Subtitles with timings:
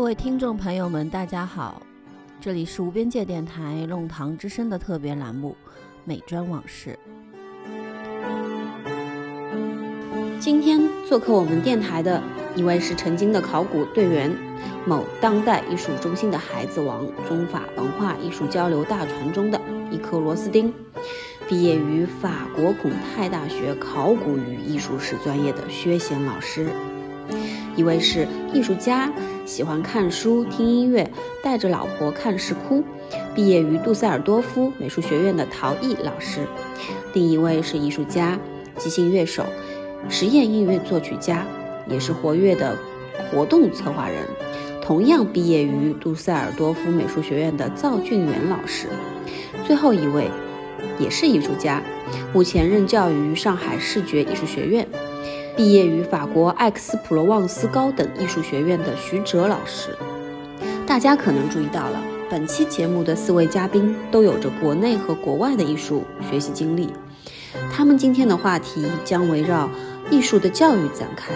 [0.00, 1.82] 各位听众朋友们，大家好，
[2.40, 5.54] 这里是无边界电台弄堂之声的特别栏目
[6.06, 6.98] 《美专往事》。
[10.40, 12.22] 今天做客我们电台的
[12.56, 14.34] 一位是曾经的考古队员，
[14.86, 20.72] 某当代艺术中心的孩子王，中法文化艺术交流大船中的一颗螺丝钉，
[21.46, 26.70] 毕业于法国孔泰大学考古与艺术史专业的薛贤老师。
[27.76, 29.10] 一位是艺术家，
[29.50, 31.10] 喜欢看书、听音乐，
[31.42, 32.84] 带着老婆看石窟，
[33.34, 36.46] 毕业于杜塞尔多夫美术学院的陶艺老师。
[37.14, 38.38] 另一位是艺术家，
[38.76, 39.44] 即兴乐手，
[40.08, 41.44] 实验音乐作曲家，
[41.88, 42.76] 也是活跃的
[43.28, 44.18] 活动策划人，
[44.80, 48.86] 同样毕业于杜塞尔多夫美术学院的赵俊元老师。
[49.66, 50.30] 最后一位
[50.96, 51.82] 也是艺术家，
[52.32, 54.86] 目前任教于上海视觉艺术学院。
[55.60, 59.94] 毕业于法国艾克斯普罗旺斯高等艺术学院的徐哲老师，
[60.86, 66.88] 大家可能注意到了，本期节目的四位嘉宾都有着国内和国外的艺术学习经历，
[67.70, 69.68] 他们今天的话题将围绕
[70.10, 71.34] 艺术的教育展开，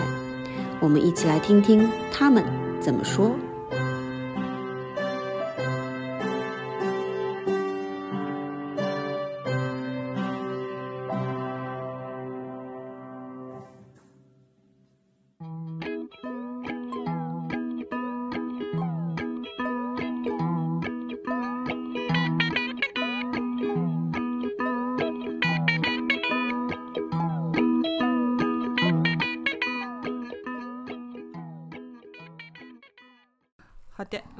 [0.80, 2.42] 我们一起来听听他们
[2.80, 3.30] 怎么说。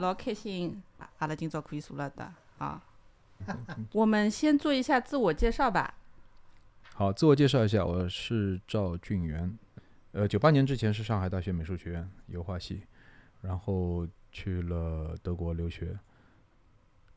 [0.05, 0.83] 老开心，
[1.19, 2.83] 阿拉今朝可以坐了的啊。
[3.93, 5.95] 我们先做一下自我介绍吧。
[6.93, 9.59] 好，自我介绍一下，我是赵俊元。
[10.13, 12.83] 呃，九八年之前是上海大学美术学院油画系，
[13.41, 15.99] 然后去了德国留学，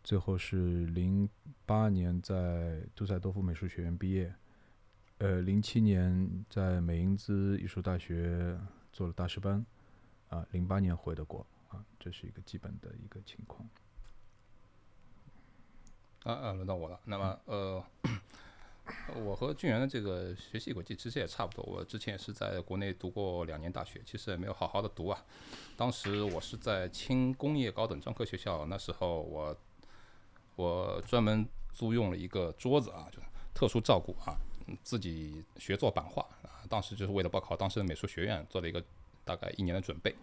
[0.01, 1.28] 最后是零
[1.66, 4.33] 八年在杜塞多夫美术学院毕业。
[5.17, 8.57] 呃，零七年在美因兹艺术大学
[8.94, 9.66] 做了大师班，
[10.29, 11.45] 啊，零八年回的国。
[11.69, 13.67] 啊，这是一个基本的一个情况。
[16.23, 17.00] 啊啊，轮到我了。
[17.05, 17.83] 那么，呃，
[19.16, 21.63] 我和俊元的这个学习轨迹其实也差不多。
[21.63, 25.23] 我之前也是在国内读过两年大学，其实也没有好好的读啊。
[25.77, 29.57] 当时我是在轻工业高等专科学校，那时候我
[30.56, 33.19] 我专门租用了一个桌子啊，就
[33.53, 34.35] 特殊照顾啊，
[34.83, 36.63] 自己学做版画啊。
[36.67, 38.83] 当时就是为了报考当时的美术学院，做了一个
[39.23, 40.13] 大概一年的准备。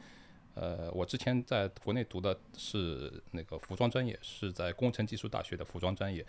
[0.54, 6.24] 呃，我之前在国内读的是那个服装专业，是在工程技术大学的服装专业。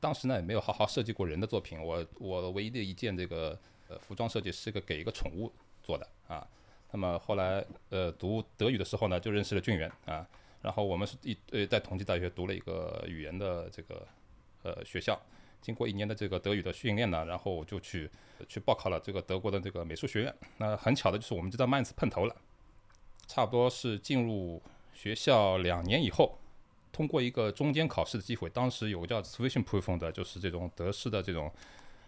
[0.00, 3.58] 当时呢也没有好好设计过人的作品，我我唯一的一件这个
[3.88, 5.52] 呃服装设计是个给一个宠物
[5.82, 6.46] 做的啊。
[6.90, 10.26] 那么后来呃读德语的时候呢，就认识了俊元啊。
[10.60, 14.06] 然后我们是一呃在同济大学读了一个语言的这个
[14.62, 15.20] 呃学校，
[15.60, 18.10] 经过一年的这个德语的训练呢，然后我就去
[18.48, 20.34] 去报考了这个德国的这个美术学院。
[20.56, 22.34] 那很巧的就是我们就在曼茨碰头了。
[23.28, 24.60] 差不多是进入
[24.92, 26.36] 学校两年以后，
[26.90, 31.52] 通过一个中间考试的机会，当时有个叫 Swiss Profund 的，就是这种德式的这种，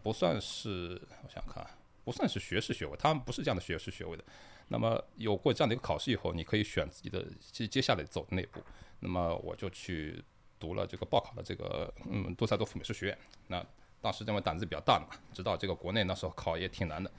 [0.03, 1.65] 不算是我想看，
[2.05, 4.25] 不算是学士学位，他们不是这样的学士学位的。
[4.69, 8.61] 那么有过这样的一个考试以后，你可以选自己的接接下来走的那一步。
[9.01, 10.23] 那么我就去
[10.59, 13.19] 读了这个报考的这个嗯多塞多夫美术学院。
[13.49, 13.65] 那
[14.01, 17.11] 当时因为胆子比较大嘛，知道这个国内那时候考也挺难的。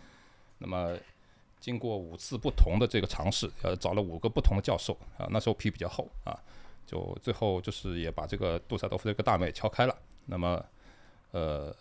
[0.57, 0.97] 那么
[1.61, 6.35] 经过五次不同的这个尝试，呃，找了五个不同的教授啊，那时候皮比较厚啊，
[6.87, 9.95] 就最后就是也把这个杜塞多夫这个大门也敲开了。
[10.25, 10.65] 那么，
[11.31, 11.73] 呃，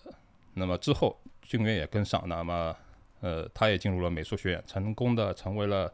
[0.54, 2.76] 那么之后俊元也跟上，那么
[3.20, 5.90] 呃，他也进入了美术学院，成功的成为了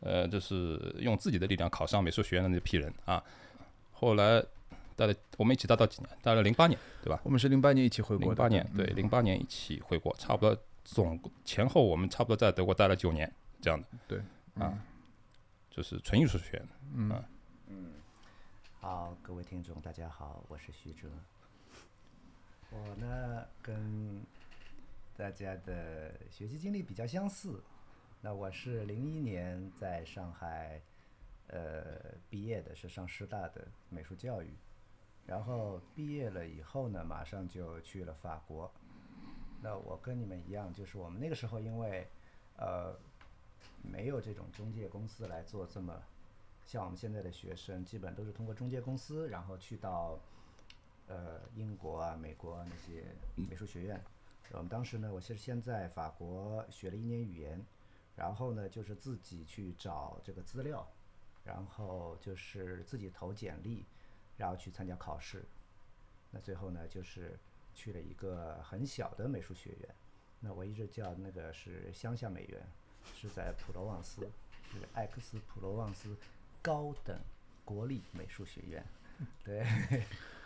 [0.00, 3.22] 呃，就是用自己的力量考上美术学院的那批人啊。
[3.92, 4.42] 后来
[4.96, 6.10] 待了我们一起待到几年？
[6.20, 7.20] 待了零八年，对吧？
[7.22, 8.26] 我们是零八年一起回国。
[8.26, 10.60] 零八年，对，零八年一起回国，差不多。
[10.84, 13.86] 总前后我们差不多在德国待了九年，这样的。
[14.06, 14.22] 对，
[14.54, 14.78] 啊，
[15.70, 16.68] 就是纯艺术学院。
[16.94, 17.24] 嗯
[17.68, 17.92] 嗯。
[18.80, 21.08] 好，各位听众，大家好，我是徐哲。
[22.70, 24.22] 我呢，跟
[25.16, 27.62] 大家的学习经历比较相似。
[28.20, 30.80] 那我是零一年在上海，
[31.46, 34.52] 呃，毕业的，是上师大的美术教育。
[35.26, 38.72] 然后毕业了以后呢，马上就去了法国。
[39.62, 42.04] 那我跟你们一样，就是我们那个时候因为，
[42.56, 42.98] 呃，
[43.80, 46.02] 没有这种中介公司来做这么，
[46.66, 50.18] 像我们现在的学生，基本都是通过中介公司，然后去到，
[51.06, 53.04] 呃，英国啊、美国那些
[53.36, 54.02] 美术学院。
[54.50, 57.64] 我们当时呢，我是先在法国学了一年语言，
[58.16, 60.86] 然后呢，就是自己去找这个资料，
[61.44, 63.86] 然后就是自己投简历，
[64.36, 65.44] 然后去参加考试。
[66.32, 67.38] 那最后呢，就是
[67.74, 69.94] 去了一个很小的美术学院，
[70.40, 72.60] 那我一直叫那个是乡下美院，
[73.14, 74.22] 是在普罗旺斯，
[74.70, 76.16] 是艾克斯普罗旺斯
[76.60, 77.18] 高等
[77.64, 78.84] 国立美术学院。
[79.44, 79.60] 对，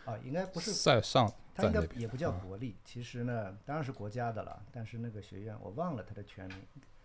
[0.04, 6.58] 啊， 应该不是在上，它应该也不叫啊国立，其实呢，当然是国家的了，但是那个学院我忘了它的全名，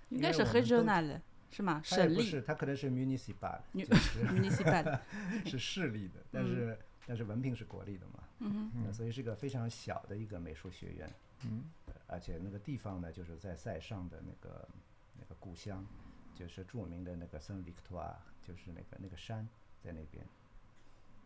[0.09, 1.81] 应该是因为我们都 regional 是吗？
[1.83, 5.00] 省立它也不是，它可能是 municipal，Mu- 就是 municipal。
[5.45, 6.77] 是市立的，但是、
[7.07, 11.13] 但是文凭是国立的嘛，嗯嗯所以是个非常小的一个美术学院，
[11.45, 11.63] 嗯，
[12.07, 14.68] 而且那个地方呢，就是在塞上的那个
[15.19, 15.86] 那个故乡，
[16.36, 19.48] 就是著名的那个圣维克托啊，就是那个那个山
[19.83, 20.25] 在那边。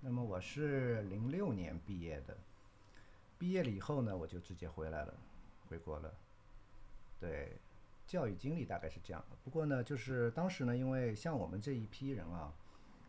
[0.02, 2.38] 那么我是零六年毕业的，
[3.38, 5.14] 毕业了以后呢，我就直接回来了，
[5.68, 6.14] 回国了。
[7.20, 7.58] 对，
[8.06, 9.38] 教育经历大概是这样的。
[9.44, 12.54] 不过呢，就是当时呢，因为像我们这一批人啊，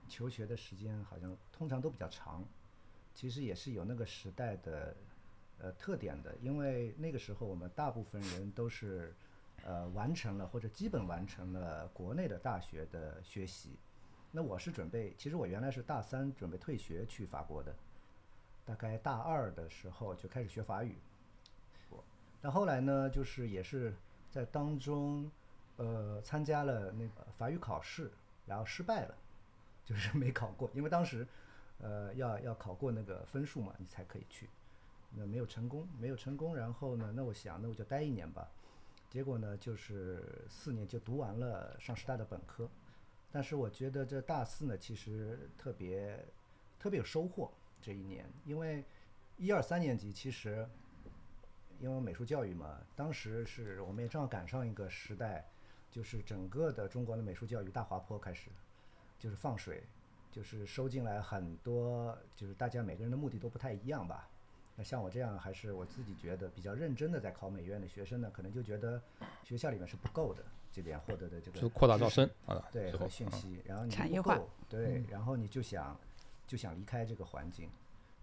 [0.09, 2.43] 求学的时间好像通常都比较长，
[3.17, 4.95] 其实也是有那个时代的
[5.59, 9.15] 呃特点的，因为那个时候我们大部分人都是
[9.65, 13.71] 呃完成了或者基本完成了国内的大学的学习。
[14.31, 17.75] 那我是准备，其实我原来是大三准备退学去法国的，
[18.67, 20.95] 大概大二的时候就开始学法语。
[22.43, 23.95] 但后来呢，就是也是
[24.31, 25.31] 在当中，
[25.79, 28.11] 呃，参加了那个法语考试，
[28.45, 29.15] 然后失败了，
[29.87, 31.27] 就是没考过，因为当时，
[31.79, 34.49] 呃，要要考过那个分数嘛，你才可以去。
[35.11, 38.51] 那没有成功，没有成功，然后呢，那我想，那我就待一年吧。
[39.09, 42.69] 结果呢，就是四年就读完了上师大的本科。
[43.31, 46.25] 但是我觉得这大四呢，其实特别
[46.79, 48.85] 特别有收获这一年，因为
[49.37, 50.69] 一二三年级其实
[51.79, 55.47] 因为美术教育嘛，当时是我们也正好赶上一个时代，
[55.91, 58.51] 就是整个的中国的美术教育大滑坡开始，
[59.19, 59.85] 就是放水，
[60.37, 64.29] 就是收进来很多，就是大家每个人的目的都不太一样吧。
[64.75, 69.01] 那像我这样，还是我自己觉得比较认真的在考美院的学生呢，可能就觉得
[69.43, 75.99] 学校里面是不够的，这边获得的这个就扩大招生啊，对和讯息，然后你产业化不够，对，然后你就想
[76.47, 77.71] 就想离开这个环境，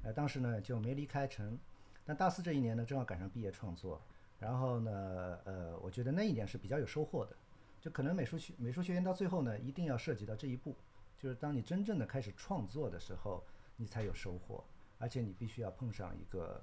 [0.04, 1.58] 呃，当时呢就没离开成，
[2.06, 4.00] 但大四这一年呢正好赶上毕业创作，
[4.40, 7.36] 然后呢，呃，我觉得那一年是比较有收获的，
[7.82, 10.76] 就可能美术学美术学院到最后呢一定要涉及到这一步，
[11.24, 13.42] 就是当你真正的开始创作的时候，
[13.78, 14.62] 你才有收获，
[15.00, 16.62] 而且你必须要碰上一个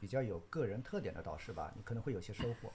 [0.00, 2.72] 比较有个人特点的导师吧，你可能会有些收获。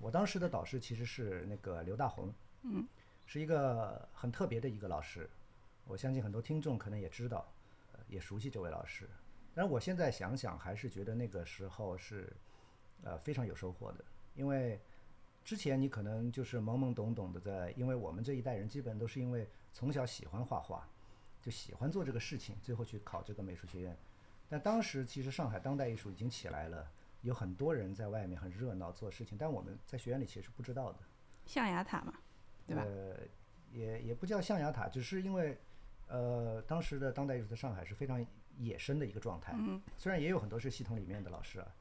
[0.00, 2.84] 我当时的导师其实是那个刘大红，嗯，
[3.24, 5.30] 是一个很特别的一个老师，
[5.86, 7.46] 我相信很多听众可能也知道，
[7.92, 9.08] 呃也熟悉这位老师。
[9.54, 12.32] 但是我现在想想，还是觉得那个时候是，
[13.04, 14.04] 呃，非常有收获的，
[14.34, 14.80] 因为
[15.44, 20.88] 之前你可能就是懵懵懂懂的在，因为我们这一代人基本都是因为从小喜欢画画，
[21.42, 23.98] 就喜欢做这个事情，最后去考这个美术学院。
[24.48, 26.88] 但当时其实上海当代艺术已经起来了，
[27.22, 31.00] 有很多人在外面很热闹做事情，但我们在学院里其实是不知道的。
[31.44, 32.14] 象牙塔嘛，
[32.68, 32.84] 对吧？
[32.84, 33.16] 呃，
[33.72, 35.58] 也也不叫象牙塔，只是因为，
[36.06, 38.24] 呃，当时的当代艺术在上海是非常
[38.58, 39.52] 野生的一个状态。
[39.56, 41.74] 嗯，虽然也有很多是系统里面的老师啊，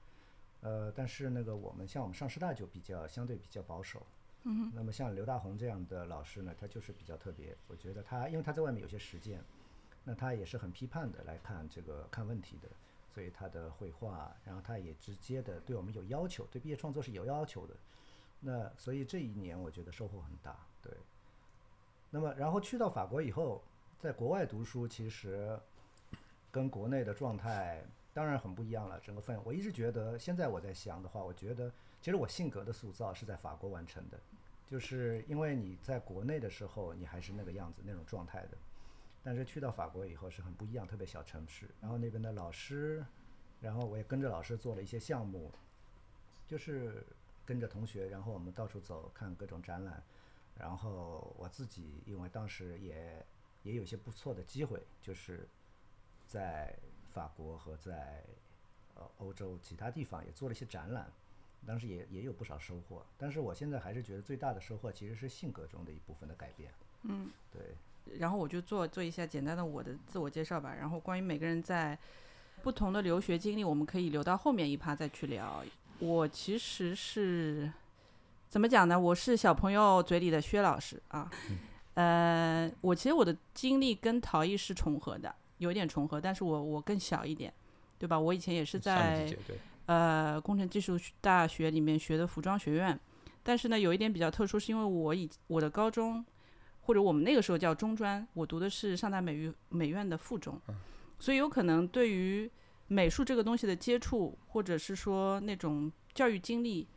[0.62, 4.04] 呃，但是那个我们像我们上师大就比较相对比较保守。
[4.73, 7.56] 那么像刘大红这样的老师呢，他就是比较特别。
[7.68, 9.42] 我觉得他因为他在外面有些实践，
[10.04, 12.68] 那他也是很批判的来看这个看问题的，
[13.14, 17.73] 所以他的绘画，然后他也直接的对我们有要求，对毕业创作是有要求的。
[18.42, 20.92] 那所以这一年我觉得收获很大，对。
[22.09, 23.64] 那么然后去到法国以后，
[23.97, 25.57] 在国外读书，其实
[26.52, 27.81] 跟国内的状态
[28.14, 29.00] 当然很不一样了。
[29.00, 31.71] 整个氛围，我一直觉得，现在我在想的话，我觉得
[32.04, 34.19] 其实我性格的塑造是在法国完成的，
[34.68, 38.57] 就是因为你在国内的时候，你还是那个样子那种状态的，
[39.24, 43.06] 但是去到法国以后是很不一样，特别小城市，然后那边的老师，
[43.62, 45.50] 然后我也跟着老师做了一些项目，
[46.45, 47.06] 就是
[47.45, 50.04] 跟着同学，然后我们到处走，看各种展览，
[50.56, 53.26] 然后我自己因为当时也
[53.62, 55.48] 也有一些不错的机会，就是
[56.28, 56.78] 在
[57.14, 58.26] 法国和在
[58.95, 61.10] 呃欧洲其他地方也做了一些展览，
[61.66, 63.06] 当时也也有不少收获。
[63.18, 66.72] 但是我现在还是觉得最大的收获其实是性格中的一部分的改变。
[67.04, 70.76] 嗯，对，然后我就做做一下简单的我的自我介绍吧。
[70.80, 71.98] 然后关于每个人在
[72.62, 75.64] 不同的留学经历，我们可以留到后面一趴再去聊。
[76.00, 77.72] 我其实是
[78.50, 79.00] 怎么讲呢？
[79.00, 81.30] 我是小朋友嘴里的薛老师啊。
[81.96, 87.54] 呃，我其实我的经历跟陶艺是重合的，有一点重合，但是我我更小一点，
[88.00, 88.20] 对吧？
[88.20, 92.99] 我以前也是上在一季节对，呃工程技术大学里面学的服装学院，
[93.42, 96.23] 但是呢，有一点比较特殊，是因为我以我的高中
[96.81, 100.59] 或者我们那个时候叫中专，我读的是上大美院美院的附中，
[101.19, 102.49] 所以有可能对于
[102.87, 106.87] 美术这个东西的接触，或者是说那种教育经历，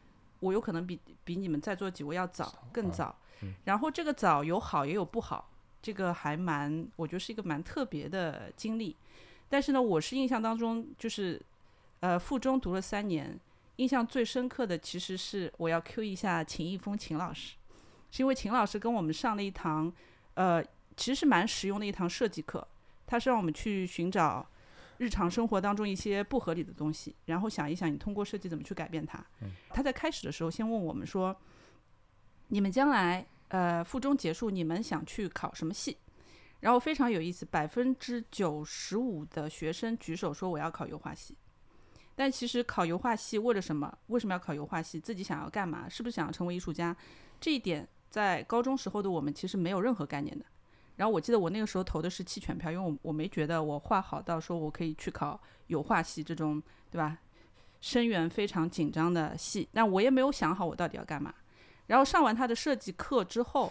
[0.41, 3.17] 我有可能比比你们在座几位要早，更早。
[3.65, 5.51] 然后这个早有好也有不好，
[5.83, 8.97] 这个还蛮，我觉得是一个蛮特别的经历。
[9.49, 11.41] 但是呢，我是印象当中就是，
[12.01, 13.39] 呃，附中读了三年，
[13.77, 17.57] 印象最深刻的其实是我要 Q 一下秦一峰秦老师，
[18.11, 19.93] 是因为秦老师跟我们上了一堂，
[20.35, 20.63] 呃，
[20.97, 22.67] 其实是蛮实用的一堂设计课，
[23.07, 24.47] 他是让我们去寻找
[24.99, 29.25] 日常生活当中一些不合理的东西，然后想一想你通过设计怎么去改变它。
[29.71, 31.35] 他在开始的时候先问我们说，
[32.49, 35.97] 你们将来呃附中结束，你们想去考什么系？
[36.61, 41.37] 然后非常有意思，百分之九十五的学生举手说我要考油画系。
[42.17, 43.97] 但其实考油画系为了什么？
[44.07, 44.99] 为什么要考油画系？
[44.99, 45.89] 自己想要干嘛？
[45.89, 46.97] 是不是想要成为艺术家？
[47.39, 50.45] 这一点在高中时候的我们其实没有任何概念的。
[50.97, 57.19] 然后我记得我那个时候投的是弃权票，因为我我没觉得我画好到说我可以去考油画系这种，对吧？
[57.83, 61.35] 生源非常紧张的系，但我也没有想好我到底要干嘛。
[61.89, 63.71] 然后上完他的设计课之后，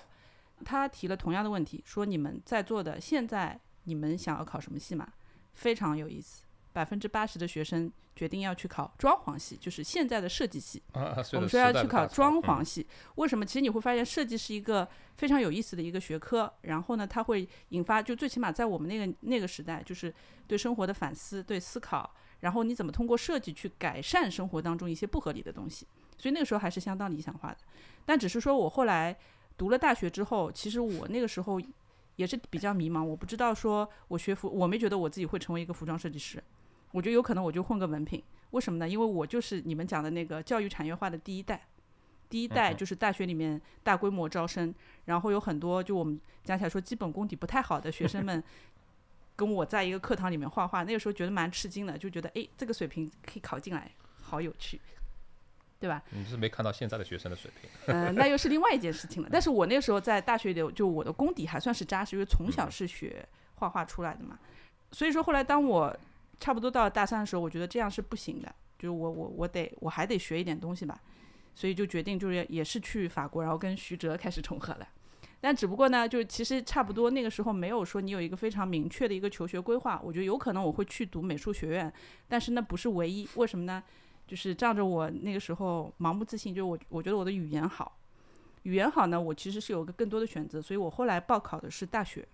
[0.64, 5.12] 他提了同样的问题，说你们在座的现在你们想要考什么系嘛？
[5.56, 10.81] 非常有意思，百分之八十的学生决定要去考装潢系，就是现在的设计系。
[10.93, 13.45] 啊，我们说要去考装潢系，为什么？
[13.45, 20.13] 其实你会发现设计是一个非常有意思的一个学科，然后呢，它会引发，就最起码在我们那个那个时代，就是
[20.48, 25.86] 对生活的反思、对思考，然后你怎么通过设计去改善生活当中一些不合理的东西，
[26.17, 27.57] 所以那个时候还是相当理想化的。
[28.05, 29.15] 但只是说我后来
[29.57, 31.60] 读了大学之后，其实我那个时候
[32.15, 36.41] 也是比较迷茫，我不知道说我学服，我没觉得我自己会成为一个服装设计师，
[36.96, 38.24] 我觉得有可能我就混个文凭。
[38.52, 38.88] 为什么呢？
[38.88, 41.68] 因为我就是你们讲的那个教育产业化的第一代，
[42.30, 44.74] 第一代就是大学里面大规模招生，
[45.04, 48.42] 然后有很多就我们讲起来说基本功底不太好的学生们，
[49.36, 54.80] 跟我在一个课堂里面画画，那个时候觉得蛮吃惊的，就觉得诶，这个水平可以考进来，好有趣，
[55.78, 56.02] 对吧？
[56.12, 59.28] 你是没看到现在的学生的水平，呃，那又是另外一件事情了。
[59.30, 64.40] 但是我那个时候在大学里，就我的功底还算是扎实，因为从小是学画画出来的嘛。
[64.94, 65.94] 所以说后来当我
[66.39, 71.00] 差不多到大三的时候，我觉得这样是不行的，就是我我我得我还得学一点东西吧，
[71.54, 74.88] 所以就决定就是也是去法国，然后跟徐哲开始重合了。
[75.42, 80.01] 但只不过呢，就其实差不多那个时候没有说你有一个非常明确的一个求学规划。
[80.04, 81.94] 我觉得有可能我会去读美术学院，
[82.27, 83.27] 但是那不是唯一。
[83.36, 83.84] 为什么呢？
[84.27, 88.00] 就是仗着我那个时候盲目自信，就是我我觉得我的语言好，
[88.63, 92.27] 语言好呢，我其实是有个更多的选择，所以我后来报考的是大学，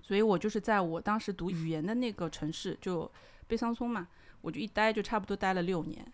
[0.00, 3.10] 所以我就是在我当时读语言的那个城市，就
[3.46, 4.08] 贝桑松嘛，
[4.40, 6.06] 我就一待就差不多待了六年，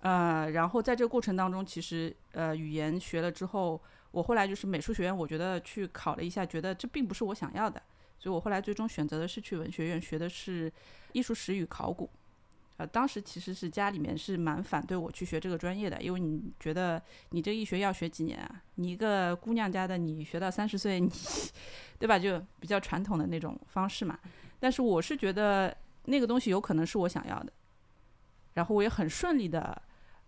[0.00, 7.80] 呃，然后在这个过程当中，其实呃语言学了之后，我后来就是美术学院，我觉得去考了一下，觉得这并不是我想要的，
[8.18, 10.72] 所以我后来最终选择的是去文学院学的是
[11.12, 12.08] 艺术史与考古。
[12.76, 17.00] 呃，当时其实是家里面是蛮反对我去学这个专业的，因为你觉得
[17.30, 18.62] 你这一学要学几年啊？
[18.74, 21.08] 你一个姑娘家的，你学到三十岁，你
[22.00, 22.18] 对吧？
[22.18, 24.18] 就比较传统的那种方式嘛。
[24.58, 25.72] 但是我是觉得
[26.04, 27.52] 那个东西有可能是我想要的，
[28.54, 29.80] 然后我也很顺利的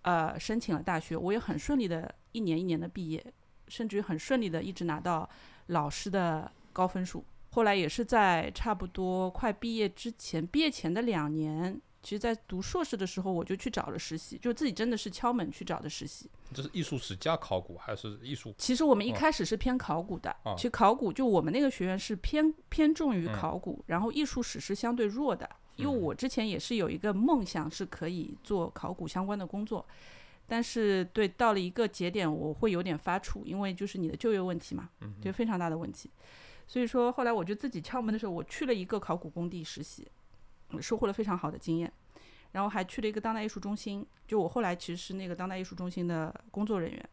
[0.03, 3.33] 呃申请了大学，我也很顺利的一年一年的毕业，
[3.69, 5.29] 甚至于很顺利的一直拿到
[5.69, 7.25] 老师的高分数。
[7.51, 11.81] 后来也是在差不多快毕业之前，毕业前的两年。
[12.03, 16.31] 其实，在读硕士的时候，我就去找了实习，就自己真的是敲门去找的实习。
[16.55, 18.55] 这是艺术史加考古还是艺术？
[18.59, 25.51] 其实我们一开始是偏考古的，哦其实考古就我们那个学院是偏偏重于考古，然后艺术史是相对弱的。
[25.77, 29.87] 因为我之前也是有一个梦想，是可以做考古相关的工作，
[30.47, 34.91] 但是对到了一个节点，我会有点发怵，因为就是你的就业问题嘛，
[35.21, 36.11] 就非常大的问题。
[36.67, 40.07] 所以说后来我就自己敲门的时候，我去了一个考古工地实习。
[40.81, 41.91] 收获了非常好的经验，
[42.51, 44.05] 然后还去了一个当代艺术中心。
[44.27, 47.09] 就我后来其实是那个当代艺术中心的工作人员，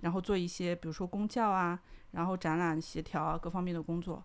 [0.00, 4.22] 然后做一些比如说公教啊，然后展览协调啊各方面的工作。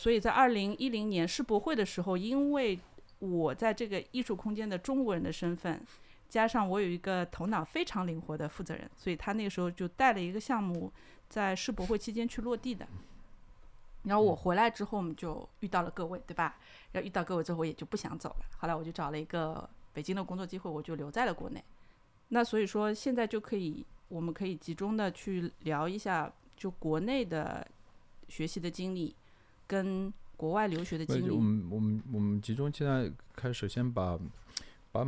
[0.00, 2.80] 所以在二零一零年世博会的时候，因为
[3.18, 5.78] 我在这个艺术空间的中国人的身份，
[6.26, 10.90] 加上我有一个头脑非常灵活的负责人，所以他那个时候就带了一个项目
[11.28, 12.88] 在世博会期间去落地的。
[14.04, 16.56] 然后我回来之后，我们就遇到了各位，对吧？
[16.92, 18.46] 然后遇到各位之后，我也就不想走了。
[18.56, 21.62] 后来我就找了一个北京的工作机会，我就留在了国内。
[22.28, 27.66] 那所以说，现在就可以，我们可以集中的去聊一下，就国内的
[28.28, 29.14] 学习的经历，
[29.70, 31.38] 跟国外留学的经我。
[31.38, 34.18] 们我们我们集中现在开始先把
[34.90, 35.06] 把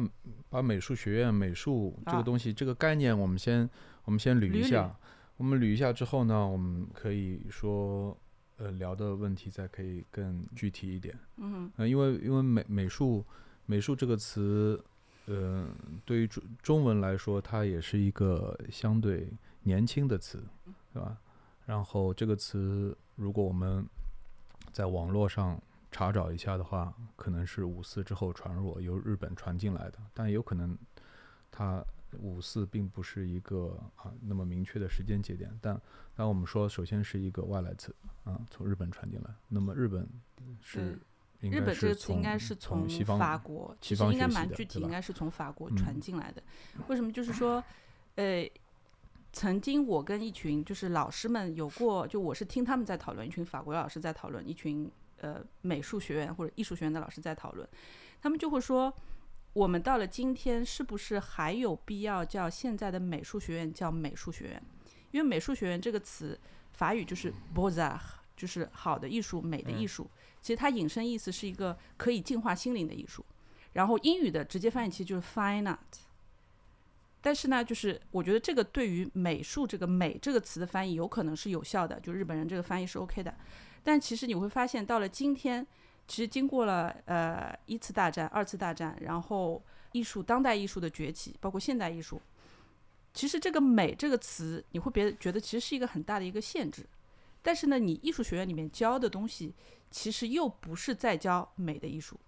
[0.48, 3.68] 把美术学院美术这啊个东西、这个概念，我们先
[4.04, 4.96] 我们先捋捋一一下。
[5.36, 8.16] 我们捋一下之后呢，我们可以说
[8.58, 11.18] 呃聊的问题再可以更具体一点。
[11.38, 13.24] 嗯呃，因为因为美美术
[13.66, 14.80] 美术这个词，
[15.26, 15.66] 呃，
[16.04, 19.32] 对于中中文来说，它也是一个相对
[19.64, 20.44] 年轻的词，
[20.92, 21.16] 对吧？
[21.66, 23.84] 然后这个词，如果我们
[24.72, 25.60] 在网络上
[25.90, 30.76] 查找一下的话，可能是五四之后传入，由日本传进来的，但有可能
[31.50, 31.84] 它
[32.18, 35.50] 五四并不是一个啊那么明确的时间节点。
[35.60, 35.80] 但
[36.14, 40.08] 但我们说，首先是一个外来词啊，从日本传进来，那么日本
[40.60, 40.98] 是
[41.40, 46.42] 应日本这个词应该是从西方法国，西方其实应该蛮具体，应该是从法国嗯传进来的。
[46.88, 47.10] 为什么？
[47.10, 47.62] 就是说，
[48.14, 48.48] 呃，
[49.32, 57.66] 曾经我跟一群就是老师们有过，就我是听他们在讨论，一群法国老师在讨论，一群呃美术学院或者艺术学院的老师在讨论，
[58.20, 58.92] 他们就会说，
[59.54, 64.62] 我们到了今天，是不是还有必要叫现在的美术学院叫美术学院？
[65.12, 66.38] 因为美术学院这个词，
[66.72, 68.00] 法语就是 beaux-arts，
[68.36, 70.10] 就是好的艺术、美的艺术。
[70.40, 73.24] 其实它引申意思是一个可以净化心灵的艺术。
[73.72, 75.78] 然后英语的直接翻译其实就是 fine art。
[77.24, 83.32] 但是呢，就是我觉得这个对于美术这个“美”这个词的翻译有可能是有效的，就日本人这个翻译是 OK 的。
[83.84, 85.64] 但其实你会发现，到了今天，
[86.08, 89.62] 其实经过了呃一次大战、二次大战，然后
[89.92, 92.20] 艺术当代艺术的崛起，包括现代艺术，
[93.14, 96.84] 其实这个“美”这个词，你会别觉得其实是一个很大的一个限制。
[97.40, 99.54] 但是呢，你艺术学院里面教的东西，
[99.92, 102.18] 其实又不是在教美的艺术，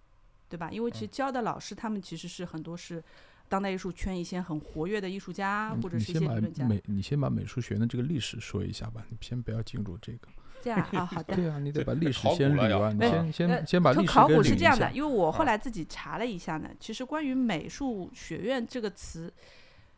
[0.48, 0.70] 对吧？
[0.70, 3.02] 因为其实教的老师他们其实是很多是
[3.48, 6.66] 当代艺术圈一些很活跃的艺术家，或者是一你先把些理论家。
[6.66, 10.28] 美，你先把美术学院的这个历史说一下吧，你先不要进入这个。
[10.64, 11.36] 这样啊，好的。
[11.36, 19.32] 对啊，你得把历史先捋完，你先呃先先把历史可考古给捋一下是这样的，因为我后啊来自己查了一下呢，其实关于美术学院这个词，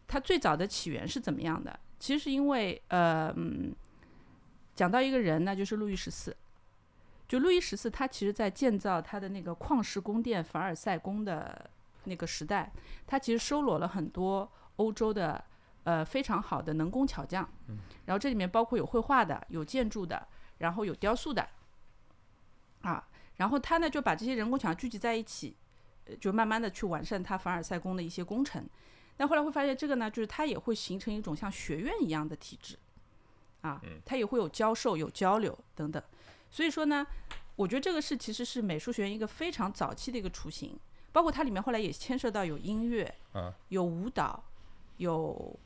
[0.09, 1.79] 它最早的起源是怎么样的？
[2.01, 3.73] 其实是因为呃，嗯，
[4.75, 6.37] 讲到一个人呢，就是路易十四。
[7.29, 11.69] 就路易十四，他其实在建造他的那个旷世宫殿凡尔赛宫的
[12.07, 12.73] 那个时代，
[13.07, 15.45] 他其实收罗了很多欧洲的
[15.85, 17.49] 呃非常好的能工巧匠，
[18.07, 20.27] 然后这里面包括有绘画的，有建筑的，
[20.59, 21.47] 然后有雕塑的，
[22.83, 25.57] 啊，然后他呢就把这些人工巧匠聚集在一起，
[26.07, 28.67] 呃就慢慢的去完善他凡尔赛宫的一些工程。
[29.19, 32.79] 但后来会发现，这个呢，就是它也会形成一种像学院一样的体制，
[33.63, 36.03] 啊，它也会有教授、有交流等等。
[36.51, 37.07] 所以说呢，
[37.55, 40.79] 我觉得这个是其实是美术学院一个非常早期的一个雏形，
[41.17, 44.45] 包括它里面后来也牵涉到有音乐，嗯有舞蹈，
[44.99, 45.59] 有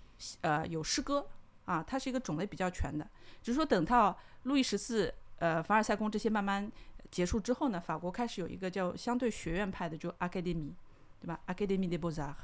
[0.42, 1.26] 呃有诗歌
[1.64, 3.04] 啊，它是一个种类比较全的。
[3.42, 6.70] 只是说等到路易十四、呃凡尔赛宫这些慢慢
[7.10, 10.70] 结束之后呢，法国开始有一个叫相对学院派的，就 Academy，
[11.20, 12.36] 对吧？Academy des Beaux-Arts，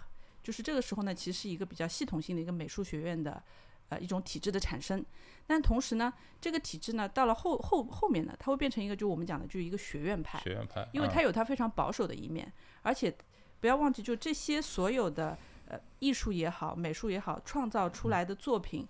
[0.42, 3.40] 就是这个时候呢，其实是一个比较系统性的一个美术学院的
[3.88, 5.04] 呃一种体制的产生。
[5.46, 13.16] 但同时呢，这个体制呢，到了后后后面呢，它会变成一个就我们讲的就是一个学院派，学院派，嗯因为它有它非常保守的一面，而且
[13.60, 18.86] 不要忘记，就这些所有的呃艺术也好，美术也好，创造出来的作品，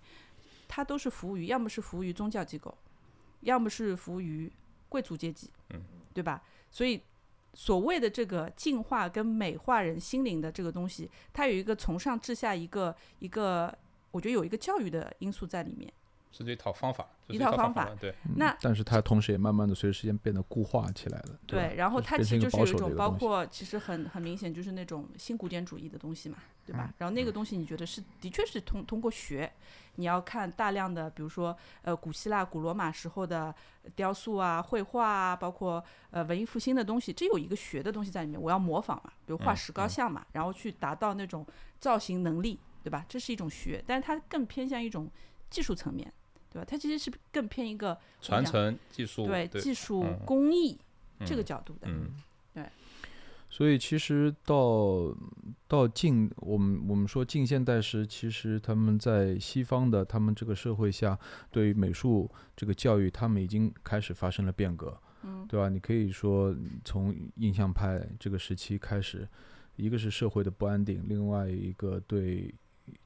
[0.67, 2.75] 它都是服务于要么是服务于宗教机构，
[3.41, 4.51] 要么是服务于
[4.89, 5.81] 贵族阶级，嗯，
[6.13, 6.41] 对吧？
[6.71, 7.01] 所以
[7.53, 13.75] 所谓的这个净化跟美化人心灵的这个东西，它有一个从上至下一个一个，
[14.17, 15.93] 我觉得有一个教育的因素在里面。
[16.29, 21.33] 是这一套方法，这一是套套方法论对，嗯那但是它同时也慢慢的随着时间变得固化起来了。
[21.33, 26.93] 吧对，然后它其实就是有一种包括，其实很很明显就是那种新古典主义的东西嘛，对嗯吧？
[26.97, 29.51] 然后那个东西你觉得是的确是通通过学，
[29.95, 33.55] 你要看大量的，比如说呃古希腊、古罗马时候的
[33.95, 41.43] 雕塑啊、绘画啊，包括呃文艺复兴的东西，这有一个学的东西在里面，我要模仿嘛，比如画嗯石膏嗯像嘛，然后去达到那种
[41.79, 43.05] 造型能力，对吧？
[43.09, 45.11] 这是一种学，但是它更偏向一种
[45.49, 46.09] 技术层面，
[46.49, 46.65] 对吧？
[46.65, 50.79] 它其实是更偏一个传承技术，对对，技术嗯工艺
[51.25, 51.87] 这个嗯角度的。
[51.89, 52.13] 嗯
[52.53, 52.63] 对
[53.49, 55.13] 所以其实到
[55.67, 61.19] 到近我们我们说近现代时，其实他们在西方的他们这个社会下，
[61.51, 65.67] 对于美术这个教育，他们已经开始发生了变革，嗯对吧？
[65.67, 69.27] 你可以说从印象派这个时期开始，
[69.75, 72.53] 一个是社会的不安定，另外一个对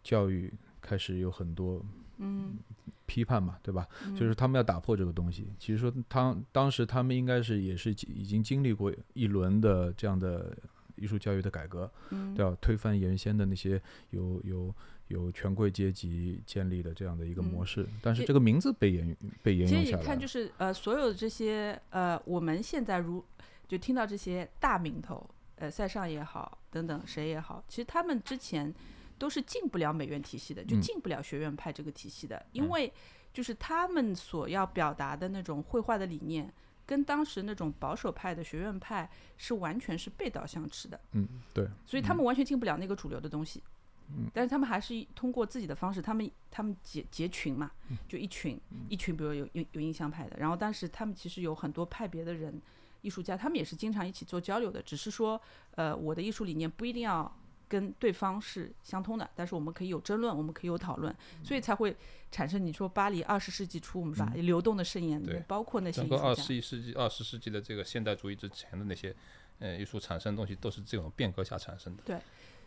[0.04, 1.84] 教育开始有很多
[2.18, 2.58] 嗯，
[3.06, 3.88] 批判嘛，对吧？
[4.06, 5.48] 嗯就是他们要打破这个东西。
[5.58, 10.56] 其实说他当时他们应该是也是已经经历过一轮的这样的
[10.96, 12.56] 艺术教育的改革，嗯对吧？
[12.62, 14.74] 推翻原先的那些有有
[15.08, 23.24] 有权贵阶级建立的这样的一个模嗯式，但是这个名字被沿被沿用下来了你看，就是呃，所有的这些呃，我们现在如
[23.68, 28.74] 就听到这些大名头，呃，塞尚也好，等等谁也好，其实他们之前
[29.22, 30.82] 都是进不了美院体系的，就嗯。
[30.82, 32.92] 进不了学院派这个体系的，因为
[33.32, 36.52] 就是他们所要表达的那种绘画的理念，
[36.88, 39.08] 跟当时那种保守派的学院派
[39.38, 41.00] 是完全是背道相驰的。
[41.12, 43.62] 嗯，对，所以他们完全进不了那个主流的东西。
[44.10, 47.70] 嗯，但是他们还是通过自己的方式，他们他们结结群嘛，
[48.10, 52.60] 就一群一群，比如有有有印象派的，然后当时他们其实有很多派别的人，
[53.02, 55.40] 艺术家，他们也是经常一起做交流的，只是说，
[55.76, 57.32] 呃，我的艺术理念不一定要
[57.72, 61.96] 跟对方是相通的，但是我们可以有争论，我们可以有讨论，所以才会
[62.30, 69.16] 产生你说巴黎二十世纪初我们说流动的盛宴对，包括那些整个二十一世纪二十世纪的这个现代主义之前的那些，
[69.60, 72.04] 呃，艺术产生的东西都是这种变革下产生的。
[72.04, 72.20] 对。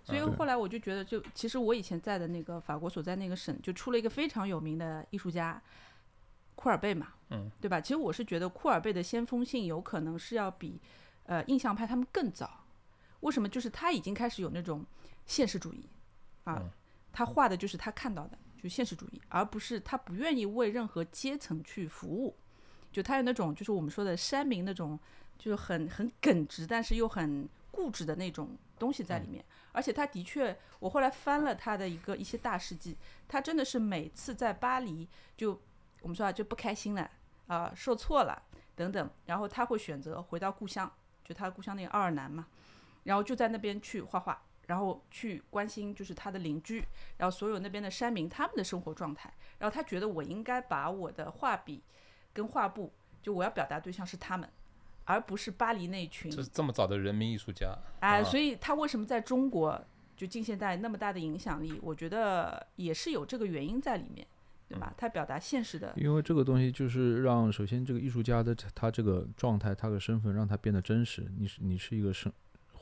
[0.02, 5.62] 所以后来我就觉得，就其实我以前在的那个法国所在那个省，就出了一个非常有名的艺术家
[6.54, 7.80] 库尔贝嘛，嗯，对吧？
[7.80, 10.78] 其实我是觉得库尔贝的先锋性有可能是要比
[11.24, 12.63] 呃印象派他们更早。
[13.24, 13.48] 为什么？
[13.48, 14.84] 就是他已经开始有那种
[15.24, 15.88] 现实主义
[16.44, 16.62] 啊，
[17.10, 22.36] 他画的就是他看到的，就现实主义，而不是他不愿意为任何阶层去服务。
[22.92, 24.98] 就他有那种就是我们说的山民那种，
[25.38, 29.44] 就是很很耿直，但是又很固执的那种东西在里面。
[29.72, 35.58] 而且他的确，我后来翻了他的一个一些大事记，他真的是每次在巴黎就
[36.02, 37.10] 我们说啊就不开心了
[37.46, 38.42] 啊，受挫了
[38.76, 40.92] 等等，然后他会选择回到故乡，
[41.24, 42.46] 就他故乡那个奥尔南嘛，
[43.04, 46.84] 然后就在那边去画画，然后去关心就是他的邻居，
[47.16, 51.82] 然后所有那边的山民他们的生活状态，然后他觉得我应该把我的画笔
[52.32, 54.48] 跟画布，就我要表达对象是他们。
[55.06, 59.78] 而不是巴黎那群，这是这么早的人民艺术家啊，所以他为什么在中国
[60.16, 61.78] 就近现代那么大的影响力？
[61.82, 64.26] 我觉得也是有这个原因在里面，
[64.66, 64.94] 对吧？
[64.96, 71.30] 他表达现实的，因为这个东西就是让首先这个艺术家的他这个状态，他的身份让他变得真实。
[71.36, 72.32] 你是你是一个生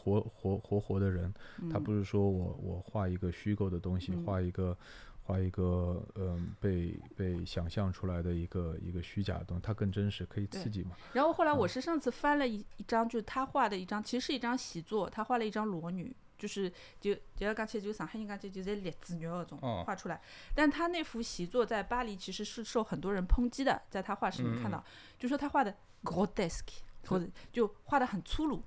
[0.02, 1.32] 活活活活的人，
[1.70, 4.76] 他不是说我我画一个虚构的东西，画一个。
[5.24, 10.96] 画一个嗯被被想象出来的一个一个虚假的东西，它更真实，可以刺激嘛。
[11.12, 16.68] 然后后来我是上次翻了一一张，就是他画的一张，其实是一张习作，他画了一张裸女，就是
[17.00, 20.20] 就就要讲起就上海人讲就就在列子女那种画出来。
[20.56, 24.84] 但他那幅习作在巴黎其实是受很多人抨击的，在他画室里看到，
[25.20, 28.60] 就说他画的 grotesque，或者就画的很粗鲁。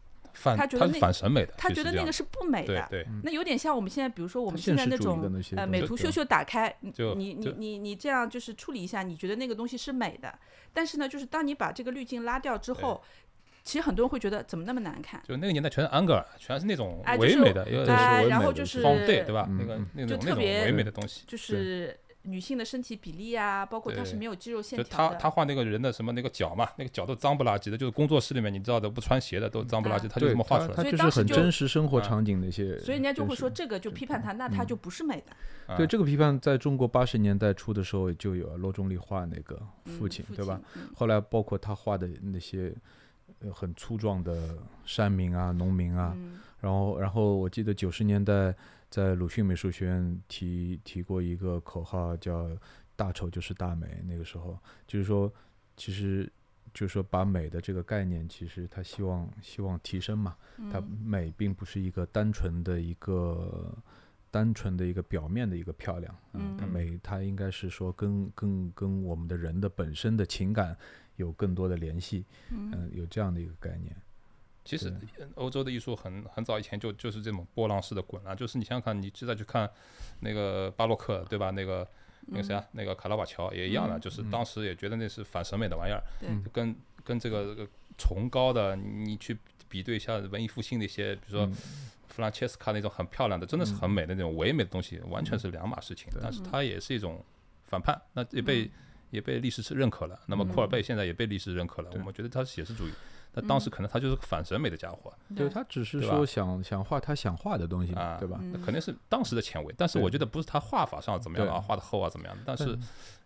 [0.43, 2.87] 他觉得那反审美的，他觉得那个是不美的。
[2.89, 10.37] 对对，那有点像我们现在，比如说我们现在那种呃美图秀秀打开，你你你你这样就是处理一下，你觉得那个东西是美的。
[10.73, 13.01] 但是呢，就是当你把这个滤镜拉掉之后，
[13.63, 15.21] 其实很多人会觉得怎么那么难看？
[15.27, 17.65] 就那个年代全是安格尔，全是那种唯美的，
[18.27, 19.47] 然后就是对对吧？
[19.49, 21.97] 那个那种那种唯美的东西，就是。
[22.25, 25.15] 女性的身体比例啊，包括她是没有肌肉线条的。
[25.15, 30.75] 他他画那个人的什么那个脚嘛，那个脚都脏不拉几的，就是工作室里面你知道的不穿鞋的都脏不拉几，他就这么画出来。
[30.75, 32.77] 他就是很真实生活场景的一些。
[32.79, 35.77] 所以人家就会说这个就批判他，那他就不是美的。
[35.77, 40.59] 对这个批判，在中国八十年代初的时候就有罗中立画那个父亲，对吧？
[40.95, 42.73] 后来包括他画的那些
[43.53, 46.15] 很粗壮的山民啊、农民啊，
[46.59, 48.55] 然后然后我记得九十年代。
[48.89, 52.49] 在鲁迅美术学院提提过一个口号，叫
[52.95, 54.01] “大丑就是大美”。
[54.07, 55.31] 那个时候，就是说，
[55.75, 56.31] 其实
[56.73, 60.35] 就是说，把美的这个概念，其实他希望希望提升嘛。
[60.71, 63.77] 它美并不是一个单纯的一个
[64.31, 66.15] 单纯的一个表面的一个漂亮。
[66.33, 70.77] 嗯，它美，它应该是说跟跟跟我们的人的本身的情感
[71.17, 72.25] 有更多的联系。
[72.49, 73.95] 嗯，有这样的一个概念。
[74.65, 74.91] 其实
[75.35, 79.69] 欧洲的艺术很很早以前就就是这种波浪式的滚啊，就是你想想看，你现在去看
[80.21, 81.51] 那个巴洛克，对吧？
[81.51, 81.87] 那个
[82.25, 86.01] 那个谁啊，那个卡拉瓦乔也一样的，就是当时也觉得那是反审美的玩意儿，
[86.51, 89.37] 跟跟这个崇高的你去
[89.69, 91.47] 比对一下文艺复兴那些，比如说
[92.07, 96.07] 弗兰切斯卡那种很漂亮的，真的是很美的那种唯美的东西，完全是两码事情。
[96.19, 97.23] 但是它也是一种
[97.65, 98.71] 反叛，那也被
[99.11, 100.19] 也被历史是认可了。
[100.25, 102.91] 那么库尔贝现在也被历史认可了，我们觉得他是写实主义。
[103.33, 108.39] 那当时可能他就是个反审美的家伙，对他只是说想想画他想画的东西，对吧？
[108.53, 112.37] 那肯定是当时的前卫，但是我觉得不是他画法上怎么样啊，画的厚啊怎么样？
[112.45, 112.77] 但是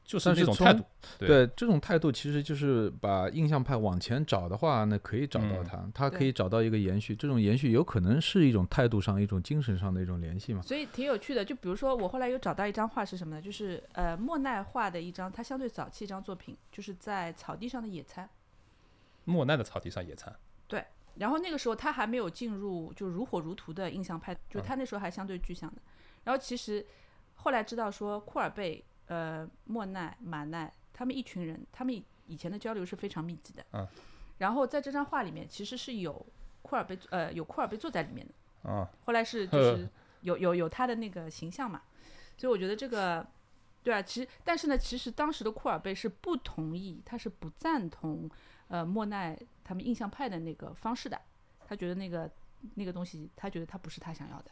[0.04, 0.84] 就是那种态度，
[1.20, 10.64] 对这种态度其实就是把印象派往前找的话，那可以找到他，他可以找到一个延续，这种延续有可能是一种态度上、一种精神上的一种联系嘛。
[10.64, 13.42] 所以挺有趣的，就比如说我后来又找到一张画是什么呢？
[13.42, 18.28] 就是呃莫奈画的一张，他相对早期一张作品，就是在草地上的野餐。
[19.30, 20.36] 莫奈的草地上野餐，
[20.68, 20.84] 对。
[21.16, 25.82] 然后那个时候他还没有进入就如火如荼的印象派，就他那时候还相对具象的。
[26.24, 26.86] 然后其实
[27.36, 33.66] 后来知道说库尔贝、呃莫奈、马奈他们一群人，他们以前的交流是非常密集的。
[33.74, 33.86] 嗯。
[34.38, 36.26] 然后在这张画里面其实是有
[36.62, 38.34] 库尔贝呃有库尔贝坐在里面的。
[38.64, 38.88] 嗯。
[39.06, 39.90] 后来是 就是
[40.22, 41.82] 有有有他的那个形象嘛，
[42.38, 43.28] 所以我觉得这个
[43.84, 48.30] 对啊，其实但是呢，其实当时的库尔贝是不同意，他是不赞同
[48.70, 51.20] 呃莫奈他们印象派的那个方式的，
[51.68, 52.30] 他觉得那个
[52.76, 54.52] 那个东西，他觉得他不是他想要的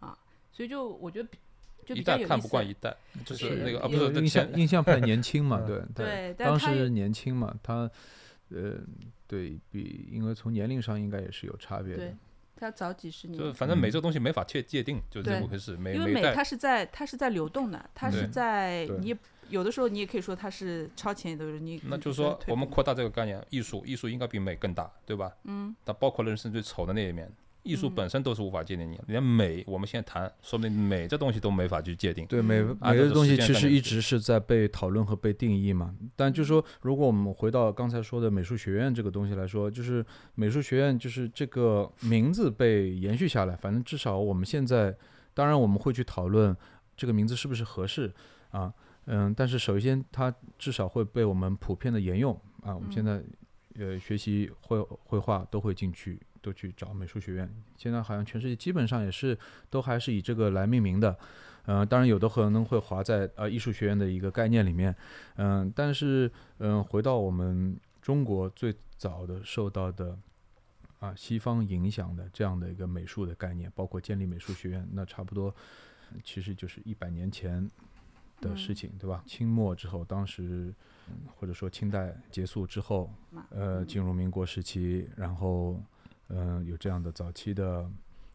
[0.00, 0.16] 啊，
[0.52, 1.38] 所以就我觉得比
[1.84, 2.66] 就一比较有意思代看不惯。
[2.66, 7.90] 一代，就是是那个啊，不是印象印象派年轻嘛， 嗯对对当时年轻嘛，他
[8.50, 8.78] 呃
[9.26, 12.14] 对比，因为从年龄上应该也是有差别的对。
[12.56, 15.76] 他早几十年就反正美这个东西没法界界定，就是这么回事。
[15.76, 25.32] 每因为美它是在它是在流动的，它是在你也有的时候你也可以说它是超前，有的你那就是说，我们扩大这个概念，艺术，艺术应该比美更大，对吧？
[25.44, 27.30] 嗯，它包括人生最丑的那一面，
[27.62, 32.26] 艺术嗯本身都是无法界定你，连美，我们现在谈，说不定美这东西都没法去界定。
[32.26, 35.94] 对美嗯美的东西其实一直是在被讨论和被定义嘛。
[36.14, 40.04] 但就是说，如果我们回到刚才说的美术学院这个东西来说，就是
[40.34, 44.94] 美术学院就是这个名字被延续下来，反正至少我们现在，
[45.32, 46.54] 当然我们会去讨论
[46.96, 48.12] 这个名字是不是合适
[48.50, 48.72] 啊，
[49.06, 52.74] 嗯，但是首先它至少会被我们普遍的沿用啊。
[52.74, 53.22] 我们现在
[53.76, 56.18] 呃学习绘绘画都会进去。
[56.44, 59.34] 都去找美术学院，现在好像全世界基本上也是
[59.70, 61.16] 都还是以这个来命名的，
[61.64, 64.94] 呃，当然有的可能会划在呃艺术学院的一个概念里面，
[65.36, 70.18] 嗯、但是嗯、回到我们中国最早的受到的
[71.00, 75.46] 啊西方影响的这样的一个美术的概念，包括建立美术学院，那差不多
[76.12, 77.66] 呃其实就是一百年前
[78.40, 79.22] 的事嗯情，对吧？
[79.26, 80.74] 清末之后，当时
[81.08, 83.10] 嗯或者说清代结束之后，
[83.50, 85.80] 呃，嗯进入民国时期，然后
[86.28, 87.90] 嗯、呃有这样的早期的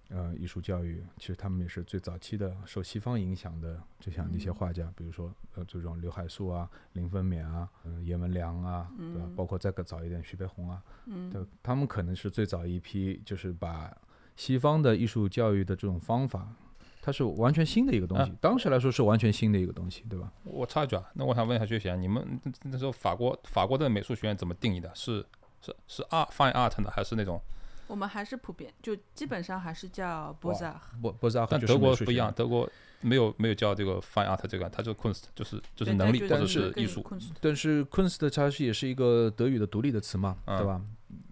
[0.10, 9.26] 呃艺术教育，其实他们也是最早期的受西方影响的这样的一些嗯画家，比如说呃这种刘海粟啊、林风眠啊、嗯、阎文良啊，对吧？
[9.28, 13.96] 嗯包括再更早一点徐悲鸿啊，嗯对，他们可能是最早一批，就是把
[14.36, 16.56] 西方的艺术教育的这种方法。
[17.02, 20.32] 它是完全新的一个东西，啊当时来说是完全新的一个东西，对吧？
[20.44, 24.92] 我插一句啊，那我想问一下薛贤，你们那那时候法国法国的美术学院怎么定义的？
[24.94, 25.26] 是
[25.62, 27.42] 是是 art fine art 呢，还是那种？
[27.88, 32.70] 我们还是普遍就基本上还是叫 b o z a 波波扎克但就是德国不一样，德国
[33.02, 37.04] 没有没有叫这个 fine art 这个，它就 kunst 就是就是能力或者是艺术。
[37.42, 40.80] 但是 Kunst 它是也是一个德语的独立的词嘛，嗯对吧？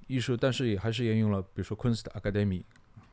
[0.08, 2.64] 艺术，但是也还是沿用了，比如说 Kunst Academy，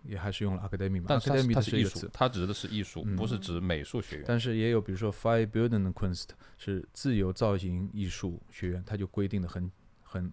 [0.04, 4.24] 也还是用了 Academy 嘛但是它是，Academy 它是艺术它指的是艺术，嗯不是指美术学院。
[4.26, 9.70] 但是也有比如说 Freie Bildende Kunst 是自由造型艺术学院，它就规定的很
[10.02, 10.32] 很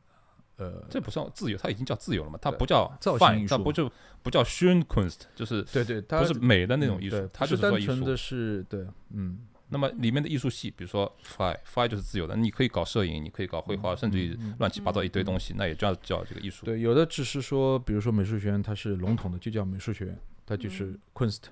[0.58, 2.38] 呃，这不算自由，它已经叫自由了嘛？
[2.40, 7.62] 它不叫造型它术不就不叫 schön Kunst，就是对对，它不是美的那种艺术嗯，它就是。
[7.64, 9.40] 单纯的是对，嗯，
[9.74, 16.66] 那么里面的艺术系，比如说 fine fine 就是自由的，你可以搞摄影，你可以搞绘画，甚至于乱七八糟一堆东西，那也叫叫这个艺术。
[16.66, 21.00] 对，有的只是说，比如说美术学院它是笼统的，就叫美术学院，它就是嗯。
[21.14, 21.44] Kunst，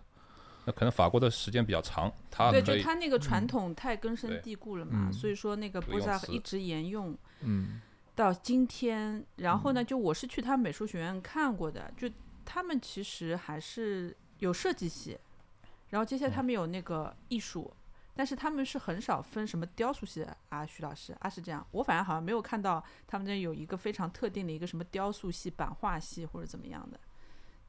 [0.65, 5.13] 那可能法国的时间比较长，它对，就它那个传统太根深蒂固了嘛，嗯。
[5.13, 7.17] 所以说那个不 b o 用 z a 词一直沿用。
[7.41, 7.79] 嗯
[8.15, 9.25] 到今天。
[9.37, 12.09] 然后呢，就我是去他美术学院看过的，就
[12.43, 15.17] 他们其实还是有设计系，
[15.89, 17.73] 然后接下来他们有那个艺术。
[18.19, 26.99] 但是他们是很少分什么雕塑系的啊，徐老师啊是这样，我反正好像没有看到他们这有一个非常特定的一个什么雕塑系、版画系或者怎么样的，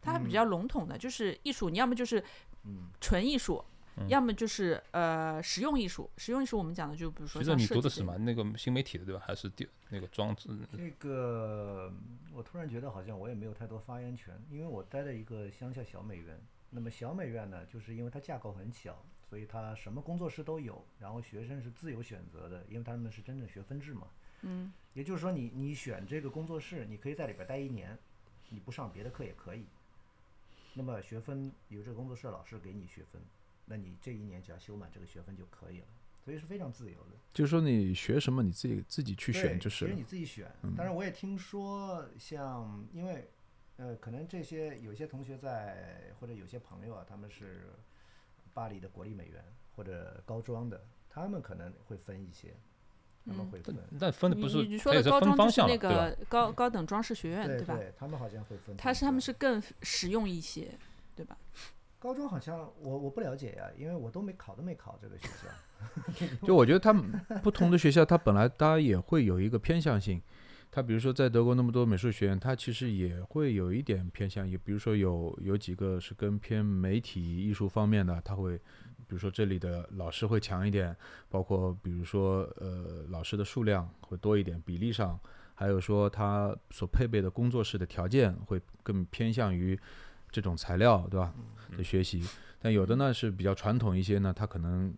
[0.03, 2.21] 它还比较笼统的，就是艺术，你要么就是
[2.65, 3.65] 嗯纯艺术，
[3.99, 6.11] 嗯要么就是呃实用艺术。
[6.17, 8.19] 实用艺术我们讲的就比如说徐正，你像设计这个读的是什么？
[8.19, 9.23] 那个新媒体的对吧？
[9.25, 10.49] 还是电那个装置？
[10.73, 11.93] 那个
[12.35, 16.37] 我突然觉得好像我也没有太多发言权，因为我待在一个乡下小美院。
[16.71, 19.01] 那么小美院呢，就是因为它架构很小，
[19.31, 24.09] 所以他什么工作室都有，然后学生是自由选择的，因为他们是真正学分制嘛。
[24.43, 27.97] 嗯也就是说你，你选这个工作室，你可以在里边待一年，
[28.49, 29.67] 你不上别的课也可以。
[30.75, 33.23] 那么学分由这个工作室老师给你学分，
[33.67, 35.87] 那你这一年只要修满这个学分就可以了，
[36.25, 37.17] 所以是非常自由的。
[37.33, 40.51] 就是说你学什么你自己自己去选就是了其实你自己选。
[40.77, 43.31] 但是，我也听说像，因为
[43.77, 47.73] 呃，可能这些有些同学在，或者有些朋友啊，他们是
[48.55, 52.57] 巴黎的国立美院或者高庄的，他们可能会分一些，
[53.27, 53.77] 他们嗯会分。
[53.99, 55.79] 但分的不是你你说的高中就是分方向了，那？
[55.79, 57.75] 个高高等装饰学院吧？
[57.77, 58.77] 对对，他们好像会分。
[58.77, 60.77] 他是他们是更实用一些，
[61.15, 61.37] 对吧？
[61.99, 66.37] 高中好像我我不了解呀，因为我都没考都没考这个学校。
[66.47, 67.11] 就我觉得他们
[67.43, 70.21] 不同的学校，它本来大家也会有一个偏向性。
[70.73, 80.97] 它比如说在德国那么多美术学院，他其实也会有一点偏向，也比如说有有几个是跟偏媒体艺术方面的，他会，比如说这里的老师会强一点，
[81.29, 85.19] 包括比如说呃老师的数量会多一点，比例上，
[85.55, 89.77] 还有说他所配备的工作室的条件会更偏向于
[90.31, 91.35] 这种材料，对吧？
[91.77, 92.23] 的学习。
[92.63, 94.95] 但有的呢是比较传统一些呢，他可能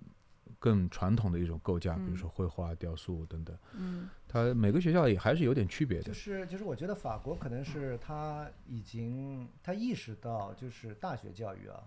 [0.62, 3.58] 更传统的一种构架，比如嗯说绘画、雕塑等等。
[3.74, 6.12] 嗯它每个学校也还是有点区别的就。
[6.14, 11.82] 是就是，我觉得法国可能是他已经他意识到，就是大学教育啊，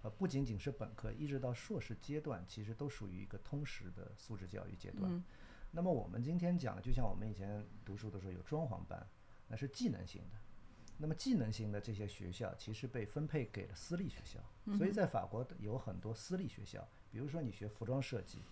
[0.00, 5.12] 呃，不仅仅是本科，一直到硕士阶段，其实都属于一个通识的素质教育阶段。
[5.12, 5.22] 嗯
[5.72, 9.06] 那么我们今天讲的，就像我们以前读书的时候有装潢班，
[9.46, 10.38] 那是技能型的。
[10.96, 14.40] 那么技能型的这些学校，其实被分配给了私立学校，
[14.78, 18.42] 所以在法国有很多私立学校，比如说你学服装设计，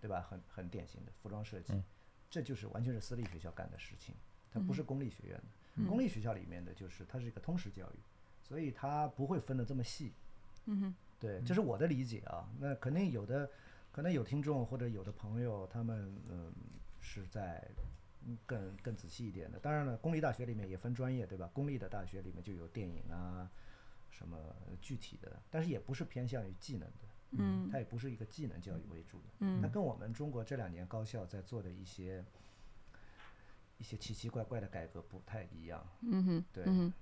[0.00, 0.22] 对吧？
[0.22, 1.74] 很很典型的服装设计，
[2.30, 4.14] 这就是完全是私立学校干的事情，
[4.50, 5.84] 它不是公立学院的。
[5.86, 7.98] 公立学校里面的就是它是一个通识教育，
[8.42, 10.14] 所以它不会分得这么细。
[10.64, 12.48] 嗯哼对，这是我的理解啊。
[12.58, 13.50] 那肯定有的，
[13.92, 16.50] 可能有听众或者有的朋友，他们嗯
[17.02, 17.62] 是在
[18.24, 19.58] 嗯更更仔细一点的。
[19.58, 21.50] 当然了，公立大学里面也分专业，对吧？
[21.52, 23.50] 公立的大学里面就有电影啊，
[24.10, 24.38] 什么
[24.80, 29.24] 具体的，但是也不是偏向于技能的，嗯它也不是一个技能教育为主的。
[29.40, 32.24] 嗯它跟我们中国这两年高校在做的一些
[33.78, 35.86] 一些奇奇怪怪的改革不太一样。
[36.02, 36.92] 嗯哼对，嗯哼。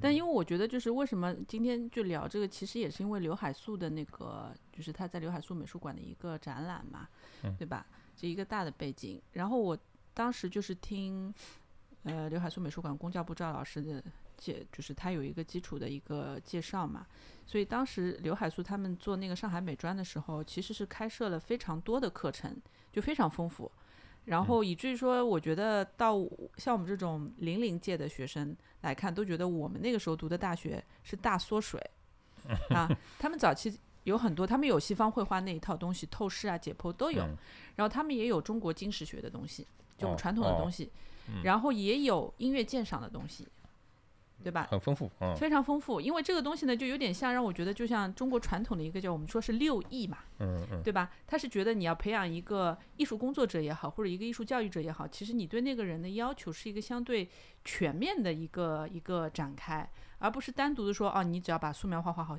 [0.00, 7.08] 但因为我觉得，就是为什么今天就聊这个，其实也是因为刘海粟的那个，就是他在刘海粟美术馆的一个展览嘛，
[7.56, 7.86] 对吧？
[8.14, 9.22] 这一个大的背景。
[9.32, 9.78] 然后我
[10.12, 11.32] 当时就是听，
[12.02, 14.02] 呃，刘海粟美术馆公教部赵老师的
[14.36, 17.06] 介，就是他有一个基础的一个介绍嘛。
[17.46, 22.56] 所以当时刘海粟他们做那个上海美专的时候，其实是开设了非常多的课程，
[22.92, 23.70] 就非常丰富。
[24.24, 26.16] 然后以至于说，我觉得到
[26.56, 31.80] 像我们这种零零届的学生来看，都觉得我们那个时候读的大学是大缩水
[32.74, 32.88] 啊。
[33.20, 37.36] 他们早期有很多，他们有西方绘画那一套东西，透视啊、解剖都有，嗯
[37.76, 39.64] 然后他们也有中国金石学的东西，
[39.96, 40.90] 就传统的哦东西，
[41.44, 43.46] 然后也有音乐鉴赏的东西，
[44.42, 44.68] 对吧？
[44.70, 51.10] 很丰富，嗯非常丰富，因为这个东西呢，就有点像让我觉得，就像中国传统的一个叫我们说是六艺嘛，嗯嗯，对吧？
[51.26, 57.28] 他是觉得你要培养一个艺术工作者也好，或者一个艺术教育者也好，其实你对那个人的要求是一个相对
[57.64, 62.38] 全面的一个一个展开，而不是单独的说哦，你只要把素描画画好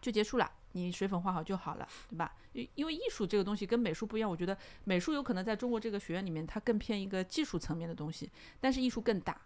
[0.00, 2.32] 就结束了，你水粉画好就好了，对吧？
[2.52, 9.38] 因因为艺术这个东西跟美术不一样，我觉得美术有可能在中国这个学院里面，它更偏一个技术层面的东西，但是艺术更大，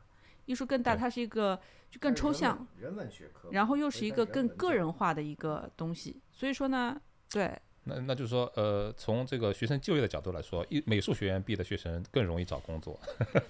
[0.46, 7.00] 艺术更大，它是一个就更抽象，，人文学科然后又是一个更个人化的一个东西，所以说呢，
[7.30, 12.98] 对，那那就是说，呃，从这个学生就业的角度来说，艺美术学院毕业的学生更容易找工作。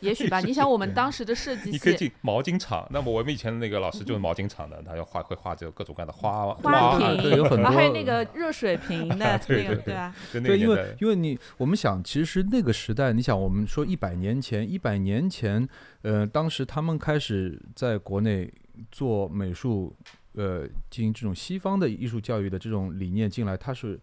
[0.01, 0.41] 也许吧。
[0.47, 10.97] 你想，我们当时的设计系，你可以进毛巾厂，那么我们以前的那个老师就是毛巾厂的，他要画会画这个各种各样的花花瓶，对有很多还有那个热水瓶 的对对那个，对对，因为。
[11.01, 15.67] 因为你我们想，其实那个时代，你想，我们说一百年前，一百年前，
[16.03, 18.53] 呃，当时他们开始在国内
[18.93, 19.95] 做美术，
[20.35, 23.99] 呃，进行这种西方的艺术教育的这种理念进来，它是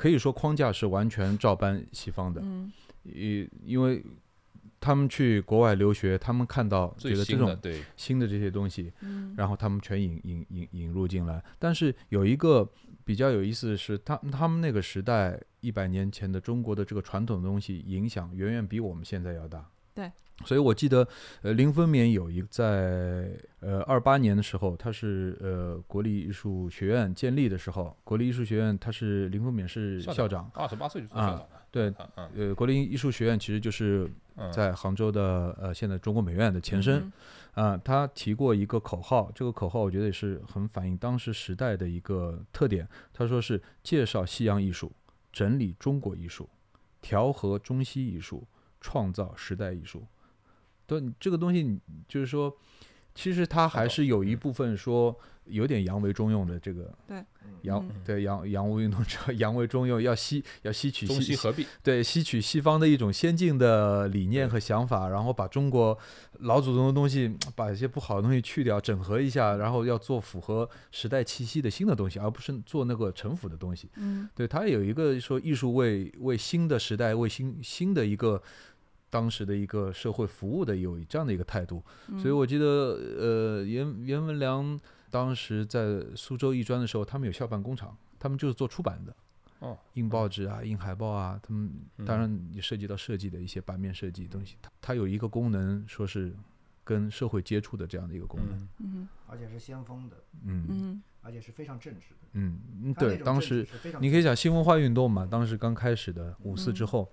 [0.00, 4.02] 可以说框架是完全照搬西方的，嗯因因为
[4.80, 7.54] 他们去国外留学，他们看到觉得这种，
[7.96, 11.44] 新的这些东西，嗯然后他们全引引引引入进来。
[11.58, 12.66] 但是有一个
[13.04, 19.68] 比较有意思的是，他他们那个时代一百年前的中国的这个传统的东西影响远远比我们现在要大。
[19.92, 20.10] 对。
[20.44, 21.06] 所以我记得，
[21.42, 31.48] 呃，林风眠有一在呃二八年的时候，他是呃国立艺术学院建立的时候，国立艺术学院他是林风眠是校长，二十八岁就做啊校长了。
[31.70, 31.92] 对，
[32.36, 36.98] 呃，国立艺术学院其实就是嗯，在杭州的呃现在中国美院的前身。
[37.00, 37.12] 嗯
[37.52, 42.88] 啊、他提过一个口号，这个口号我觉得也是很反映当时时代的一个特点。
[43.12, 44.90] 他说是介绍西洋艺术，
[45.32, 46.48] 整理中国艺术，
[47.02, 48.46] 调和中西艺术，
[48.80, 50.06] 创造时代艺术。
[50.98, 52.52] 对，这个东西就是说，
[53.14, 57.24] 其实它还是有一部分说有点洋为中用的这个对
[57.62, 57.90] 洋嗯。
[58.04, 65.96] 对洋洋务运动者 洋为中用，要吸要吸取中西合璧，对，吸取西方的一种先进的理念和想法，然后把中国
[66.40, 73.88] 老祖宗的东西，把一些不好的东西去掉，整合一下，然后要做符合时代气息的新的东西，而不是做那个陈腐的东西。
[73.96, 74.28] 嗯。
[74.34, 78.42] 对，它有一个说艺术为为新的时代，为新新的一个
[79.10, 81.82] 当时的一个社会服务的有这样的一个态度。
[82.08, 82.66] 嗯，所以我记得，
[83.18, 84.80] 呃，袁袁文良
[85.10, 89.14] 当时在苏州艺专的时候，他们有校办工厂，他们就是做出版的。
[89.58, 91.70] 哦，印报纸啊，印海报啊，他们
[92.06, 94.56] 当嗯然也涉及到设计的一些版面设计东西。
[94.62, 96.34] 它它有一个功能，说是
[96.82, 98.58] 跟社会接触的这样的一个功能。
[98.78, 102.28] 嗯，嗯而且是先锋的，嗯嗯而且是非常正直的。
[102.32, 103.66] 嗯嗯，对，当时
[104.00, 107.12] 你可以讲新文化运动嘛，当时刚开始的五四之嗯后，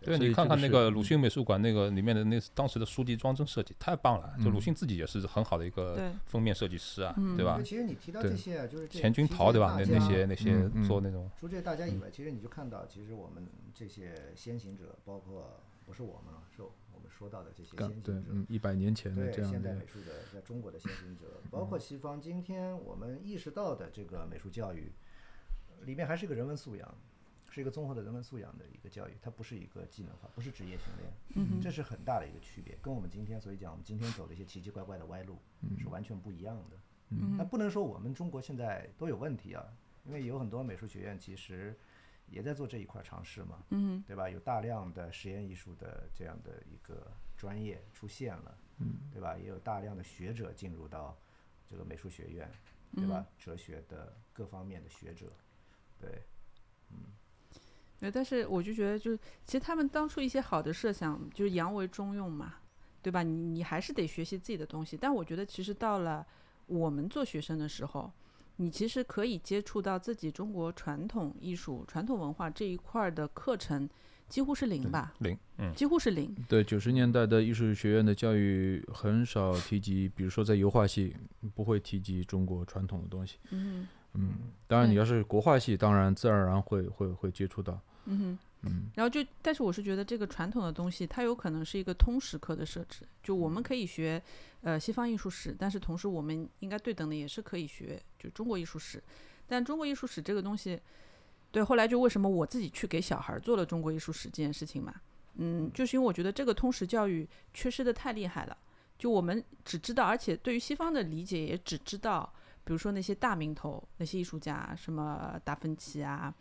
[0.00, 4.60] 对你看看那个鲁迅美术馆那个里面的那当时的书籍装帧设计太棒了，就鲁嗯。
[4.60, 7.36] 迅自己也是很好的一个，封面设计师啊，嗯。
[7.36, 7.64] 对吧对，？
[7.64, 9.76] 其实你提到这些啊，就是钱君陶对吧？
[9.78, 24.92] 那那些那些做那种除这大家以外，其实你就看到，其实我们这些先行者，包括不是我们啊，是我们说到的这些对先行者，嗯一百年前的这样的现代美术的在中国的先行者，包括西方今天我们意识到的这个美术教育，
[25.84, 26.94] 里面还是一个人文素养，
[27.50, 35.38] 是一个综合的人文素养的一个教育，它不是一个技能化，不是职业训练，嗯这是很大的一个区别，跟我们今天所以讲我们今天走的一些奇奇怪怪的歪路
[35.78, 36.76] 是完全不一样的。
[37.36, 39.64] 那不能说我们中国现在都有问题啊，
[40.04, 41.74] 因为有很多美术学院其实
[42.26, 44.28] 也在做这一块尝试嘛，嗯对吧？
[44.28, 48.58] 有大量的实验艺术的这样的一个专业出现了，
[49.10, 49.38] 对吧？
[49.38, 51.16] 也有大量的学者进入到
[51.66, 52.50] 这个美术学院，
[52.94, 53.26] 对吧？
[53.38, 55.32] 哲学的各方面的学者，
[55.98, 56.22] 对，
[57.98, 62.54] 对，但是我就觉得，就是其实他们当初一些好的设想，就是扬为中用嘛，
[63.02, 63.22] 对吧？
[63.22, 64.96] 你你还是得学习自己的东西。
[64.96, 66.24] 但我觉得，其实到了
[66.66, 68.12] 我们做学生的时候，
[68.56, 73.88] 你其实可以接触到自己中国传统艺术、传统文化这一块儿的课程，
[74.28, 76.32] 几乎是零吧，零，嗯，几乎是零。
[76.48, 81.16] 对，九十年代的艺术学院的教育很少提及，比如说在油画系
[81.54, 83.38] 不会提及中国传统的东西。
[83.50, 84.34] 嗯嗯，
[84.66, 87.80] 当然你要是国画系，当然自然而然会会会接触到。
[88.16, 88.38] 哼嗯哼。
[88.62, 94.20] 嗯然后就，但是我是觉得这个传统的东西，它有可能是一个通识课的设置，就我们可以学
[94.62, 99.00] 呃西方艺术史，但是同时我们应该对等的也是可以学就中国艺术史。
[99.46, 100.80] 但中国艺术史这个东西，
[101.52, 104.92] 对后来就为什么我自己去给小孩做了中国艺术史这件事情嘛，
[105.36, 108.58] 嗯，就是因为我觉得这个通识教育缺失的太厉害了，
[108.98, 112.30] 就我们只知道，而且对于西方的理解也只知道，
[112.64, 116.34] 比如说那些大名头那些艺术家，什么达芬奇啊。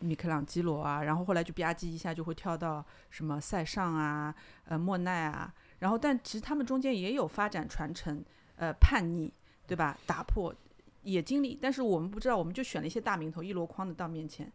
[0.00, 4.34] 米开朗基罗啊，然后后来就吧唧一下就会跳到什么塞尚啊、
[4.64, 8.24] 呃莫奈啊，然后但其实他们中间也有发展传承、
[8.56, 9.32] 呃叛逆，
[9.66, 9.98] 对吧？
[10.06, 10.54] 打破
[11.02, 14.50] 也经历，但是我们不知道，我们就选了一些大名头一箩筐的到面前，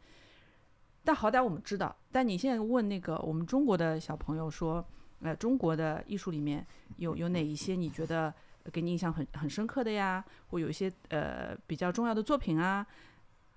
[1.03, 1.95] 但好歹我们知道。
[2.11, 4.85] 但你现在问那个我们中国的小朋友说，
[5.21, 6.65] 呃，中国的艺术里面
[6.97, 8.33] 有有哪一些你觉得
[8.71, 10.23] 给你印象很很深刻的呀？
[10.47, 12.85] 或有一些呃比较重要的作品啊？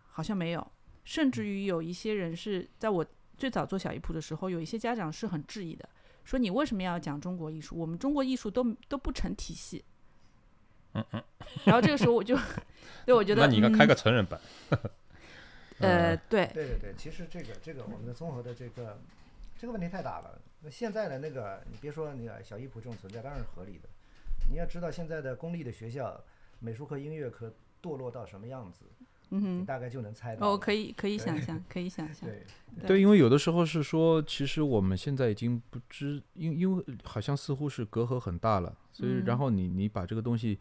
[0.09, 0.66] 好像没有。
[1.07, 3.07] 甚至于有一些人是在我
[3.39, 5.89] 最早做小艺铺的时候，有一些家长是很质疑的，
[6.25, 7.77] 说你为什么要讲中国艺术？
[7.77, 9.85] 我们中国艺术都都不成体系。
[10.95, 11.23] 嗯嗯。
[11.65, 12.37] 然后这个时候我就，
[13.07, 14.41] 对我觉得，那你应该开嗯个成人版。
[15.79, 18.99] 呃，对，对对对，其实这个这个我们的综合的这个
[19.57, 20.41] 这个问题太大了。
[20.63, 23.89] 那现在的那个，你别说那个小艺普这种存在，当然是合理的。
[24.51, 26.21] 你要知道现在的公立的学校，
[26.59, 30.51] 美术课、音乐课堕落到什么样子，你嗯哼，大概就能猜到。
[30.51, 32.45] 哦，可以可以想象，可以想象，对，
[32.81, 32.87] 对。
[32.87, 39.24] 对，因为有的时候是说，其实我们现在已经不知，因因为好像似乎是隔阂很大了，所以嗯。
[39.24, 40.59] 然后你你把这个东西，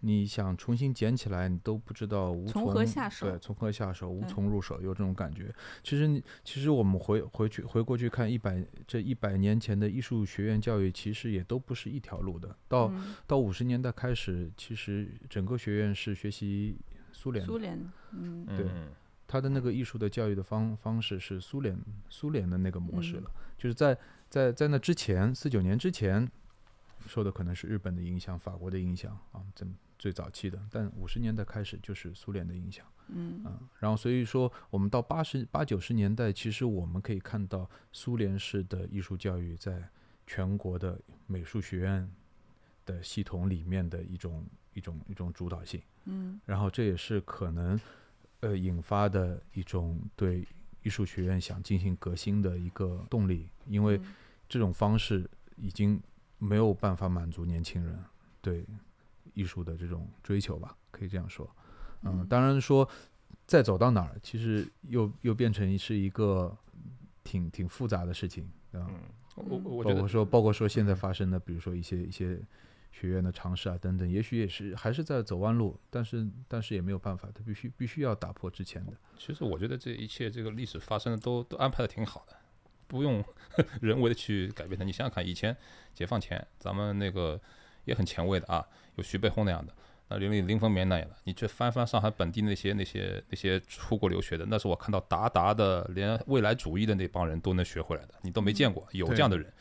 [0.00, 5.54] 你想重新捡起来，你都不知道无从从何下手对，从何下手，无从入手，有这种感觉。
[5.82, 12.56] 其实你其实我们回回去回过去看一百这一百年前的艺术学院教育，其实也都不是一条路的。
[12.68, 16.76] 到、嗯，到五十年代开始，其实整个学院是学习
[17.18, 17.76] 苏联苏联，
[18.12, 18.46] 嗯。
[18.46, 18.88] 对嗯
[19.26, 21.76] 他的那个艺术的教育的方方式是苏联
[22.08, 23.22] 苏联的那个模式嗯。
[23.24, 23.98] 了，就是在
[24.30, 26.26] 在在那之前四九年之前
[27.06, 29.66] 受的可能是日本的影响、法国的影响啊，这
[29.98, 32.86] 最早期的，但五十年代开始就是苏联的影响。
[33.08, 33.44] 嗯。
[33.44, 39.90] 啊，然后所以说我们到八十八九十年代，其实我们可以看到苏联式的艺术教育在
[40.26, 42.10] 全国的美术学院
[42.86, 44.46] 的系统里面的一种
[44.78, 45.80] 一种一种主导性。
[46.10, 47.78] 嗯然后这也是可能
[48.40, 50.46] 呃引发的一种对
[50.82, 54.14] 艺术学院想进行革新的一个动力，因为嗯
[54.48, 56.00] 这种方式已经
[56.38, 57.98] 没有办法满足年轻人
[58.40, 58.64] 对
[59.34, 61.46] 艺术的这种追求吧，可以这样说。
[62.02, 62.88] 嗯，嗯当然说
[63.46, 66.56] 再走到哪儿，其实又又变成是一个
[67.24, 68.86] 挺挺复杂的事情啊。
[68.88, 69.00] 嗯，
[69.34, 72.40] 我我我觉得包括说，包括说现在发生的，比如说一些一些
[72.90, 78.92] 学院的尝试啊等等，也许也是还是在走弯路，但是但是也没有办法，他必须必须要打破之前的。
[79.16, 82.36] 其实我觉得这一切这个历史发生的都都安排的挺好的，
[82.86, 83.22] 不用
[83.80, 84.84] 人为的去改变它。
[84.84, 85.56] 你想想看，以前
[85.94, 87.40] 解放前咱们那个
[87.84, 88.66] 也很前卫的啊，
[88.96, 89.72] 有徐悲鸿那样的，
[90.08, 99.52] 那林林林风眠那样的，你去翻翻上海本地那些那些那些出国留学的，那是我看到达达的，连未来主义的那帮人都能学回来的，你都没见过有这样的人。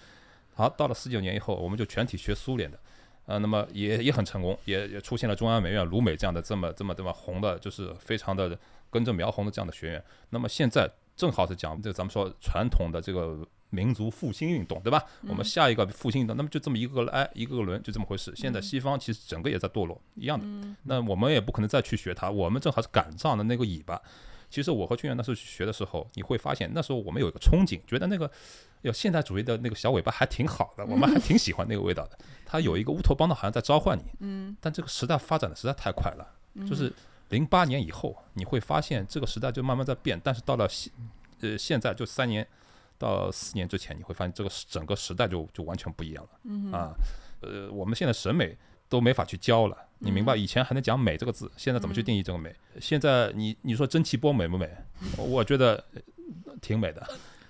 [0.56, 2.80] 好，到了四九年以后，我们就全体学苏联的。
[3.28, 8.58] 呃，那么也也很成功，也也出现了中央美院、鲁美这样的这么这么这么红的，就是非常的
[8.90, 10.04] 跟着苗红的这样的学院。
[10.30, 15.04] 那么现在正好是讲这个咱们说传统的这个民族复兴运动，对吧？
[15.28, 18.34] 我们下一个复兴运动，那么就这么一个哎一个个轮就这么回事。
[18.34, 24.02] 现在西方其实整个也在堕落一样的，那我们也不可能再去学它，我们正好是赶上了那个尾巴。
[24.50, 28.30] 其实我和俊元那时候学的时候，你会发现那时候我们有一个憧憬，觉得那个
[28.82, 32.18] 有现代主义的那个小尾巴还挺好的，我们还挺喜欢那个味道的。
[32.46, 34.04] 它有一个乌托邦的，好像在召唤你。
[34.20, 34.56] 嗯。
[34.62, 36.26] 但这个时代发展的实在太快了，
[36.66, 36.92] 就是
[37.30, 40.20] 零八年以后，你会发现这个时代就慢慢在变。
[40.24, 40.94] 但是到了现
[41.42, 42.48] 呃现在就三年
[42.98, 46.30] 到四年之前，你会发现这个整个时代就就完全不一样了。
[46.44, 46.72] 嗯。
[46.72, 46.94] 啊，
[47.42, 48.58] 呃，我们现在审美
[48.90, 49.78] 都没法去教了。
[50.00, 50.36] 你明白？
[50.36, 52.56] 以前还能讲美这个字，现在怎么去定义这个美？
[52.80, 54.70] 现在你你说蒸汽波美不美？
[55.18, 55.84] 我觉得
[56.62, 57.04] 挺美的，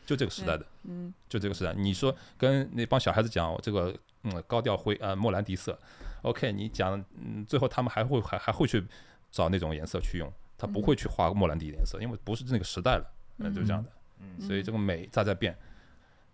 [0.05, 1.73] 就这个时代的，嗯，就这个时代。
[1.73, 5.77] 你说跟那帮小孩子讲这个，嗯，高调灰啊，莫兰迪色
[6.21, 8.81] ，OK，你讲，嗯，最后他们还会还还会去
[9.29, 13.05] 找那种颜色去用，他不会去画莫兰迪颜色，因为不是那个时代了，
[13.39, 13.91] 嗯，就这样的。
[14.21, 15.53] 嗯，所以这个美在在变，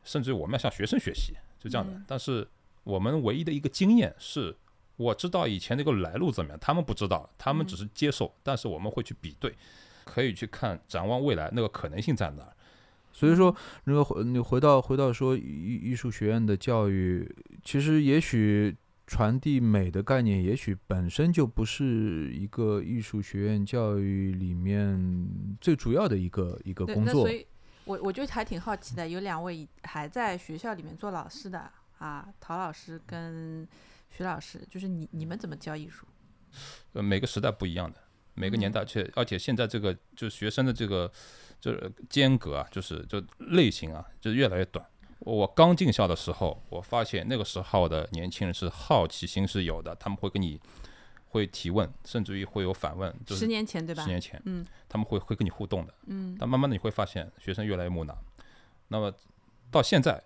[0.04, 2.00] 甚至我们要向学生学习，就这样的。
[2.06, 2.48] 但是
[2.84, 4.56] 我们唯一的一个经验是。
[4.96, 9.56] 我知道以前那个来路怎么样，他们不知道，他们只是接受，但是我们会去比对，
[10.06, 12.54] 可以去看展望未来那个可能性在哪儿。
[13.12, 17.28] 所以说，那个回你回到回到说艺艺术学院的教育，
[17.64, 18.76] 其实也许
[19.08, 25.28] 传递美的概念，也许本身就不是一个艺术学院教育里面
[25.60, 27.26] 最主要的一个一个工作。
[27.26, 27.46] 所以
[27.86, 33.68] 我我就还挺好奇的，有两位还在学校里面做老师的啊，陶老师跟。
[34.16, 36.06] 徐老师，就是你，你们怎么教艺术？
[36.94, 37.98] 呃，每个时代不一样的，
[38.36, 41.12] 每个年代，且而且现在这个就是学生的这个
[41.60, 44.86] 就是间隔啊，就是就类型啊，就是越来越短。
[45.18, 50.62] 我刚进校的时候，我发现那个时候的年轻人是好奇心是有的，他们会跟你
[51.30, 53.12] 会提问，甚至于会有反问。
[53.30, 54.04] 十年前对吧？
[54.04, 56.38] 十年前，嗯，他们会会跟你互动的，嗯。
[56.40, 58.16] 但慢慢的你会发现，学生越来越木讷。
[58.90, 59.12] 那么
[59.72, 60.24] 到现在。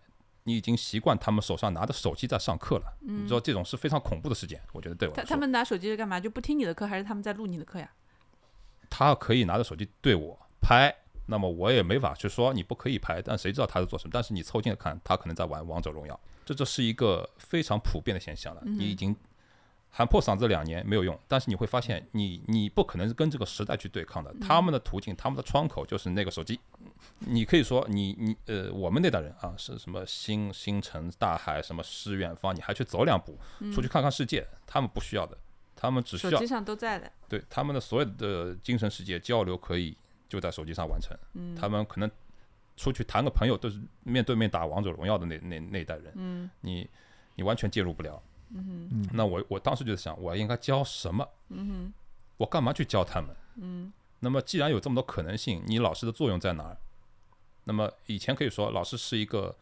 [0.48, 4.62] 你已经习惯他们手上拿着手机在上课了，你知道这种是非常恐怖的事件。
[4.72, 6.18] 我觉得对我他他们拿手机是干嘛？
[6.22, 7.92] 就不听你的课，还是他们在录你的课呀？
[8.90, 10.96] 他可以拿着手机对我拍，
[11.26, 13.22] 那么我也没法去说你不可以拍。
[13.22, 14.12] 但谁知道他在做什么？
[14.14, 16.18] 但是你凑近了看，他可能在玩王者荣耀。
[16.46, 18.62] 这这是一个非常普遍的现象了。
[18.64, 19.14] 你已经
[19.90, 24.34] 喊破嗓子两年没有用，但是你会发现，你你不可能跟这个时代去对抗的。
[24.40, 26.60] 他们的途径，他们的窗口就是那个手机。
[27.20, 33.38] 你可以说你你呃，我们那代人啊，是什么星星辰大海，什么诗远方，你还去走两步，
[33.74, 34.46] 出去看看世界。
[34.68, 35.36] 他们不需要的，
[35.76, 37.12] 他们只需要手机上都在的。
[37.28, 39.98] 对他们的所有的精神世界交流，可以
[40.30, 41.18] 就在手机上完成。
[41.34, 42.10] 嗯，他们可能
[42.76, 46.14] 出去谈个朋友，都是面对面打王者荣耀的那那那一代人。
[46.16, 46.88] 嗯，你
[47.36, 48.22] 你完全介入不了。
[48.50, 51.28] 嗯哼，那我我当时就在想，我应该教什么？
[51.50, 51.94] 嗯哼，
[52.38, 53.36] 我干嘛去教他们？
[53.58, 56.78] 嗯，那么既然有这么多可能性，你老师的作用在哪儿？
[57.66, 59.54] 那么以前可以说，老师是一个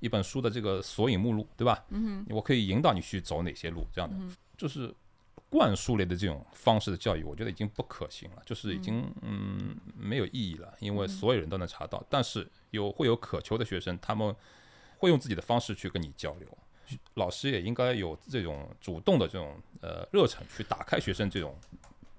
[0.00, 1.84] 一本书的这个索引目录，对吧？
[1.90, 4.16] 嗯我可以引导你去走哪些路，这样的，
[4.56, 4.92] 就是
[5.50, 12.02] 灌输类的这种方式的教育，我觉得已经不可行了，就是已经嗯没有意义了，因为所有人都能查到。
[12.08, 14.34] 但是有会有渴求的学生，他们
[14.96, 16.48] 会用自己的方式去跟你交流，
[17.14, 21.56] 老师也应该有这种主动的这种呃热忱，去打开学生这种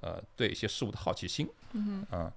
[0.01, 1.47] 呃对一些事物的好奇心。
[1.73, 2.31] 嗯啊。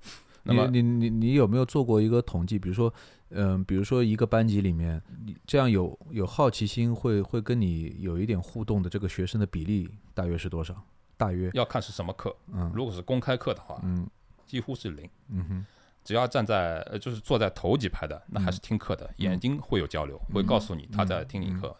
[0.48, 2.56] 你你你你有没有做过一个统计？
[2.56, 2.94] 比如说，
[3.30, 10.80] 嗯，比如说一个班级里面，你这样有有好奇心会会跟你有一点互动的这个学生的比例大约是多少？
[11.16, 12.32] 大约要看是什么课。
[12.52, 14.08] 嗯，如果是公开课的话，嗯，
[14.46, 15.10] 几乎是零。
[15.30, 15.66] 嗯哼，
[16.04, 21.76] 只要站在呃就是坐在头几排的，那还是听课的，眼睛会有交流，会告诉你他在听你课。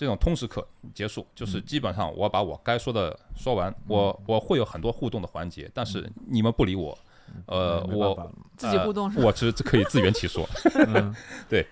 [0.00, 6.98] 这种通识课结束，就是基本上我把我该说的说完，我我会有很多互动的环节，但是你们不理我。
[7.44, 10.48] 呃，我自己互动，我其实可以自圆其说。
[11.50, 11.66] 对，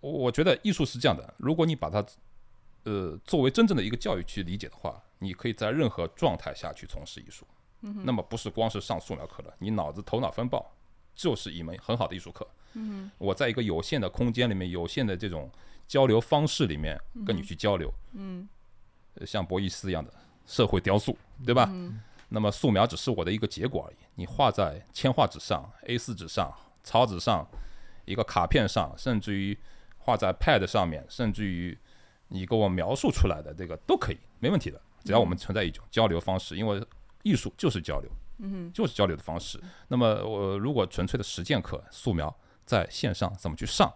[0.00, 2.02] 我我觉得艺术是这样的，如果你把它
[2.84, 7.46] 呃作为真正的一个教育去理解的话，你可以在任何状态下去从事艺术。
[7.82, 10.64] 那么不是光是上素描课了，你脑子头脑风暴
[11.14, 12.48] 就是一门很好的艺术课。
[12.72, 15.50] 嗯，我在一个有限的空间里面，有限的这种
[15.86, 17.92] 交流方式里面跟你去交流。
[18.12, 18.48] 嗯，
[19.24, 20.12] 像博伊斯一样的
[20.44, 21.70] 社会雕塑，对吧？
[22.28, 23.96] 那么素描只是我的一个结果而已。
[24.16, 27.46] 你画在铅画纸上、A4 纸上、草纸上、
[28.04, 29.56] 一个卡片上，甚至于
[29.98, 31.76] 画在 Pad 上面，甚至于
[32.28, 34.80] 你给我描述出来的这个都可以，没问题的。
[35.04, 36.84] 只要我们存在一种交流方式，因为
[37.22, 39.62] 艺术就是交流，嗯，就是交流的方式。
[39.86, 42.34] 那么我如果纯粹的实践课素描
[42.64, 43.88] 在线上怎么去上？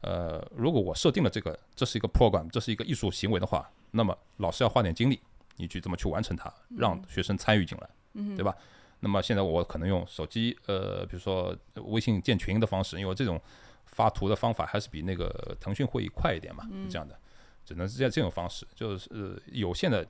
[0.00, 5.20] 呃，如果我设定了这个，这是一个 program，这是一个艺术行为的话，那么老师要花点精力。
[5.60, 7.90] 你去怎么去完成它，让学生参与进来，
[8.36, 8.56] 对吧？
[9.00, 13.40] 那么现在我可能用手机，呃，比如说微信建群的方式，因为这种
[13.86, 17.18] 发图的方法还是比那个腾讯会议快一点嘛，是这样的，
[17.64, 20.06] 只能是在这种方式，就是呃有限的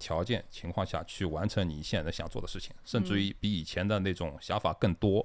[0.00, 5.24] 条件情况下去完成你现在想做的事情，甚至于比以前的那种想法更多，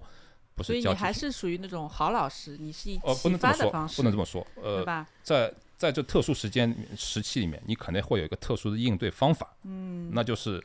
[0.55, 4.45] 不所以你还是属于那种好老师，你是以启发的方，式，不能这么说。
[4.55, 5.07] 对呃，吧？
[5.23, 9.55] 在在这特殊时间时期里面，你肯定会有一个特殊的应对方法。
[9.63, 10.63] 嗯，那就是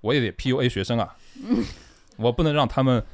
[0.00, 1.16] 我也得 PUA 学生啊，
[2.16, 3.04] 我不能让他们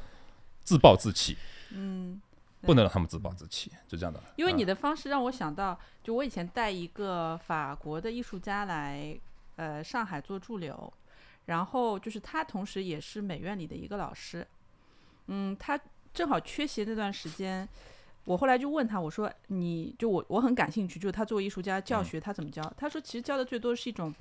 [0.63, 1.37] 自暴自弃。
[1.71, 2.21] 嗯，
[2.61, 4.21] 不能让他们自暴自弃，就这样的。
[4.35, 9.19] 因为你啊的方式让我想到，就我以前带一个法国的艺术家来，
[9.57, 10.93] 呃，上海做驻留，
[11.47, 14.47] 然后就是他同时也是美院里的一个老师，
[15.27, 15.79] 嗯，他
[16.13, 17.67] 正好缺席那段时间，
[18.25, 22.61] 我后来就问他，我说你就我我很感兴趣，就是他作为艺术家教嗯学他怎么教？
[22.77, 24.13] 他说其实教的最多是一种。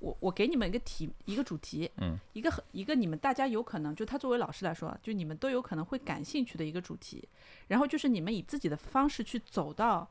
[0.00, 7.28] 我我给你们一个题，一个主题，嗯，一个很一个你们大家有可能，就他作为老师来说，就你们都有可能会感兴趣的一个主题，
[7.66, 10.08] 然后就是你们以自己的方式去走到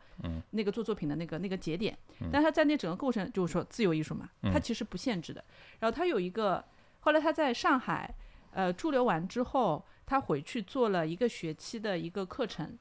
[0.49, 1.97] 那个做作品的那个那个节点，
[2.33, 5.41] 但他在那整个过程就是说自由艺术嘛，他其实不限制的。
[5.79, 6.61] 然后他有一个，
[6.99, 8.13] 后来他在上海
[8.51, 12.75] 呃驻留完之后，他回去做了一个学期的一个课程，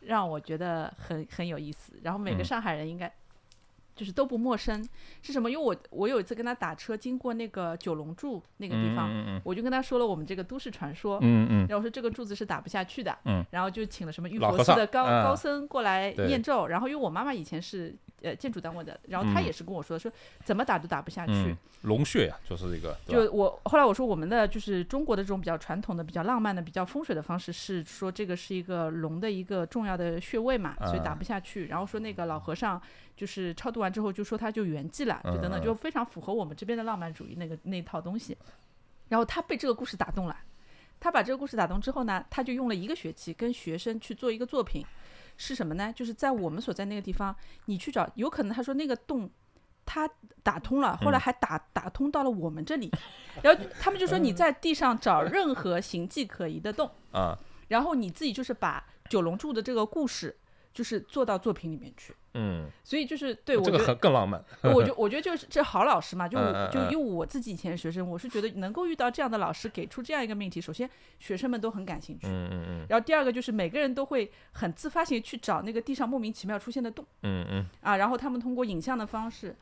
[0.00, 1.94] 让我觉得很很有意思。
[2.02, 2.44] 然后每个嗯。
[2.44, 3.10] 上海人应该。
[3.96, 4.86] 就是都不陌生，
[5.22, 5.50] 是什么？
[5.50, 11.58] 因为我我有一次跟他打车经过那个九龙柱那个地方，我就跟他说了我们这个都市传说，嗯嗯。
[11.60, 13.42] 然后我说这个柱子是打不下去的，嗯。
[13.50, 15.24] 然后就请了什么玉佛寺的高、嗯。
[15.24, 17.96] 高僧过来念咒，然后因为我妈妈以前是
[18.26, 20.10] 呃建筑单位的，然后她嗯也是跟我说说
[20.44, 31.66] 怎么打都打不下去，嗯，龙穴呀，就是一个，就我后来我说我们的就是中国的这种比较传统的、比较浪漫的、比较风水的方式是说这个是一个龙的一个重要的穴位嘛，所以打嗯不下去。
[31.66, 32.80] 然后说那个老和尚
[33.16, 38.36] 就是超度完之后就说他就圆寂了，就等等，就非常符合我们这边的浪漫主义那个那套东西。
[39.08, 40.36] 然后他被这个故事打动了，
[40.98, 44.84] 他把这个故事打动之后呢，他就用了一个学期跟学生去做一个作品，
[45.36, 45.92] 是什么呢？
[45.94, 47.34] 就是在我们所在那个地方，
[47.66, 49.30] 你去找，有可能他说那个洞。
[49.88, 50.10] 他
[50.42, 52.90] 打通了，后来还打打通到了我们这里，
[53.40, 60.36] 然后他们就说你在地上找任何形迹可疑的洞，啊，然后你自己就是把九龙柱的这个故事，
[60.72, 62.12] 就是做到作品里面去。
[62.36, 64.44] 嗯，所以就是对我这个觉得很更浪漫。
[64.62, 79.56] 我就我觉得就是这好老师嘛，就我就嗯嗯嗯因为我自己以前是学生，我是觉得能够遇到这样的老师，给出这样一个命题，首先学生们都很感兴趣，嗯嗯然后第二个就是每个人都会很自发性去找那个地上莫名其妙出现的洞嗯嗯啊，然后他们通过影像的方式。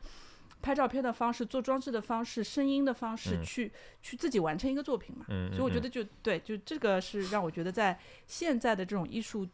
[0.61, 3.71] 拍照片的方式、做装置的方式、声音的方式，嗯去
[4.01, 5.23] 去自己完成一个作品嘛。
[5.29, 9.47] 嗯，所以我觉得就对，就这个是让我觉得在现在的这种艺术，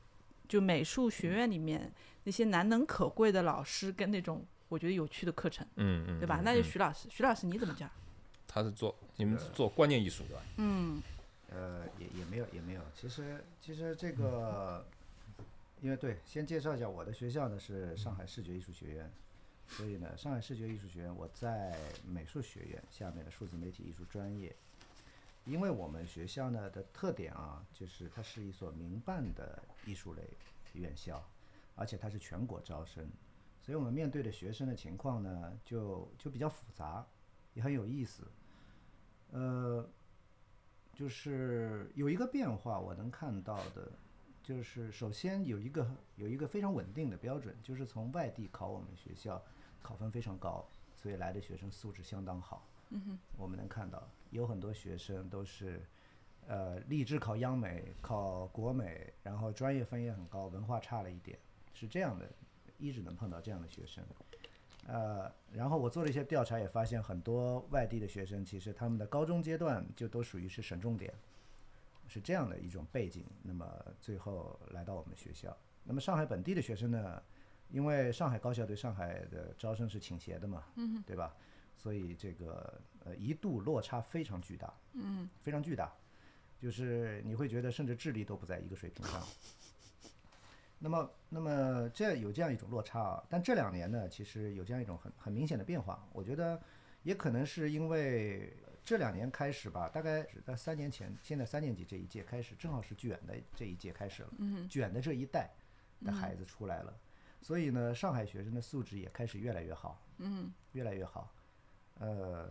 [0.48, 1.92] 就美术学院里面
[2.24, 6.40] 那些难能可贵的老师跟那种我觉得有趣的课程，嗯嗯，对吧？
[6.42, 7.90] 嗯那就嗯徐老师，徐老师你怎么讲？
[8.48, 10.42] 他是做你们是做观念艺术的吧？
[10.58, 11.02] 嗯
[11.50, 12.82] 呃，也也没有也没有。
[12.96, 14.86] 其实其实这个，
[15.82, 19.12] 因为对，先介绍一下我的学校呢是上海视觉艺术学院，
[19.68, 24.56] 所以呢，上海视觉艺术学院我在美术学院下面的数字媒体艺术专业。
[25.46, 30.22] 因为我们学校呢的特点啊，就是它是一所民办的艺术类
[30.74, 31.22] 院校，
[31.76, 33.08] 而且它是全国招生，
[33.62, 37.06] 所以我们面对的学生的情况呢，就就比较复杂，
[37.54, 38.24] 也很有意思。
[39.32, 39.88] 呃，
[40.94, 43.92] 就是有一个变化，我能看到的，
[44.44, 49.42] 就是首先有一个有一个非常稳定的标准，就是从外地考我们学校，
[49.82, 52.68] 考分非常高，所以来的学生素质相当好。
[52.90, 55.82] 嗯哼，我们能看到有很多学生都是，
[56.46, 61.40] 呃，立志考央美、考国美，然后专业分也很高，文化差了一点，
[61.74, 62.30] 是这样的，
[62.78, 64.04] 一直能碰到这样的学生。
[64.88, 71.14] 呃，然后我做了一些调查，也发现很多外地的学生，其实他们的高中阶段就都属于是省重点，
[72.08, 73.24] 是这样的一种背景。
[73.44, 73.68] 那么
[74.02, 77.22] 最后来到我们学校，那么上海本地的学生呢，
[77.70, 81.36] 因为上海高校对上海的招生是倾斜的嘛，嗯，对吧？
[81.78, 85.94] 所以这个呃一度落差非常巨大，嗯，非常巨大，
[86.60, 89.24] 就是你会觉得甚至智力都不在一个水平上。
[90.84, 96.04] 那么，那么这有这样一种落差啊，但这两年呢，其实有这样一种很很明显的变化。
[96.12, 96.60] 我觉得
[97.04, 98.52] 也可能是因为
[98.84, 104.30] 这两年开始吧，大概是在三年前，现在三年级这一届开始，正好是卷的这一届开始了，
[104.68, 105.52] 卷的这一代
[106.04, 107.00] 的孩子出来了，
[107.42, 111.32] 所以呢，上海学生的素质也开始越来越好，嗯，越来越好。
[112.00, 112.50] 呃，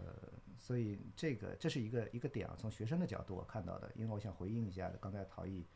[0.56, 5.66] 所以这个这是一个一个点啊，从学生的角度我看到的，因为我想回应一下刚才陶艺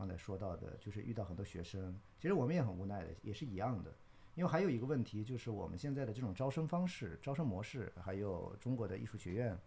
[0.00, 3.94] 刚才说到的，就是遇到很多学生，其实我们也很无奈的，也是一样的。
[4.34, 9.58] 因为还有一个问题，就是我们现在的这种招生方式、招生模式，还有中国的艺术学院，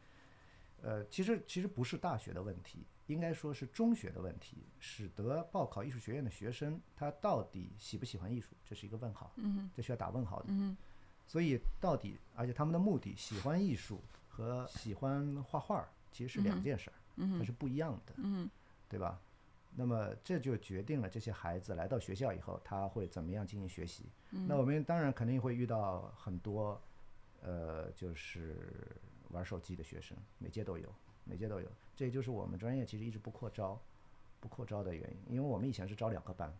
[0.82, 10.48] 呃，其实其实不是大学的问题，应该说是中学的问题，使得报考艺术学院的学生他到底喜不喜欢艺术，这是一个问号，嗯这需要打问号的。
[10.50, 10.76] 嗯
[11.28, 18.50] 所以到底，而且他们的目的，喜欢艺术和喜欢画画其实是两件事儿，嗯它是不一样的，嗯
[18.90, 19.22] 对吧？
[19.76, 24.06] 那么这就决定了这些孩子来到学校以后，他会怎么样进行学习。
[24.32, 26.80] 嗯那我们当然肯定会遇到很多，
[27.42, 28.56] 呃，就是
[29.30, 30.88] 玩手机的学生，每届都有，
[31.24, 31.68] 每届都有。
[31.96, 33.80] 这也就是我们专业其实一直不扩招，
[34.40, 36.52] 不扩招的原因，因为我们以前是招两个班，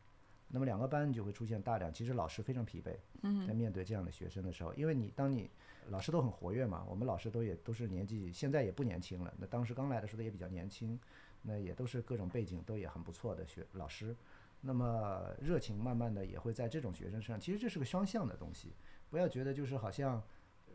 [0.48, 5.50] 那么两个班就会出现大量，其实老师非常疲惫，嗯在面对这样的学生的时候，因为你当你
[5.90, 11.00] 老师都很活跃嘛，我们老师都也都是年纪现在也不年轻了，那当时刚来的时候也比较年轻，
[11.44, 14.16] 那也都是各种背景都也很不错的学老师，
[14.62, 18.70] 那么热情慢慢的也会在这种学生身上，其实这是个双向的东西，
[19.12, 20.22] 不要觉得就是好像。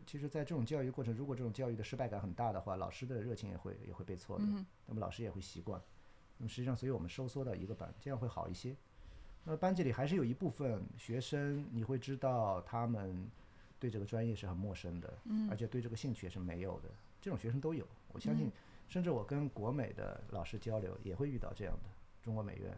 [0.05, 5.79] 其实，在这种教育过程，如果这种教育的失败感很大的话，老师的热情也会也会被挫的，嗯那么老师也会习惯。
[6.37, 8.75] 那么实际上，所以我们收缩到一个班，这样会好一些。
[9.43, 13.29] 那么班级里还是有一部分学生，你会知道他们
[13.77, 15.13] 对这个专业是很陌生的，
[15.47, 16.89] 而且对这个兴趣也是没有的。
[17.21, 18.49] 这种学生都有，我相信，
[18.89, 21.89] 甚至我跟国美的老师交流也会遇到这样的，
[22.21, 22.77] 中国美院，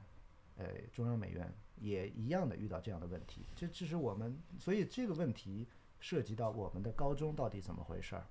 [0.58, 3.46] 呃，中央美院也一样的遇到这样的问题。
[3.56, 5.66] 这这是我们，所以这个问题
[6.00, 8.28] 涉及到我们的高中到底怎么回事儿，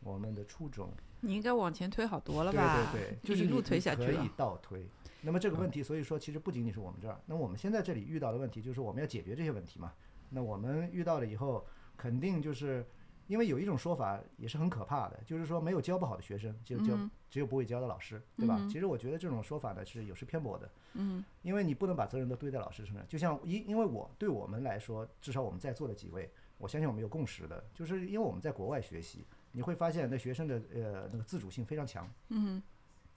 [0.00, 0.92] 我们的初中。
[1.20, 2.90] 你应该往前推好多了吧？
[2.92, 4.30] 对对对，就是你一路推你可以。
[4.36, 4.86] 倒推。
[5.22, 9.92] 那么这个问题，所以说其实不仅仅是我们这儿，那我们现在这里遇到的问题就是我们要解决这些问题嘛。
[10.30, 11.66] 那我们遇到了以后，
[11.96, 12.84] 肯定就是
[13.30, 18.56] 因为有一种说法也是很可怕的，就是说没有教不好的学生，只有教、嗯只有不会教的老师，对吧？
[18.58, 23.06] 嗯其实我觉得这种说法呢是有失偏颇的，嗯因为你不能把责任都堆在老师身上。
[23.06, 26.28] 就像因因为我对我们来说，至少我们在座的几位，
[26.58, 32.12] 我相信我们有共识的，就是因为我们在国外学习，你会发现那学生的呃那个自主性非常强。
[32.30, 32.60] 嗯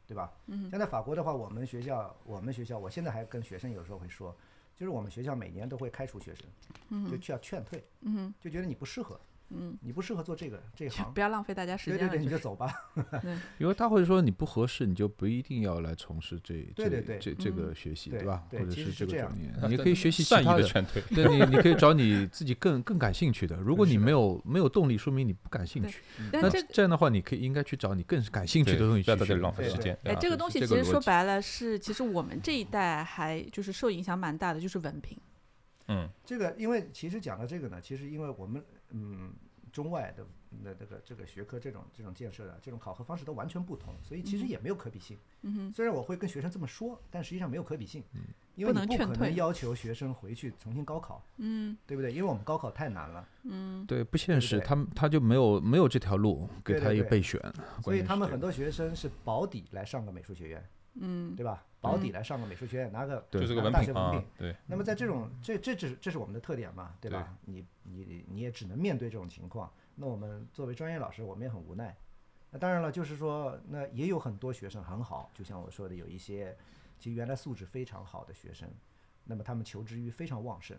[0.05, 0.32] 对吧？
[0.45, 4.36] 嗯像在法国的话，我们学校，我们学校，我现在还跟学生有时候会说，
[4.76, 9.20] 就是我们学校每年都会开除学生，就去要劝退，嗯就觉得你不适合，
[9.56, 12.24] 嗯，你不适合做这个这一就行， 不要浪费大家时对对对，间了。
[12.24, 12.74] 你就走吧。
[13.60, 18.43] 因为他会说你不合适，你就不一定要来从事这这对对对这这个学习，对吧？
[18.51, 20.64] 或者是这个专业，你可以学习其善意他的。
[20.64, 21.01] 劝退。
[21.14, 23.56] 对你，你可以找你自己更更感兴趣的。
[23.58, 26.01] 如果你没有没有动力，说明你不感兴趣。
[26.32, 29.97] 那这这样的话，你可以应该去找你更感兴趣的东西去不要在这里学对对浪费时间。
[30.04, 35.18] 哎，啊这个东西其实说白了是，其实我们这一代还就是受影响蛮大的，就是文凭。
[35.89, 39.34] 嗯，这个，因为其实讲到这个呢，其实因为我们嗯
[39.74, 40.26] 中外的
[40.63, 45.17] 那这个这个学科这种这种建设的这种考核方式都完全不同，所以其实也没有可比性。
[45.41, 48.03] 嗯哼，虽然我会跟学生这么说，但实际上没有可比性，
[48.55, 52.11] 因为你不可能劝退能要求学生回去重新高考，嗯对不对？
[52.11, 53.28] 因为我们高考太难了。
[53.45, 57.41] 嗯对，不现实，对他们他就没有没有这条路给他一个备选，
[57.82, 60.63] 所以他们很多学生是保底来上个美术学院，
[60.96, 61.66] 嗯对吧？
[61.82, 67.38] 保底来上个美术学院，拿个就是个文凭啊大学文凭。，对，那么在这种这这这是这是我们的特点嘛，对吧？
[67.46, 69.72] 你你你也只能面对这种情况。
[69.96, 71.96] 那我们作为专业老师，我们也很无奈。
[72.52, 76.56] 那当然了，就是说，那也有很多学生很好，就像我说的，有一些
[77.00, 78.70] 其实原来素质非常好的学生，
[79.26, 80.78] 那么他们求知欲非常旺盛，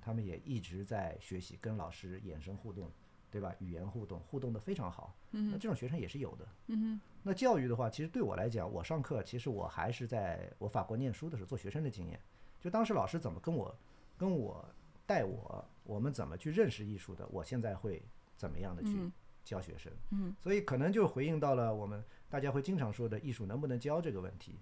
[0.00, 2.90] 他们也一直在学习，跟老师眼神互动，
[3.30, 3.54] 对吧？
[3.58, 5.14] 语言互动，互动的非常好。
[5.30, 6.48] 那这种学生也是有的。
[6.68, 6.98] 嗯
[7.28, 12.20] 那教育的话，其实对我来讲，我上课其实我还是在我法国念书的时候做学生的经验，
[12.60, 13.76] 就当时老师怎么跟我
[14.16, 14.64] 跟我
[15.04, 18.00] 带我，我们怎么去认识艺术的，我现在会
[18.36, 19.12] 怎么样的去嗯
[19.42, 19.92] 教学生。
[20.12, 22.00] 嗯，所以可能就回应到了我们
[22.30, 24.60] 大家会经常说的艺术能不能教这个问题。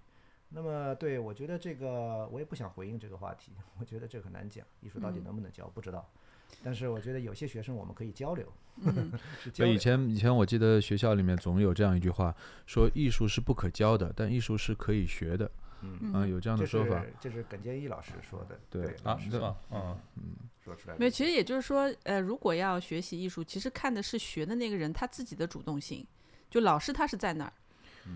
[0.49, 6.09] 那么对我觉得这个我也不想回应这个话题， 我觉得这很难讲，艺术到底嗯能不能教不知道。
[6.63, 8.45] 但是我觉得有些学生我们可以交流，
[8.81, 9.77] 嗯 是交流所以以。
[9.77, 12.35] 前以前我记得学校里面总有这样一句话，
[12.65, 15.49] 说艺术是不可教的，但艺术是可以学的。
[15.81, 16.99] 嗯，啊，有这样的说法。
[17.01, 19.55] 是这是耿建一老师说的，对啊，老师是吧？
[19.71, 19.95] 嗯，
[20.63, 20.95] 说出来。
[20.97, 26.05] 没有，其实也就是说，呃，如果要学习艺术，其实看的是学的那个人他自己的主动性，
[26.49, 27.53] 就老师他是在那儿，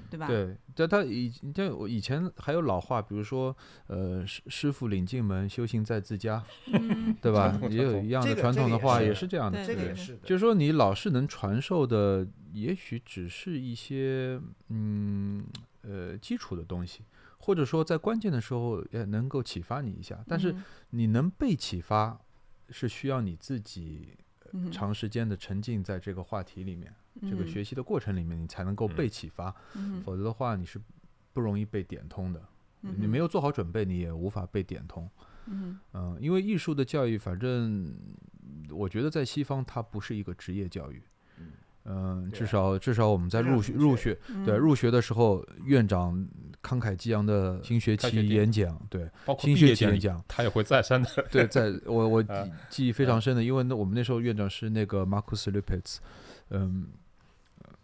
[0.09, 0.27] 对吧？
[0.27, 3.55] 对，但他以像我以前还有老话，比如说，
[3.87, 9.65] 呃，师师傅领进门，修行在自家，嗯，对吧 也有一样的传统的话，也是这样的。
[9.65, 15.45] 这个也是的，就是说，你老是能传授的，也许只是一些嗯
[15.81, 17.01] 呃基础的东西，
[17.37, 20.23] 或者说在关键的时候也能够启发你一下。
[20.27, 22.19] 但是嗯你能被启发，
[22.69, 24.17] 是需要你自己
[24.53, 29.55] 嗯长时间的沉浸在这个话题里面，这个嗯学习的过程里面，你才能够被嗯启发。
[29.75, 30.79] 嗯否则的话，你是
[31.33, 32.41] 不容易被点通的。
[32.81, 35.09] 嗯你没有做好准备，你也无法被点通。
[35.47, 37.93] 嗯嗯，因为艺术的教育，反正
[38.69, 41.01] 我觉得在西方它不是一个职业教育。
[41.39, 41.45] 嗯
[41.85, 44.13] 嗯，至少至少我们在入学入学
[44.45, 46.13] 对嗯入学的时候，院长
[46.61, 51.09] 慷慨激昂的新学期演讲，对包括新学期演讲，他也会再三的。
[51.31, 52.23] 对，在 我我
[52.69, 55.97] 记忆非常深的，因为那我们那时候院长是那个 Marcus Lipitz，
[56.49, 56.87] 嗯，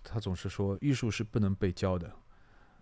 [0.03, 2.11] 他总是说艺术是不能被教的，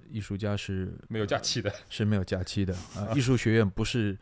[0.10, 4.18] 艺术家是没有假期的，是没有假期的啊， 艺术学院不是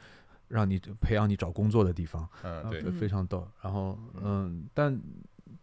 [0.47, 3.47] 让你培养你找工作的地方，嗯，啊，对非，非常逗。
[3.61, 5.01] 然后嗯，但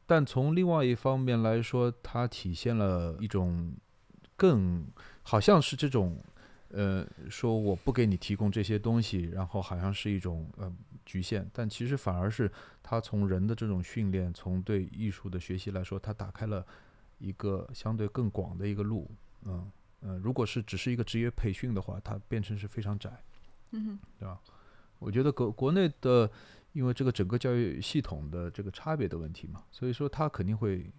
[0.06, 3.72] 但从另外一方面来说，它体现了一种
[4.36, 4.86] 更
[5.22, 6.18] 好像是这种
[6.70, 10.72] 呃，说我不给你提供这些东西，然后好像是一种呃
[11.08, 12.52] 局限，但其实反而是
[12.82, 16.62] 他从人的这种训练，从对艺术的学习来说，他打开了
[17.18, 19.10] 一个相对更广的一个路。
[19.44, 19.70] 嗯
[20.02, 23.10] 嗯、呃如果是只是一个职业培训的话，它变成是非常窄。
[23.70, 24.38] 嗯对吧
[24.98, 26.30] 我觉得国国内的，
[26.72, 30.90] 因为这个整个教育系统的这个差别的问题嘛，所以说他肯定会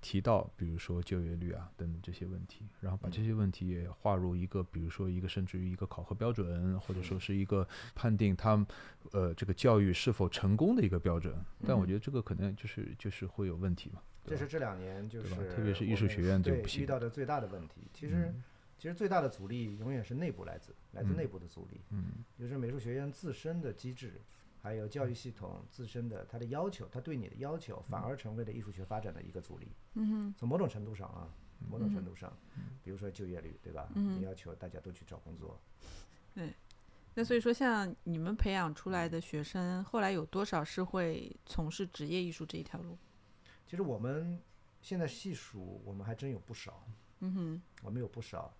[0.00, 8.66] 提到，比如说就业率啊等等这些问题，然后把这些问题也划入一个，比如说一个甚至于一个考核标准，或者说是一个判定他们
[9.12, 11.34] 呃这个教育是否成功的一个标准。
[11.66, 15.22] 但我觉得这个可能就是就是会有问题嘛，这是这两年就？
[15.22, 15.34] 是？
[15.54, 17.88] 特别是艺术学院就对遇到的最大的问题。
[17.92, 18.42] 其实嗯。
[18.78, 21.16] 其实最大的阻力永远是内部来自来自嗯。
[21.16, 22.22] 内部的阻力，嗯。
[22.38, 24.20] 就是美术学院自身的机制，
[24.62, 29.68] 还有教育系统自身的它的要求，它对你的要求反而成为了艺术学发展的一个阻力。
[29.94, 31.28] 嗯哼从某种程度上啊，
[31.70, 32.36] 某种程嗯度上，
[32.82, 33.88] 比如说就业率，对吧？
[33.94, 35.60] 嗯你要求大家都去找工作，
[36.34, 36.52] 对
[37.14, 42.98] 那所以说，像你们培养出来的学生，后来有多少是会从事职业艺术这一条路？
[43.66, 44.38] 其实我们
[44.82, 46.86] 现在细数，我们还真有不少，
[47.20, 48.54] 嗯哼，我们有不少。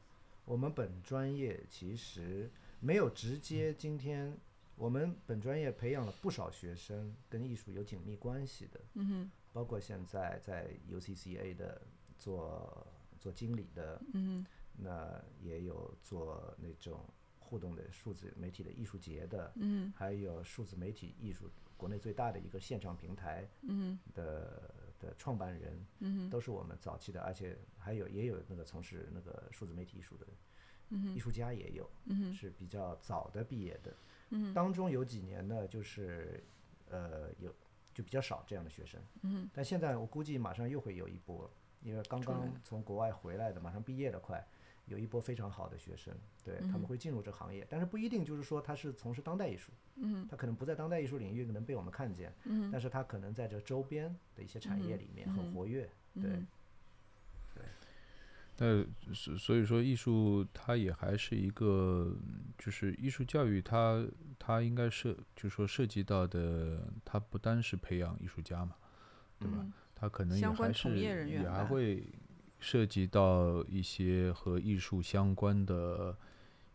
[0.47, 4.35] 我们本专业其实没有直接，今天
[4.77, 11.81] 我们本专业培养了不少学生跟艺术有紧密关系的，嗯哼，包括现在在 UCCA 的
[12.19, 12.87] 做
[13.19, 14.45] 做经理的，嗯
[14.77, 17.01] 那也有做那种
[17.39, 30.27] 互动的数字媒体的艺术节的，嗯还有数字媒体艺术国内最大的一个现场平台嗯的的创办人，嗯都是我们早期的，而且还有也有那个从事那个数字媒体艺术的
[30.91, 33.97] 嗯艺术家也有，嗯是比较早的毕业的。
[34.31, 34.53] 嗯。
[34.55, 36.43] 当中有几年呢，就是
[36.89, 37.55] 呃有
[37.95, 39.49] 就比较少这样的学生，嗯。
[39.53, 41.51] 但现在我估计马上又会有一波，
[41.83, 44.47] 因为刚刚从国外回来的，马上毕业的快。
[44.89, 46.15] 有一波非常好的学生，
[46.45, 50.25] 对、他们会进入这行业，但是不一定就是说他是从事当代艺术，嗯。
[50.31, 52.71] 他可能不在当代艺术领域能被我们看见，嗯。
[52.71, 56.47] 但是他可能在这周边的一些产业里面很活跃，对，嗯
[58.59, 58.85] 那
[59.15, 62.17] 所所以说，艺术它也还是一个，
[62.59, 64.07] 就是艺术教育它，
[64.39, 68.75] 它应该涉，就是说涉及到的，它不单是培养艺术家嘛，
[69.39, 69.59] 对吧？
[69.61, 70.95] 嗯它可能也还是
[71.27, 72.07] 也还会
[72.59, 76.15] 涉及到一些和艺术相关的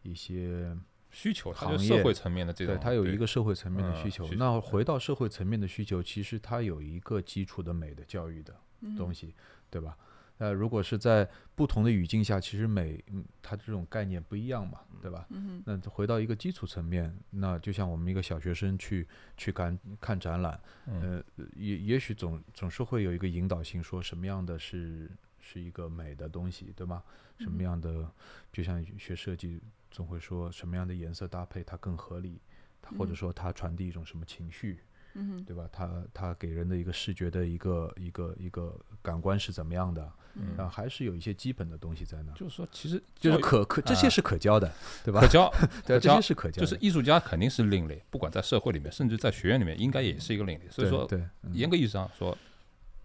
[0.01, 0.75] 一些，
[1.11, 4.27] 需求，行业社会层面的这种，对，它有一个社会层面的嗯需求。
[4.33, 9.35] 那回到社会层面的需求，其实它有一个基础的美的教育的嗯东西，
[9.69, 9.95] 对吧？
[10.41, 15.27] 呃，如果是在不同的语境下，其实美，嗯，它这种概念不一样嘛，对吧？
[15.29, 27.03] 嗯那回到一个基础层面，那就像我们一个小学生去去看看展览，嗯呃，也也许总总是会有一个引导性，说什么样的是是一个美的东西，对吗？
[27.37, 28.11] 什么嗯样的，
[28.51, 29.61] 就像学设计，
[29.91, 32.41] 总会说什么样的颜色搭配它更合理，
[32.81, 34.79] 它或者嗯说它传递一种什么情绪，
[35.13, 35.69] 嗯对吧？
[35.71, 40.11] 它它给人的一个视觉的一个一个一个感官是怎么样的？
[40.35, 40.55] 嗯。
[40.57, 44.71] 然后还是有一些基本的东西在那，就是说，其实就是可可这些啊是可教的，
[45.03, 45.21] 对吧？
[45.21, 45.27] 可？
[45.31, 45.53] 教，
[45.85, 50.67] 对，可教这些是可教，就是艺术家肯定是另类，不管在社会里面，甚至在学院里面，应该也是一个另类。
[50.69, 51.23] 所以说，对
[51.53, 52.37] 严格意义上说，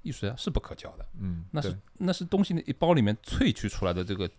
[0.02, 4.30] 艺术家是不可教的，嗯，那是那是东西的一包里面萃取出来的这个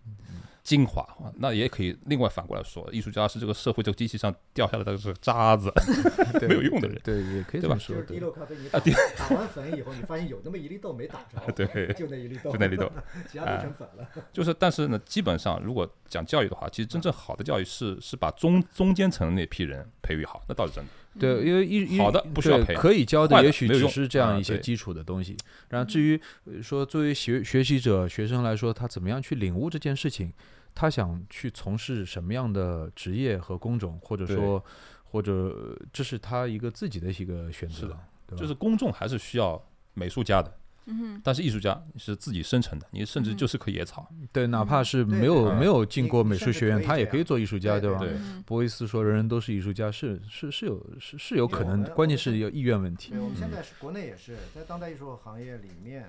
[0.68, 1.02] 精华。
[1.24, 5.72] 啊那也可以另外反过来说，艺术家是这个社会这个机器上掉下来的这个渣子。
[6.46, 12.92] 没有用的人对，也可以这么说就是，滴对漏咖啡，你啊打打完粉以后，你发现有那么一粒豆没打着， 对就那一粒豆，就那粒豆，
[13.32, 14.08] 其他都成粉了。
[14.34, 20.90] 就是，但是呢，基本上如果讲教育的话，其实真正好的教育是是把中中间层的那批人培育好，那倒是真的。
[21.20, 25.36] 对，因为一一好的不需要对培养可以教的也许只是这样一些基础的东西。
[25.70, 30.32] 然后至于呃说作为学学习者、学生来说，他怎么样去领悟这件事情，
[30.80, 34.64] 他想去从事什么样的职业和工种，或者说
[35.06, 38.38] 或者呃这是他一个自己的一个选择是的，对？
[38.38, 39.60] 就是公众还是需要
[39.96, 40.56] 美术家的，
[40.86, 44.08] 嗯但是艺术家是自己生成的，你甚至嗯就是棵野草。
[44.32, 47.98] 对，哪怕是没有没有进过美术学院，他也可以做艺术家，对吧？
[47.98, 53.20] 对嗯博伊斯说人人都是艺术家，是是是有是是有可能，关键是有意愿问题对，。
[53.20, 56.06] 我们现嗯在是国内也是在当代艺术行业里面，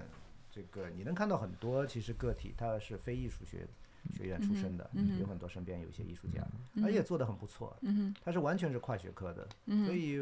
[0.51, 3.67] 这个你能看到很多其实个体他是非艺术学
[4.13, 4.89] 学院出身的，
[5.21, 10.19] 有很多身边有一些艺术家，嗯而且做的很不错，嗯，他是完全是跨学科的，嗯，所以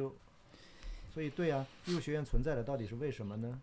[1.13, 3.61] 所以对啊，艺术学院存在的到底是为什么呢？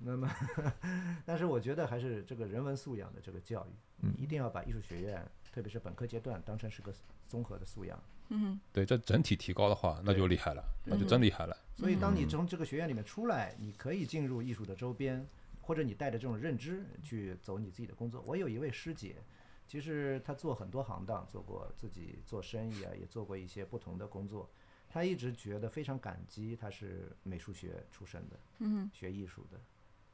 [0.00, 0.30] 那么，
[1.26, 3.70] 但是我觉得还是这个人文素养的这个教育，
[4.02, 6.92] 嗯一定要把艺术学院，特别是本科阶段当成是个
[7.28, 8.00] 综合的素养。
[8.28, 11.56] 嗯哼，对，这整体提高的话，那就厉害了，那就真厉害了。
[11.76, 15.26] 所以，当你嗯从这个学院里面出来，你可以进入艺术的周边，
[15.62, 18.22] 或者你带着这种认知去走你自己的工作。
[18.26, 19.16] 我有一位师姐，
[19.68, 24.50] 其实他做很多行当，做过自己做生意啊，也做过一些不同的工作。
[24.88, 29.60] 他一直觉得非常感激，他是美术学出身的，嗯学艺术的，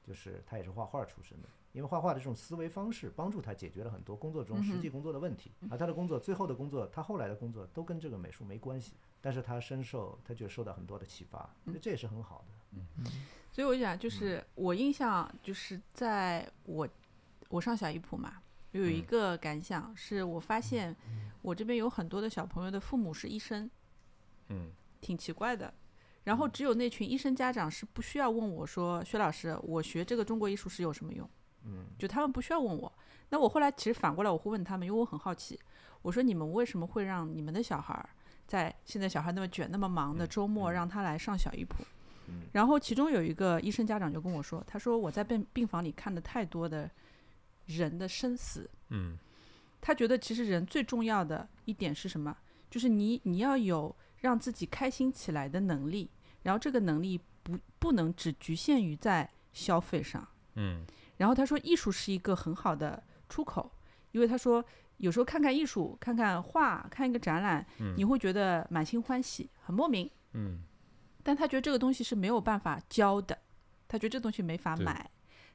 [0.03, 1.49] 就是他也是画画出身的。
[1.73, 5.51] 因为画画的这种思维方式，帮助他解决了很多工作中实际工作的问题。
[5.71, 12.79] 而他的工作，最后的工作，他后来的工作都跟这个美术没关系，但是他深受，他就受到很多的启发，所以这也是很好的。
[12.79, 13.07] 嗯
[13.53, 16.89] 所以我讲，就是我印象就是在我
[17.49, 18.43] 我上小一普嘛，
[18.81, 20.95] 有一个感想是我发现
[21.43, 23.71] 我这边有很多的小朋友的父母是医生，
[24.49, 25.73] 嗯，挺奇怪的。
[26.25, 31.29] 然后只有那群医生家长是不需要问我说，薛老师，我学这个中国艺术史有什么用？
[31.65, 32.93] 嗯，就他们不需要问我。
[33.29, 35.59] 那我后来其实反过来我会问他们，因为我很好奇，
[36.03, 38.09] 我说你们为什么会让你们的小孩儿
[38.47, 41.85] 在现在小孩那么卷那么忙的周末让他来上小医普？
[42.27, 46.91] 嗯然后其中有一个医生家长就跟我说，他说我在病病房里看的太多的
[47.67, 49.17] 人的生死，嗯，
[49.81, 52.37] 他觉得其实人最重要的一点是什么？
[52.71, 56.11] 就是你你要有让自己开心起来的能力，
[56.43, 60.27] 然后这个能力不不能只局限于在消费上。
[60.55, 60.85] 嗯，
[61.17, 63.71] 然后他说，艺术是一个很好的出口，
[64.13, 64.65] 因为他说
[64.97, 67.65] 有时候看看艺术，看看画，看一个展览，
[67.97, 70.11] 你会觉得满心欢喜，很莫名。
[70.33, 70.61] 嗯，
[71.23, 73.39] 但他觉得这个东西是没有办法教的，
[73.87, 75.09] 他觉得这东西没法买，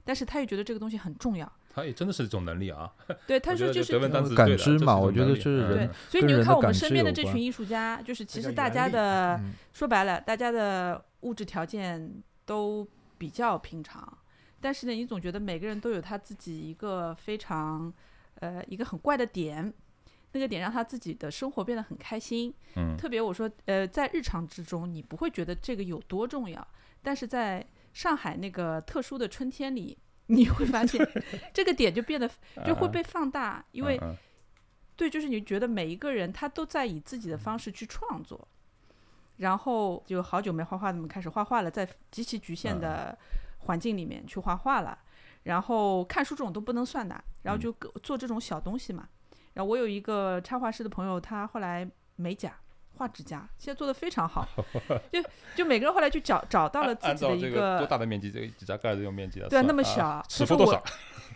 [0.03, 1.51] 但是他又觉得这个东西很重要。
[1.71, 2.91] 他也真的是一种能力啊。
[3.27, 3.97] 对，他说就是
[4.35, 12.85] 感知嘛我觉得是嗯对人，所以你就看我们身边的这群艺术家，就是其实大家的嗯说白了，大家的物质条件都
[13.17, 14.17] 比较平常，
[14.59, 17.93] 但是呢，你总觉得每个人都有他自己一个非常
[18.39, 19.71] 呃一个很怪的点，
[20.31, 22.53] 那个点让他自己的生活变得很开心。
[22.75, 26.67] 嗯特别我说呃，在日常之中，你不会觉得这个有多重要，
[27.03, 29.97] 但是在上海那个特殊的春天里。
[30.31, 31.03] 你会发现，
[31.51, 32.29] 这个点就变得
[32.63, 33.99] 就会被放大，因为
[34.95, 38.47] 对，就是你觉得每一个人他都在以自己的方式去创作，
[39.37, 41.71] 然后就好久没画画，怎么开始画画了？
[41.71, 43.17] 在极其局限的
[43.59, 44.97] 环境里面去画画了，
[45.43, 49.09] 然后看书这种都不能算的，然后就各做这种小东西嘛。
[49.53, 52.55] 然后我有一个插画师的朋友，他后来美甲。
[52.99, 54.45] 画指甲现在做的非常好，
[55.11, 55.23] 就
[55.55, 60.81] 就每个人后来就找找到了自己的一个多大的面积，这个指甲盖的用面积来对啊那么小尺幅多他说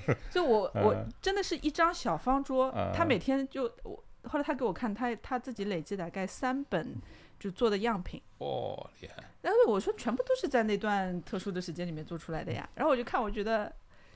[0.05, 0.19] 我少？
[0.29, 6.95] 所以我 我 嗯真的是一张小方桌，他嗯每天就我后来他给我看他他自己累积大概三本
[7.39, 9.23] 就做的样品，哦，厉害！
[9.41, 13.73] 然后我说全部都是在那段特殊的时间里面做出来的呀，然后我就看我觉得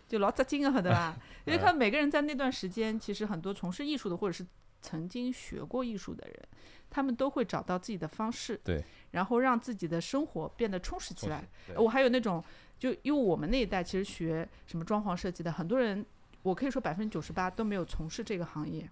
[0.07, 1.15] 就老扎劲啊，对吧？
[1.45, 4.45] 因为看每个人在那段时间，其实很多从事艺术的或者是
[4.81, 6.47] 曾经学过艺术的人，
[6.89, 11.43] 他们都会找到自己的方式，对，然后让自己的生活变得充实起来。
[11.75, 12.43] 我还有那种，
[12.79, 16.05] 就因为我们那一代其实学什么装潢设计的，很多人，
[16.43, 18.89] 我可以说百分之九十八都没有从事这个行业，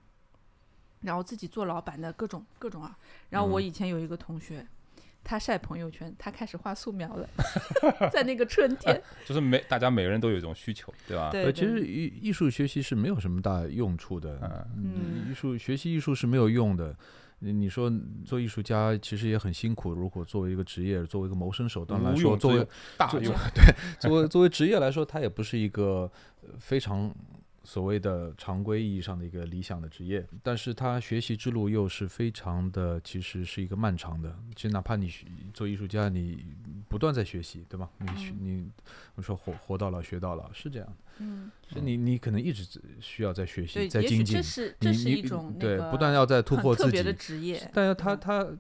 [1.01, 2.97] 然后自己做老板的各种各种啊。
[3.29, 4.65] 然后我嗯以前有一个同学，
[5.23, 7.27] 他晒朋友圈，他开始画素描了，
[8.11, 11.31] 在那个春天， 就是每大家每个人都有一种需求，对吧？
[11.31, 14.67] 对，呃，其实艺艺术学习是没有什么大用处的。
[14.77, 16.95] 嗯艺术学习艺术是没有用的。
[17.39, 17.91] 你你说
[18.25, 22.67] 做艺术家其实也很辛苦，如果作为一个职业，作为一个谋生手段来说，作为作
[22.97, 23.33] 大用，
[23.99, 26.09] 作为作为职业来说，它也不是一个
[26.41, 27.13] 呃非常
[27.65, 34.33] 所谓的常规意义上的一个理想的职业，但是他学习之路又是非常的，其实是一个漫长的。
[34.55, 36.45] 其实哪怕你学做艺术家，你
[36.87, 37.89] 不断在学习，对吧？
[37.99, 38.37] 你学嗯。
[38.39, 38.71] 你
[39.15, 44.35] 我说活活到老学到老是这样的，嗯，是你你可能一直需要在学习，，在精进。
[44.35, 44.43] 这。
[44.43, 48.15] 是你你这是一种那对不断要在突破自己的己，职业，但是对吧？
[48.15, 48.57] 它它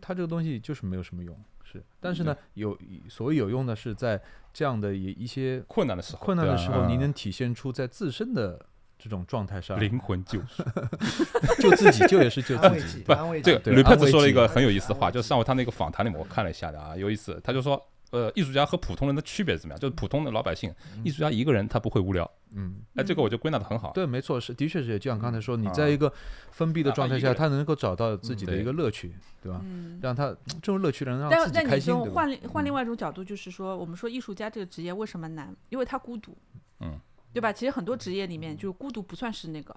[0.00, 1.36] 它这个东西就是没有什么用，
[1.72, 1.82] 是。
[2.00, 4.20] 但是呢，有所谓有用的是在
[4.52, 8.60] 这样的一一些困难的时候，困难的时候，你嗯能体现出在自身的
[8.98, 10.62] 这种状态上，灵魂救赎。
[11.60, 13.02] 救自己，救也是救自己。
[13.04, 13.12] 不
[13.42, 13.58] 这个。
[13.58, 17.40] 对吕佩子说了一个很有意思的话，就上回他那个访谈里面我看了一下的啊，有意思。
[17.42, 19.80] 他就说，呃，艺术家和普通人的区别是怎么样？
[19.80, 22.30] 就是普通的老百姓，艺术家一个人他不会无聊。
[22.54, 23.90] 嗯，哎，这个我就归纳的很好。
[23.92, 26.12] 对，没错，是的确是，就像刚才说，你啊在一个
[26.50, 29.60] 封闭的状态下，他能够找到自己的一个乐趣，对吧？
[29.64, 29.98] 嗯。
[30.02, 31.94] 让他这种乐趣能让但自己开心？
[32.12, 35.56] 换另换另嗯外一种角度，就是说，我们说艺术家这个职业为什么难？
[35.70, 36.36] 因为他孤独，
[36.80, 36.98] 嗯，
[37.32, 37.50] 对吧？
[37.50, 39.74] 其实很多职业里面，就孤独不算是那个，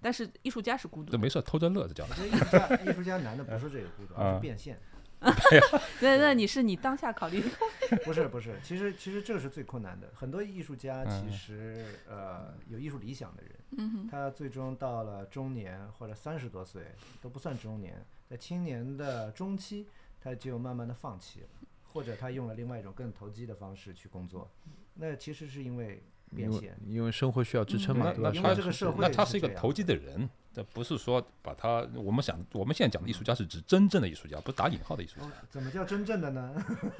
[0.00, 2.14] 但是艺术家是孤独没事，偷着乐，这叫我。
[2.14, 4.78] 觉得艺术家艺术家难的不是这个孤独，而啊是变现。
[6.00, 7.96] 那那你是你当下考虑的？
[8.04, 10.10] 不是不是，其实其实这个是最困难的。
[10.14, 16.82] 很多艺术家其嗯实呃有艺术理想的人，嗯，他最终到了中年或者三十多岁
[17.20, 19.86] 都不算中年，在青年的中期，
[20.20, 21.48] 他就慢慢的放弃了，
[21.92, 24.50] 或者他用了另外一种更投机的方式去工作。
[24.94, 26.02] 那其实是因为
[26.34, 26.76] 变因为现。
[26.86, 28.30] 因为生活需要支撑嘛，对吧？
[28.34, 35.26] 因为这个社会是一个投机的人，这不是说把他我们想我们现在讲的艺术家是指真正的艺术家，不是打引号的艺术家。
[35.26, 36.54] 哦怎么叫真正的呢？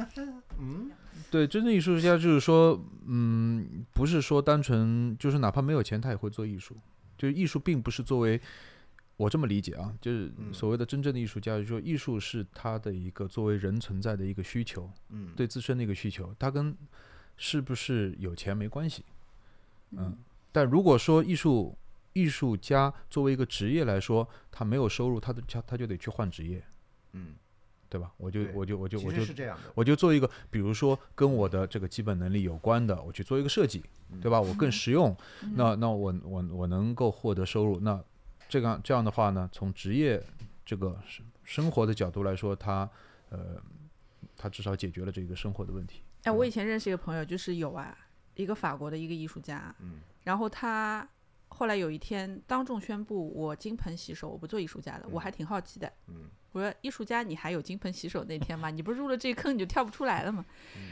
[0.59, 0.91] 嗯，
[1.31, 6.77] 对，真正艺术家就是说，嗯，不是说单纯就是哪怕没有钱，他也会做艺术。
[7.19, 8.41] 就是艺术并不是作为
[9.17, 16.77] 我这么理解啊，就是嗯所谓的真正的艺术家，就是说艺术是他的一个作为人存在的一个需求，嗯，对自身的一个需求，他跟
[17.37, 19.05] 是不是有钱没关系。
[19.91, 20.17] 嗯，
[20.51, 21.77] 但如果说艺术
[22.13, 26.63] 艺术家作为一个职业来说，他没有收入，他的他他就得去换职业，
[27.13, 27.35] 嗯，
[27.89, 28.13] 对吧？
[28.17, 29.71] 我就我就我就我就是这样的。
[29.75, 33.83] 我就做一个，比如说跟我的这个基本能力有关的，我去做一个设计，
[34.21, 34.41] 对吧？
[34.41, 35.17] 我更实用，
[35.55, 38.03] 那那我我我能够获得收入，那
[38.49, 40.23] 这样这样的话呢，从职业
[40.65, 42.89] 这个生生活的角度来说，他
[43.31, 43.61] 呃，
[44.37, 46.03] 他至少解决了这个生活的问题。
[46.25, 47.97] 哎，我以前认识一个朋友，就是有啊，
[48.35, 51.09] 一个法国的一个艺术家，嗯然后他
[51.63, 55.07] 后来有一天当众宣布，我金盆洗手，我不做艺术家了。
[55.09, 58.69] 我还挺好奇的，嗯我说艺术家你还有金盆洗手那天吗？
[58.69, 60.45] 你不是入了这坑你就跳不出来了吗？
[60.75, 60.91] 嗯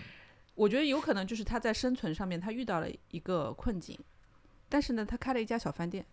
[0.54, 3.98] 我觉得有可能就是他在生存上面他遇到了一个困境，
[4.68, 6.06] 但是呢，他开了一家小饭店。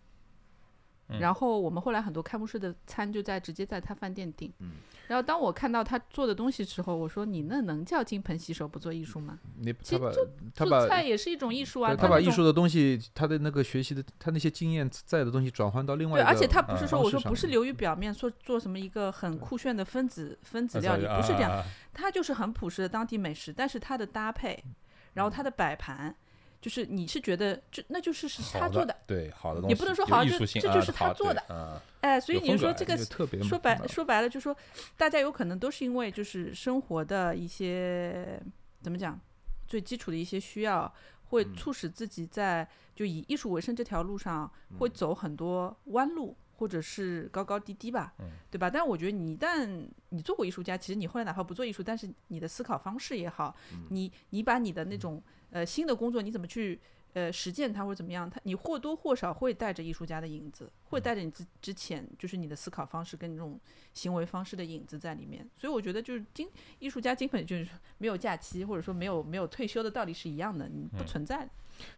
[1.08, 1.20] 嗯。
[1.20, 4.72] 然后我们后来很多开幕式的餐就在直接在他饭店订，嗯。
[5.08, 9.38] 然后当我看到他做的东西时候，我说你那能叫金盆洗手不做艺术吗？
[9.56, 10.12] 你其实他把
[10.54, 24.62] 他把做菜也是一种艺术啊，他把艺术的东西，他的那个学习的，他那些经验在的东西转换到另外对，一个而且他不是呃说我说不是流于表面，说做什么一个很酷炫的分子分子料理，不是这样，他就是很朴实的当地美食，但是他的搭配，
[25.14, 26.14] 然后他的摆盘，
[26.60, 32.96] 就是你是觉得这那就是是他做的，对好的东西，也不能说好像就这就是他做的对啊，哎，所以你说这个
[33.42, 34.56] 说白嗯说白了，就说
[34.96, 38.40] 大家有可能都是因为就是生活的一些
[38.82, 39.18] 怎么讲，
[39.66, 40.92] 最基础的一些需要，
[41.26, 41.54] 会嗯。
[41.54, 46.36] 促使自己在就以艺术为生这条路上会走很多弯路。
[46.58, 48.30] 或者是高高低低吧，嗯。
[48.50, 48.68] 对吧？
[48.68, 53.54] 但我觉得你一旦你做过艺术家，其实你后来哪怕不做艺术，但是你的思考方式也好，
[53.90, 56.78] 你你把你的那种呃新的工作你怎么去
[57.14, 63.58] 呃实践它或者怎么样，它你或多或少会带着艺术家的影子，会带着你之之前就是你的思考方式跟这种
[63.94, 65.48] 行为方式的影子在里面。
[65.56, 67.68] 所以我觉得就是金艺术家金本就是
[67.98, 71.50] 没有假期，或者说没有没有退休的道理是一样的，你不嗯存在的。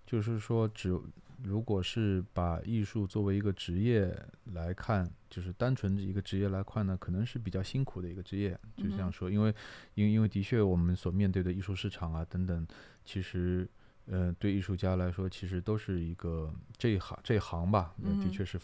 [0.06, 0.98] 就是说只
[1.42, 4.14] 如果是把艺术作为一个职业
[4.52, 9.54] 来看，就是单纯的一个职业来看呢，可能是比较辛苦的一个职业，就这样说，因为
[9.94, 12.66] 因为因为的确我们所面对的艺术市场啊等等，
[13.04, 13.68] 其实。
[14.06, 18.58] 呃，对艺术家来说，其实都是一个这一行这一行吧，呃的嗯确是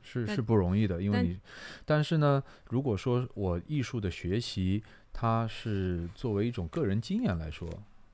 [0.00, 1.40] 是是不容易的，因为但你，
[1.84, 7.68] 但是呢，如果说我艺术的学习，它是作为一种个人经验来说，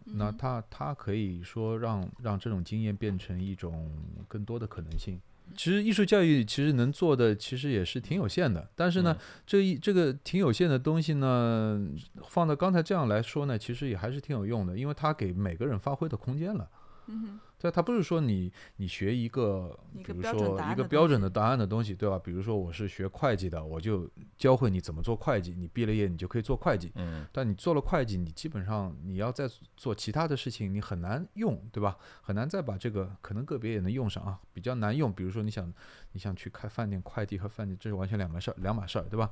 [0.05, 3.91] 那嗯它它可以说让让这种经验变成一种
[4.29, 5.21] 更多的可能性。
[5.55, 9.15] 其实艺术教育其实能做的其实也是挺有限的，但是呢，
[9.47, 11.79] 这一这个挺有限的东西呢，
[12.27, 16.67] 放到刚才这样来说呢，其实也还是挺有用的，因为它给每个人发挥的空间了。
[17.07, 22.19] 嗯哼，对，它不是说你你学一个，比如说一个标准的答案的东西，对吧？
[22.19, 26.93] 比如说我是学会计的，我就教会你怎么做会计，你毕了业你就可以做会计。
[26.95, 31.97] 嗯但你做了会计，你基本上你要再做其他的事情，你很难用，对吧？
[32.21, 35.13] 很难再把这个，可能个别也能用上啊，比较难用。
[35.13, 35.73] 比如说你想
[36.13, 39.31] 你想去开饭店，快递和饭店这是完全两个事儿，两码事儿，对吧？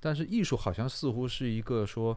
[0.00, 2.16] 但是艺术好像似乎是一个说，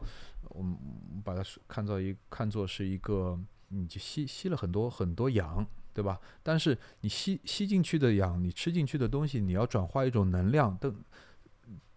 [0.50, 0.76] 我们
[1.24, 3.38] 把它看作一看作是一个，
[3.72, 5.66] 你就吸吸了很多很多氧。
[5.94, 6.18] 对吧？
[6.42, 10.96] 但是你吸吸进去的氧，你吃进去的东西，你要转化一种能量，等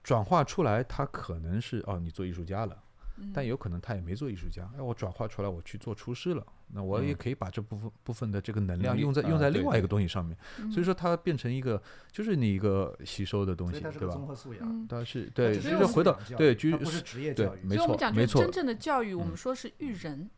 [0.04, 2.78] 转化出来，它可能是哦，你做艺术家了，
[3.34, 11.82] 但有可能他也没做艺术家，哎，我转化出来，我去做厨师了，那我也嗯可以把这部分部分的这个能量用在用在另外一个东西上面，嗯所以说它变成一个
[12.12, 14.00] 就是你一个吸收的东西，对吧？
[14.00, 20.30] 个综合素养，嗯，它是对，只就是是回到对，就是职业教育，对没错没错真正的教育，我们嗯说是育人，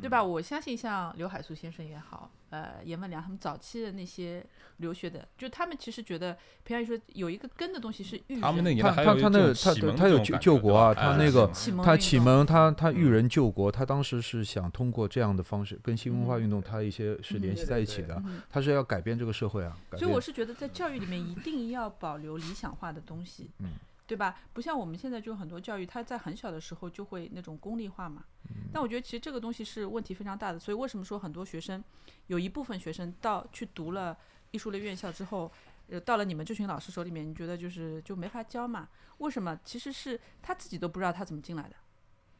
[0.00, 0.22] 对吧？
[0.22, 4.44] 我相信像刘海粟先生也好，呃，阎文良他们早期的那些
[4.76, 11.46] 留学的，就他们其实觉得偏向于说有一个根的东西是育他们那人他年代还他他那个启蒙他他有救救国啊，他那个
[11.84, 12.94] 他启蒙，他他嗯。
[12.94, 16.42] 育人救国，他当时是想通过这样的方式跟新文化嗯。
[16.42, 18.40] 运动，他一些是联系在一起的，嗯。
[18.48, 19.76] 他是要改变这个社会啊。
[19.96, 23.70] 所以我是觉得在教育里面一定要保留理想化的东西，嗯
[24.12, 24.38] 对吧？
[24.52, 28.22] 不像我们现在就很多教育，他在很小的时候就会那种功利化嘛。
[28.50, 31.82] 嗯但我觉得其实这个东西是问题非常大的，所以为什么说很多学生，
[32.26, 34.14] 有一部分学生到去读了
[34.50, 35.50] 艺术类院校之后，
[35.88, 38.86] 呃，到了你们这群老师手里面，你觉得就是就没法教嘛？
[39.16, 39.58] 为什么？
[39.64, 41.76] 其实是他自己都不知道他怎么进来的，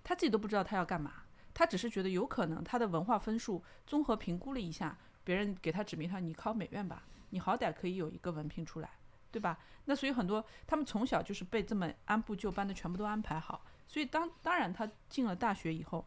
[0.04, 1.24] 他自己都不知道他要干嘛，
[1.54, 8.90] 他只是觉得有可能他的文化分数综合评估了一下，别人给他指明他你考美院吧，你好歹可以有一个文凭出来，
[9.32, 9.58] 对吧？
[9.86, 16.06] 那所以很多他们从小就是被这么按部就班的全部都安排好，所以当当然他进了大学以后，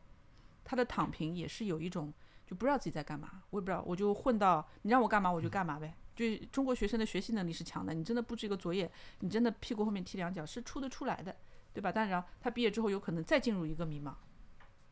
[0.64, 2.14] 他的躺平也是有一种
[2.46, 5.94] 就不知道自己在干嘛，我也不知道，我就混到你让我干嘛我就干嘛呗。
[6.16, 8.90] 就中国学生的学习能力是强的，你真的布置一个作业，
[9.20, 11.36] 你真的屁股后面踢两脚是出得出来的，
[11.74, 11.92] 对吧？
[11.92, 14.14] 但然后他毕业之后有可能再进入一个迷茫，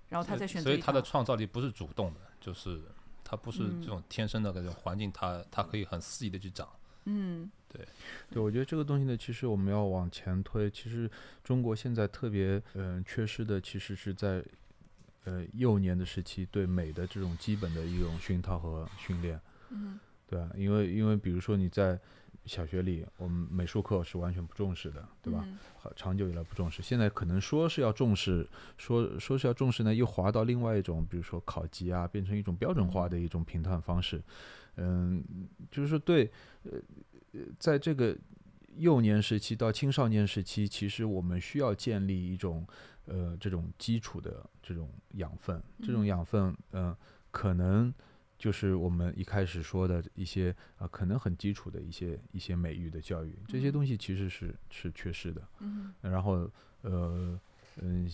[0.10, 2.84] 然后他再选择所以他的创造力不是主动的，就是
[3.24, 6.68] 他不是嗯这种天生的那种环境，他他可以很肆意的去长。
[7.06, 11.10] 嗯对，我觉得这个东西呢，其实我们要往前推，其实
[11.44, 14.44] 中国现在特别嗯、呃缺失的，其实是在
[15.26, 19.40] 呃幼年的时期对美的这种基本的一种熏陶和训练。
[19.70, 20.50] 嗯对吧？
[20.56, 22.00] 因为因为比如说你在
[22.46, 25.46] 小学里，我们美术课是完全不重视的，对吧？
[25.96, 28.48] 长久以来不重视，现在可能说是要重视，
[28.78, 34.18] 说说是要重视呢，又滑到另外一种，比如说考级啊，变成一种标准化的一种评判方式。
[34.18, 34.24] 嗯，
[35.70, 36.32] 就是说对，
[36.64, 36.72] 呃，
[37.34, 38.18] 呃在这个
[38.78, 42.68] 幼年时期到青少年时期，其实我们需要建立一种
[43.06, 46.96] 呃这种基础的这种养分，这种嗯养分，嗯、
[47.32, 47.94] 可能。
[48.36, 55.42] 就是我们一开始说的一些啊、呃可能很基础的一些一些美育的教育，这些嗯东西其实是是缺失的。
[55.60, 56.52] 嗯然后
[56.82, 57.40] 呃
[57.82, 58.10] 嗯，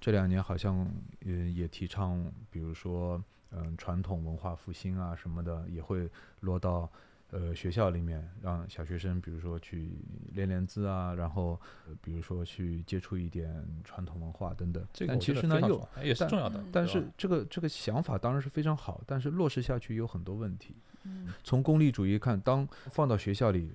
[0.00, 0.88] 这两年好像
[1.22, 3.20] 嗯也提倡，比如说
[3.54, 6.08] 嗯传统文化复兴啊什么的，也会
[6.40, 6.90] 落到
[7.30, 9.90] 呃学校里面，让小学生比如说去
[10.32, 14.84] 练练字啊，然后、呃比如说去接触一点传统文化等等。
[14.92, 16.68] 这个我觉得其实呢又非常重要也是但重要的嗯。
[16.72, 20.76] 但是这个这个想法当然是非常好，但是落实下去有很多问题。
[21.04, 23.74] 嗯从功利主义看，当放到学校里，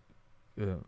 [0.56, 0.80] 呃，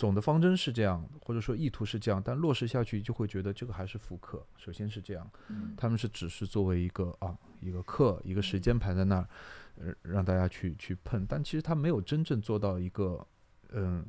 [0.00, 4.42] 总的方针是这样，或者说意图是这样，但落实下去就会觉得这个还是复刻。
[4.56, 9.28] 首先是这样，嗯他们是只是作为一个啊一个课一个时间排在那儿，
[9.76, 13.26] 呃，让大家去去碰，但其实他没有真正做到一个
[13.72, 14.06] 嗯、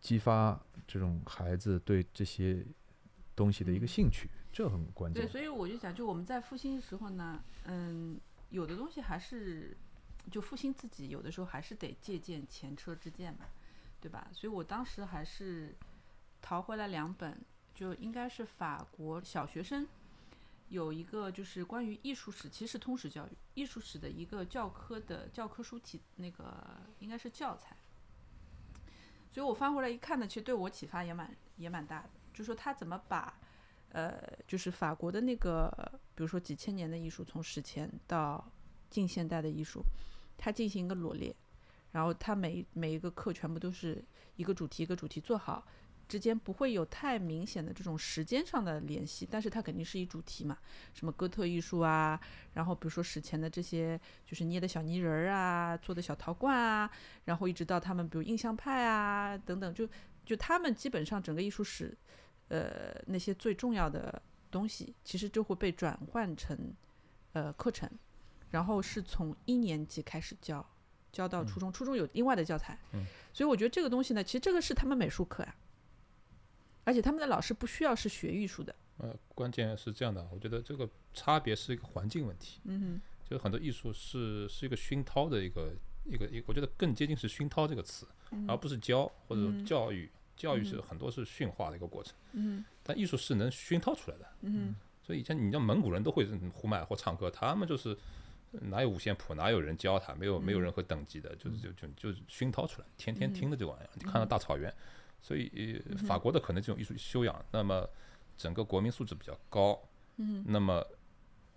[0.00, 2.66] 激发这种孩子对这些
[3.36, 5.30] 东西的一个嗯兴趣，这很关键对，键。
[5.30, 8.18] 所以我就讲，就我们在复兴的时候呢，嗯，
[8.50, 9.76] 有的东西还是
[10.32, 13.46] 就复兴自己，有的时候还是得借鉴前车之鉴嘛，
[14.02, 14.28] 对吧？
[14.32, 15.72] 所以我当时还是
[16.40, 17.40] 淘回来两本，
[17.72, 19.86] 就应该是法国小学生
[20.68, 27.76] 有一个就是关于艺术史，其实通识教育艺术史的一个教科的教科书题，那个应该是教材。
[29.30, 33.32] 所以我翻回来一看呢，其实对我启发也蛮也蛮大的，就说他怎么把
[33.90, 35.70] 呃，就是法国的那个，
[36.14, 38.44] 比如说几千年的艺术，从史前到
[38.90, 39.82] 近现代的艺术，
[40.36, 41.34] 它进行一个罗列，
[41.92, 44.04] 然后它每每一个课全部都是
[44.36, 45.64] 一个主题一个主题做好，
[46.08, 50.58] 之间不会有太明显的这种时间上的联系，但是它肯定是一主题嘛，
[50.92, 52.20] 什么哥特艺术啊，
[52.54, 56.90] 然后比如说史前的这些就是捏的小泥人儿啊，做的小陶罐啊，
[57.24, 59.88] 然后一直到他们比如印象派啊等等，就
[60.24, 61.96] 就他们基本上整个艺术史。
[62.48, 64.20] 呃，那些最重要的
[64.50, 66.74] 东西，其实就会被转换成
[67.32, 67.88] 呃课程，
[68.50, 70.68] 然后是从一年级开始教，
[71.12, 72.78] 教到初中，初中有另外的教材。
[72.94, 75.54] 嗯所以我觉得这个东西呢，其实这个是他们美术课呀、
[76.84, 78.74] 而且他们的老师不需要是学艺术的。
[78.98, 85.72] 呃，关键是这样的，我觉得这个差别是一个环境问题，嗯就是很多艺术是是一个熏陶的一个
[86.04, 90.10] 一个一个，我觉得更接近是熏陶这个词，哼，而不是教或者教育。
[90.34, 94.26] 教育是嗯很多是驯化的一个过程，嗯但艺术是能熏陶出来的。
[94.40, 97.96] 嗯所以以前你像蒙古人都会呼麦或唱歌，他们就是呃
[98.60, 103.90] 哪有五线谱，哪有人教他，没有没有嗯任何等级的，就是就就就熏陶出来，天天嗯听的这玩意儿。
[103.94, 104.72] 你看到大草原，
[105.20, 107.88] 所以呃法国的可能这种艺术修养，那么
[108.36, 109.80] 整个国民素质比较高，
[110.16, 110.84] 嗯那么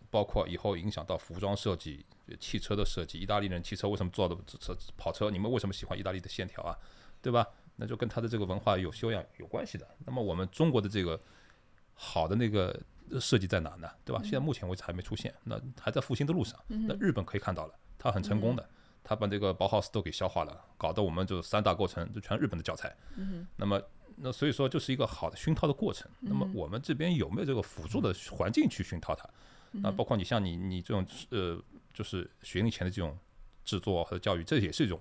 [0.09, 2.05] 包括以后影响到服装设计、
[2.39, 5.29] 汽车的设计，意大利人汽车为什么做的车跑车？
[5.29, 6.77] 你们为什么喜欢意大利的线条啊？
[7.21, 7.45] 对吧？
[7.77, 9.85] 那就跟他的这个文化有修养有关系的。
[10.05, 11.19] 那么我们中国的这个
[11.93, 12.79] 好的那个呃
[13.19, 13.89] 设计在哪呢？
[14.03, 14.21] 对吧？
[14.23, 16.59] 现在目前为止还没出现，那还在复兴的路上。
[16.69, 18.69] 嗯那日本可以看到了，它很成功的，
[19.03, 22.95] 它把这个包 house 都给消化了，搞得我们就三大构成就全日本的教材。
[23.15, 23.81] 嗯那么
[24.17, 26.09] 那所以说就是一个好的熏陶的过程。
[26.21, 29.29] 那么我们这边有没有这个辅助的环境去熏陶它？
[29.71, 31.61] 那，包括你像你你这种呃，
[31.93, 33.17] 就是学龄前的这种
[33.65, 34.99] 制作和教育，这也是一种。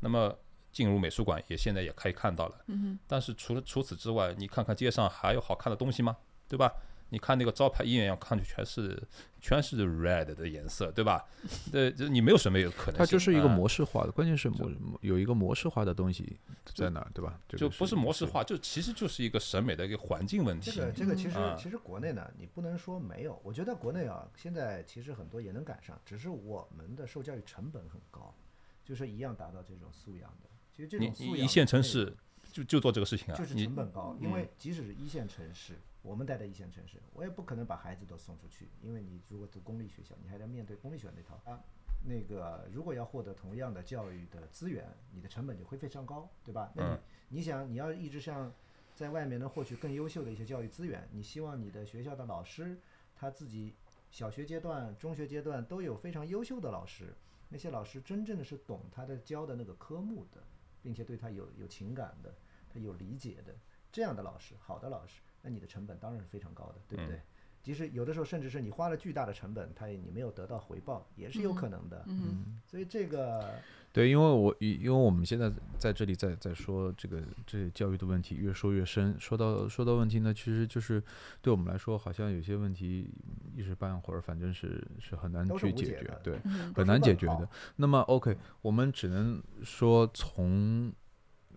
[0.00, 0.32] 那么
[0.70, 2.56] 进入美术馆也现在也可以看到了。
[2.68, 6.16] 嗯但是除了除此之外，你看看街上还有好看的东西吗？
[6.48, 6.72] 对吧？
[7.12, 9.00] 你看那个招牌，一眼要看去全是
[9.38, 11.22] 全是 red 的颜色，对吧？
[11.70, 12.98] 对，就你没有什么有可能性。
[12.98, 14.72] 它就是一个啊模式化的，关键是模
[15.02, 16.38] 有一个模式化的东西
[16.74, 17.38] 在哪儿，对吧？
[17.46, 20.70] 这个就不是模式化，就其实就是一个审美的一个环境问题。
[20.70, 28.34] 这个这个其实啊其实国内呢，你不能说没有，我觉得国内啊，现在其实很多也能赶上，只是我们的受教育成本很高，
[28.82, 30.48] 就是一样达到这种素养的。
[30.74, 32.16] 其实这你种素养一线城市
[32.50, 41.62] 就就做这个事情啊，就是成本高，因嗯为即使是一线城市，我们待的一线城市，我也不可能把孩子都送出去，因为你如果读公立学校，你还得面对公立学校那套啊。
[42.04, 46.72] 那个如果要获得同样的教育的资源，你的成本就会非常高，对吧？
[46.74, 48.52] 那你、嗯你想你要一直像
[48.94, 52.76] 在外面能获取更优秀的一些教育资源，你希望你的学校的老师
[53.14, 53.74] 他自己
[54.10, 57.14] 小学阶段、中学阶段都有非常优秀的老师，
[57.48, 60.42] 那些老师真正的是懂他的教的那个科目的，
[60.82, 62.34] 并且对他有有情感的，
[62.68, 63.54] 他有理解的，
[63.90, 67.20] 这样的老师，好的老师，那你的成本当然是非常高的，对不对？
[67.62, 72.02] 即使有的时候，甚至是你花了巨大的成本，他也你没有得到回报，也是有可能的。
[72.08, 73.54] 嗯所以这个
[73.92, 75.48] 对，因为我因因为我们现在
[75.78, 79.14] 在这里在在说这个这教育的问题，越说越深。
[79.20, 81.00] 说到说到问题呢，其实就是
[81.40, 83.08] 对我们来说，好像有些问题
[83.54, 87.48] 一时半会儿，反正是是很难去解决对，嗯很难解决的。
[87.76, 90.92] 那么 OK，我们只能说从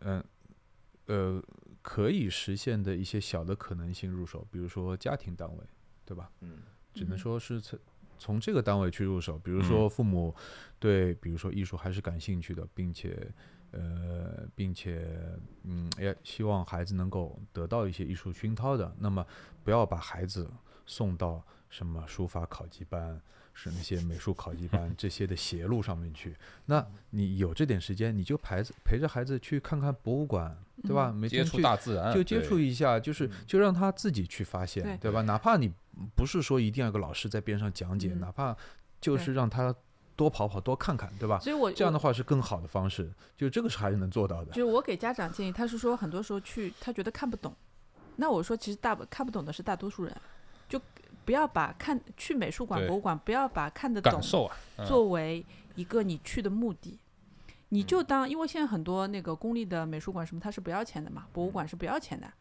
[0.01, 0.23] 嗯
[1.07, 1.41] 呃
[1.87, 5.63] 可以实现的一些小的可能性入手，比如说家庭单位，
[6.03, 6.31] 对吧？
[6.41, 6.57] 嗯，
[6.95, 7.79] 只能嗯说是从
[8.17, 10.33] 从这个单位去入手，比如说父母
[10.79, 13.31] 对，比如说艺术还是感兴趣的，并且
[13.69, 15.07] 呃，并且
[15.61, 19.23] 嗯，也希望孩子能够得到一些艺术熏陶的，那么
[19.63, 20.49] 不要把孩子
[20.87, 23.21] 送到什么书法考级班。
[23.57, 26.35] 是那些美术考级班这些的邪路上面去。
[26.65, 31.11] 那你有这点时间，你就陪子陪着孩子去看看博物馆，对吧？
[31.11, 35.21] 每接触天去大自然，就接触一下，就是就让他自己去发现，对对吧？
[35.21, 35.71] 哪怕你
[36.15, 38.55] 不是说一定要有个老师在边上讲解，嗯哪怕
[38.99, 39.73] 就是让他
[40.15, 41.39] 多跑跑、多看看，对吧？
[41.39, 44.55] 所以我这样的话是更好的方式，就这个是还是能做到的就。
[44.55, 47.55] 是我给家长建议，他是说很多时候去他觉得看不懂，
[48.17, 50.19] 那我说其实大看不懂的是大多数人，就
[51.25, 54.21] 不要把看去美术馆、博物馆，不要把看得懂
[54.85, 55.43] 作为
[55.75, 56.99] 一个你去的目的。
[57.69, 62.31] 你就当，因为现在很多那个公立的美术馆什么，它是不要钱的嘛，博物馆是不要钱的。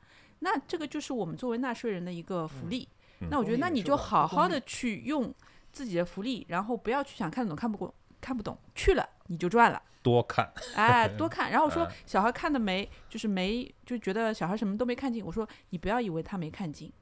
[0.40, 2.86] 那这个就是我们作为纳税人的一个福利。
[3.20, 5.32] 嗯那我觉得，那你就好好的去用
[5.72, 9.80] 自己的福利，然后不要去想看得懂看不懂看不懂，去了你就赚了。
[10.02, 11.50] 多看，哎， 多看。
[11.50, 15.24] 然后我说哎小孩看的没，就是没，就觉得小孩什么都没看进。
[15.24, 16.92] 我说你不要以为他没看进，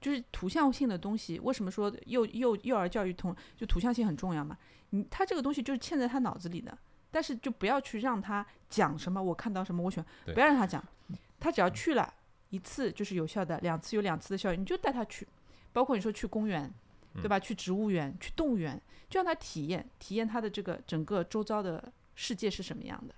[0.00, 1.38] 就是图像性的东西。
[1.40, 4.56] 为什么说幼幼幼儿教育同就图像性很重要嘛？
[4.90, 6.76] 你他这个东西就是嵌在他脑子里的，
[7.10, 10.84] 但是就不要去让他讲什么，我看到什么我喜欢，不要让他讲，
[11.40, 12.12] 他只要去了
[12.50, 15.26] 一次就是有效的，两次有两次的效应，你就带他去。
[15.72, 16.72] 包括你说去公园，
[17.14, 17.38] 对吧？
[17.38, 23.14] 去植物园、去动物园，就让他体验体验他的这个整个周遭的世界是什么样的。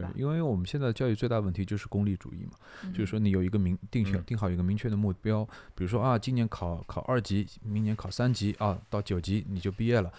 [0.00, 2.52] 吧，对因为我们现在教育最大问题就是功利主义嘛，
[2.84, 5.44] 嗯就是说你有一个明定下嗯定好一个明确的目标，
[5.74, 10.12] 比如说啊，今年考考二级，明年考三级啊，到九级你就毕业了。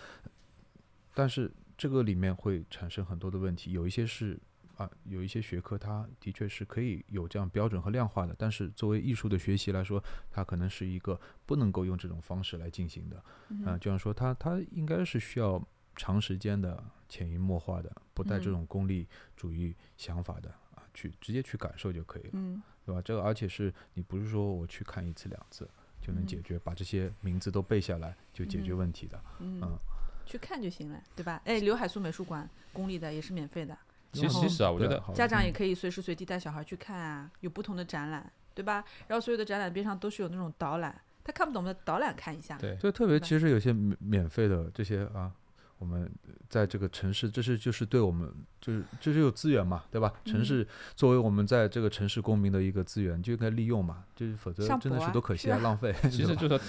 [1.13, 4.39] 但是这个里面会产生很多的问题，有一些是
[4.77, 10.01] 啊，有一些学科它的确是可以有这样标准和量化的，但是作为艺术的学习来说，
[10.31, 13.17] 它可能是一个不能够用这种方式来进行的。
[13.65, 15.61] 啊，就像说它它应该是需要
[15.97, 19.05] 长时间的潜移默化的，不带这嗯种功利
[19.35, 23.01] 主义想法的啊，去直接去感受就可以了，嗯对吧？
[23.03, 25.67] 这个而且是你不是说我去看一次两次
[26.01, 29.21] 就能解嗯决，把这些名字都背下来就解决嗯问题的。
[29.39, 29.77] 嗯嗯，
[30.25, 31.41] 去看就行了，对吧？
[31.45, 33.77] 哎，刘海粟美术馆公立的也是免费的，
[34.13, 38.83] 其实其实啊，我觉得家长也可以随时随地带小孩去看啊，有不同的展览，对吧？
[39.07, 42.57] 然后所有的展览边上都是有那种导览，他看不懂的导览看一下。
[42.57, 45.31] 对就特别其实有些免免费的这些啊，
[45.79, 46.11] 我们
[46.49, 48.31] 在这个城市，这是就是对我们
[48.61, 50.13] 就是这是有资源嘛，对吧？
[50.25, 55.95] 城嗯市作为我们在这个城市公民的一个资源，就应该利用嘛，就是否则真的是多可惜啊，浪费。
[56.03, 56.59] 其实就是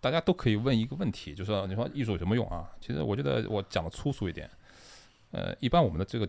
[0.00, 2.68] 大家都可以问一个问题，就是说你说艺术有什么用啊？
[2.80, 4.50] 其实我觉得我讲的粗俗一点，
[5.30, 6.26] 呃，一般我们的这个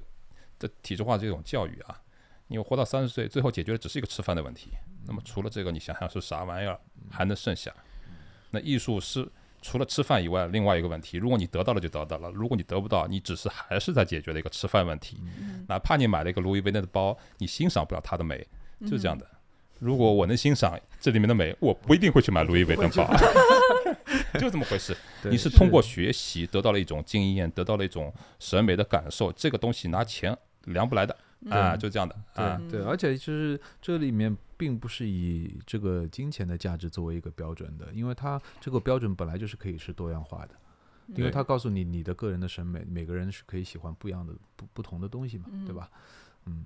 [0.60, 2.02] 的体制化这种教育啊，
[2.48, 4.72] 你活到三十岁，最后解决的只是一个吃饭的问题。
[5.08, 6.78] 那么除了这个，你想想是啥玩意儿
[7.10, 7.74] 还能剩下？
[8.52, 9.28] 那艺术是
[9.64, 11.18] 除了吃饭以外，另外一个问题。
[11.18, 15.18] 如果你得到了就得到了，如果你得不到，你只是还是在解决了一个吃饭问题。
[15.68, 18.46] 哪怕你买了一个路易威登的包，你欣赏不了它的美，
[18.82, 19.26] 就是这样的。
[19.80, 23.12] 如果我能欣赏这里面的美，我不一定会去买路易威登包，
[24.40, 24.96] 就这么回事。
[25.24, 31.18] 你是通过学习得到了一种经验，得到了一种审美的感受，这个东西拿钱量不来的
[31.50, 32.62] 啊，就这样的啊。
[32.70, 40.56] 对对，而且就是这里面并不是以这个金钱的价值作为一个标准的，因为它这个标准本来就是可以是多样化的，
[41.10, 45.92] 因为对它告诉你你的个人的审美，每个人是可以喜欢不一样的不不同的东西嘛，对吧？
[46.46, 46.64] 嗯，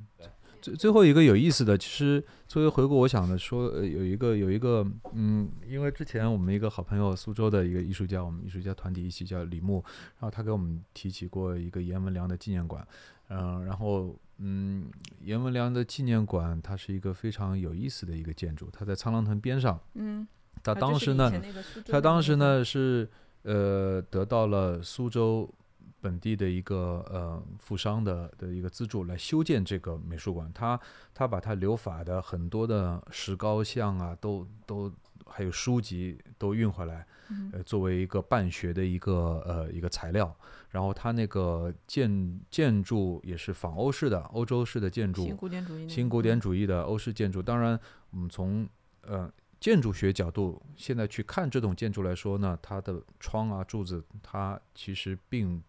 [0.61, 9.83] 最最后一个有意思的，其实作为回顾，我想的说，呃，有一个有一个，嗯，因为之前我们一个好朋友苏州的一个艺术家，我们艺术家团体一起叫李牧，
[10.19, 12.87] 然后他给我们提起过一个阎文良的纪念馆，
[13.29, 14.89] 嗯、然后嗯，
[15.21, 20.27] 阎文良的纪念馆它是一个非常有意思的一个建筑，它在苍狼藤边上，嗯，
[20.63, 23.09] 它当时呢，前那个苏州他当时呢是
[23.41, 25.51] 呃得到了苏州
[25.99, 30.51] 本地的一个呃富商的的一个资助来修建这个美术馆。
[30.53, 30.79] 他
[31.13, 34.93] 他把他留法的很多的石膏像啊，都都
[35.25, 40.33] 还有书籍都运回来，嗯呃作为一个办学的一个呃一个材料。
[40.69, 47.41] 然后它那个建建筑也是仿欧式的欧洲式的建筑，新古典主义新古典主义的欧式建筑。
[47.41, 47.79] 当然，
[48.11, 48.67] 我们从
[49.01, 55.63] 呃建筑学角度现在去看这种建筑来说呢，它的窗啊柱子，它其实并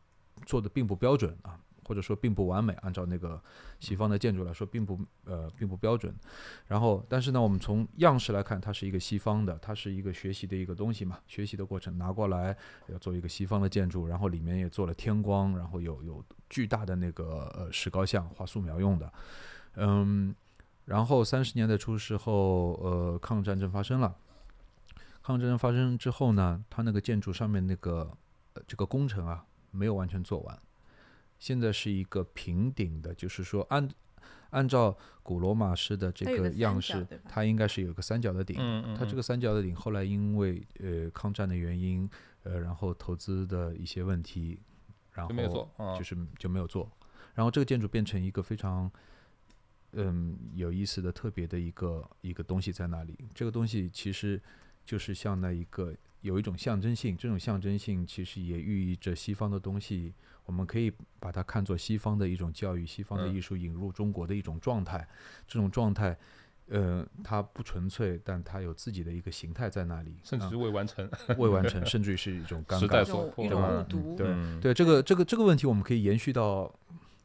[0.44, 1.58] 做的并不标准啊，
[1.88, 2.74] 或者说并不完美。
[2.82, 3.42] 按照那个
[3.80, 6.14] 西方的建筑来说，并不呃并不标准。
[6.66, 12.54] 然后，但是呢，我们从样式来看，它是一个西方的，它是一个学习的一个东西嘛，学习的过程拿过来
[12.88, 19.12] 要做一个西方的建筑，然后里面也做了天光，然后有有巨大的那个呃石膏像画素描用的，
[19.76, 20.34] 嗯，
[20.84, 24.14] 然后三十年代初时候，呃，抗日战争发生了。
[25.22, 28.10] 抗日战争发生之后呢，它那个建筑上面那个、
[28.54, 30.58] 呃、这个工程啊，没有完全做完。
[31.38, 33.88] 现在是一个平顶的，就是说按
[34.50, 38.56] 按照古罗马式的这个样式它应该是有个三角的顶。
[38.58, 42.08] 嗯嗯，它这个三角的顶后来因为呃抗战的原因，
[42.44, 44.58] 呃，然后投资的一些问题，
[45.12, 46.90] 然后就没有做啊就是就没有做。
[47.34, 48.90] 然后这个建筑变成一个非常
[49.92, 53.16] 嗯有意思的、特别的一个一个东西在那里。
[53.34, 54.40] 这个东西其实
[54.84, 60.14] 就是像那一个有一种象征性，这种象征性其实也寓意着西方的东西，
[60.48, 65.06] 我们可以把它看作西方的一种教育、西方的嗯艺术引入中国的一种状态。
[65.46, 66.18] 这种状态。
[66.70, 72.80] 呃，它不纯粹，但它有自己的一个形态在那里，啊甚至是未完成，未完成，甚至于是一种尴尬。
[72.80, 76.70] 时代所一种一种误读，对嗯对，这个这个这个问题，我们可以延续到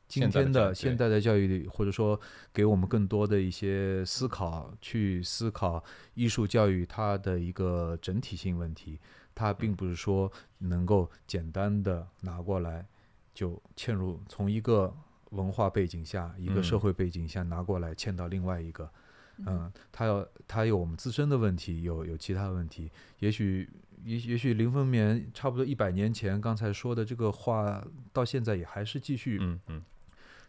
[0.07, 2.17] 今天的现代的教育里，或者说
[2.53, 5.83] 给我们更多的一些思考，去思考
[6.13, 8.97] 艺术教育它的一个整体性问题。
[9.35, 12.85] 它并不是说能够简单的拿过来
[13.33, 14.95] 就嵌入，从一个
[15.31, 18.89] 文化背景下、一个社嗯会背景下拿过来嵌到另外一个。
[19.37, 22.91] 嗯，它要它有我们自身的问题，有有其他问题。
[23.19, 23.67] 也许
[24.03, 29.83] 也也许林风眠差不多一百年前刚才说的这个话，到现在也还是继续嗯嗯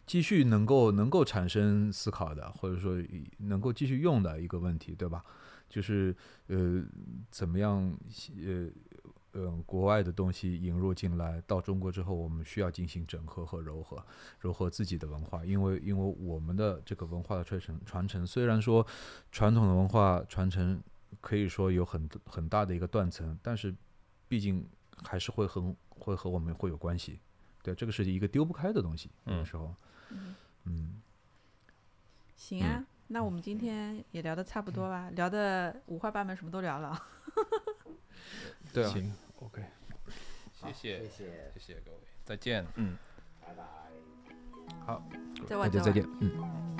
[0.05, 2.95] 继续能够能够产生思考的，或者说
[3.39, 5.25] 能够继续用的一个问题，对吧？
[5.67, 6.85] 就是呃，
[7.31, 7.91] 怎么样
[8.45, 8.69] 呃
[9.35, 14.03] 呃国外的东西引入进来，到中国之后，我们需要进行整合和糅合，
[14.41, 18.85] 糅合自己的文化，因为因为我们的这个文化的传承传承，虽然说
[19.31, 20.81] 传统的文化传承
[21.19, 23.75] 可以说有很很大的一个断层，但是
[24.27, 24.65] 毕竟
[25.03, 27.19] 还是会很会和我们会有关系。
[27.61, 29.09] 对，这个是一个丢不开的东西。
[29.25, 29.75] 有的嗯时候，
[30.63, 31.01] 嗯，
[32.37, 37.01] 行啊，那我们今天也聊的差不多吧，聊的五花八门，什么都聊了。
[38.71, 39.61] 对啊，行，OK。
[40.53, 42.97] 谢谢谢谢，谢谢各位，再见，嗯。
[43.41, 43.63] 拜拜。
[44.85, 45.03] 好，
[45.47, 46.31] 再玩，大家再见，嗯。
[46.37, 46.74] 嗯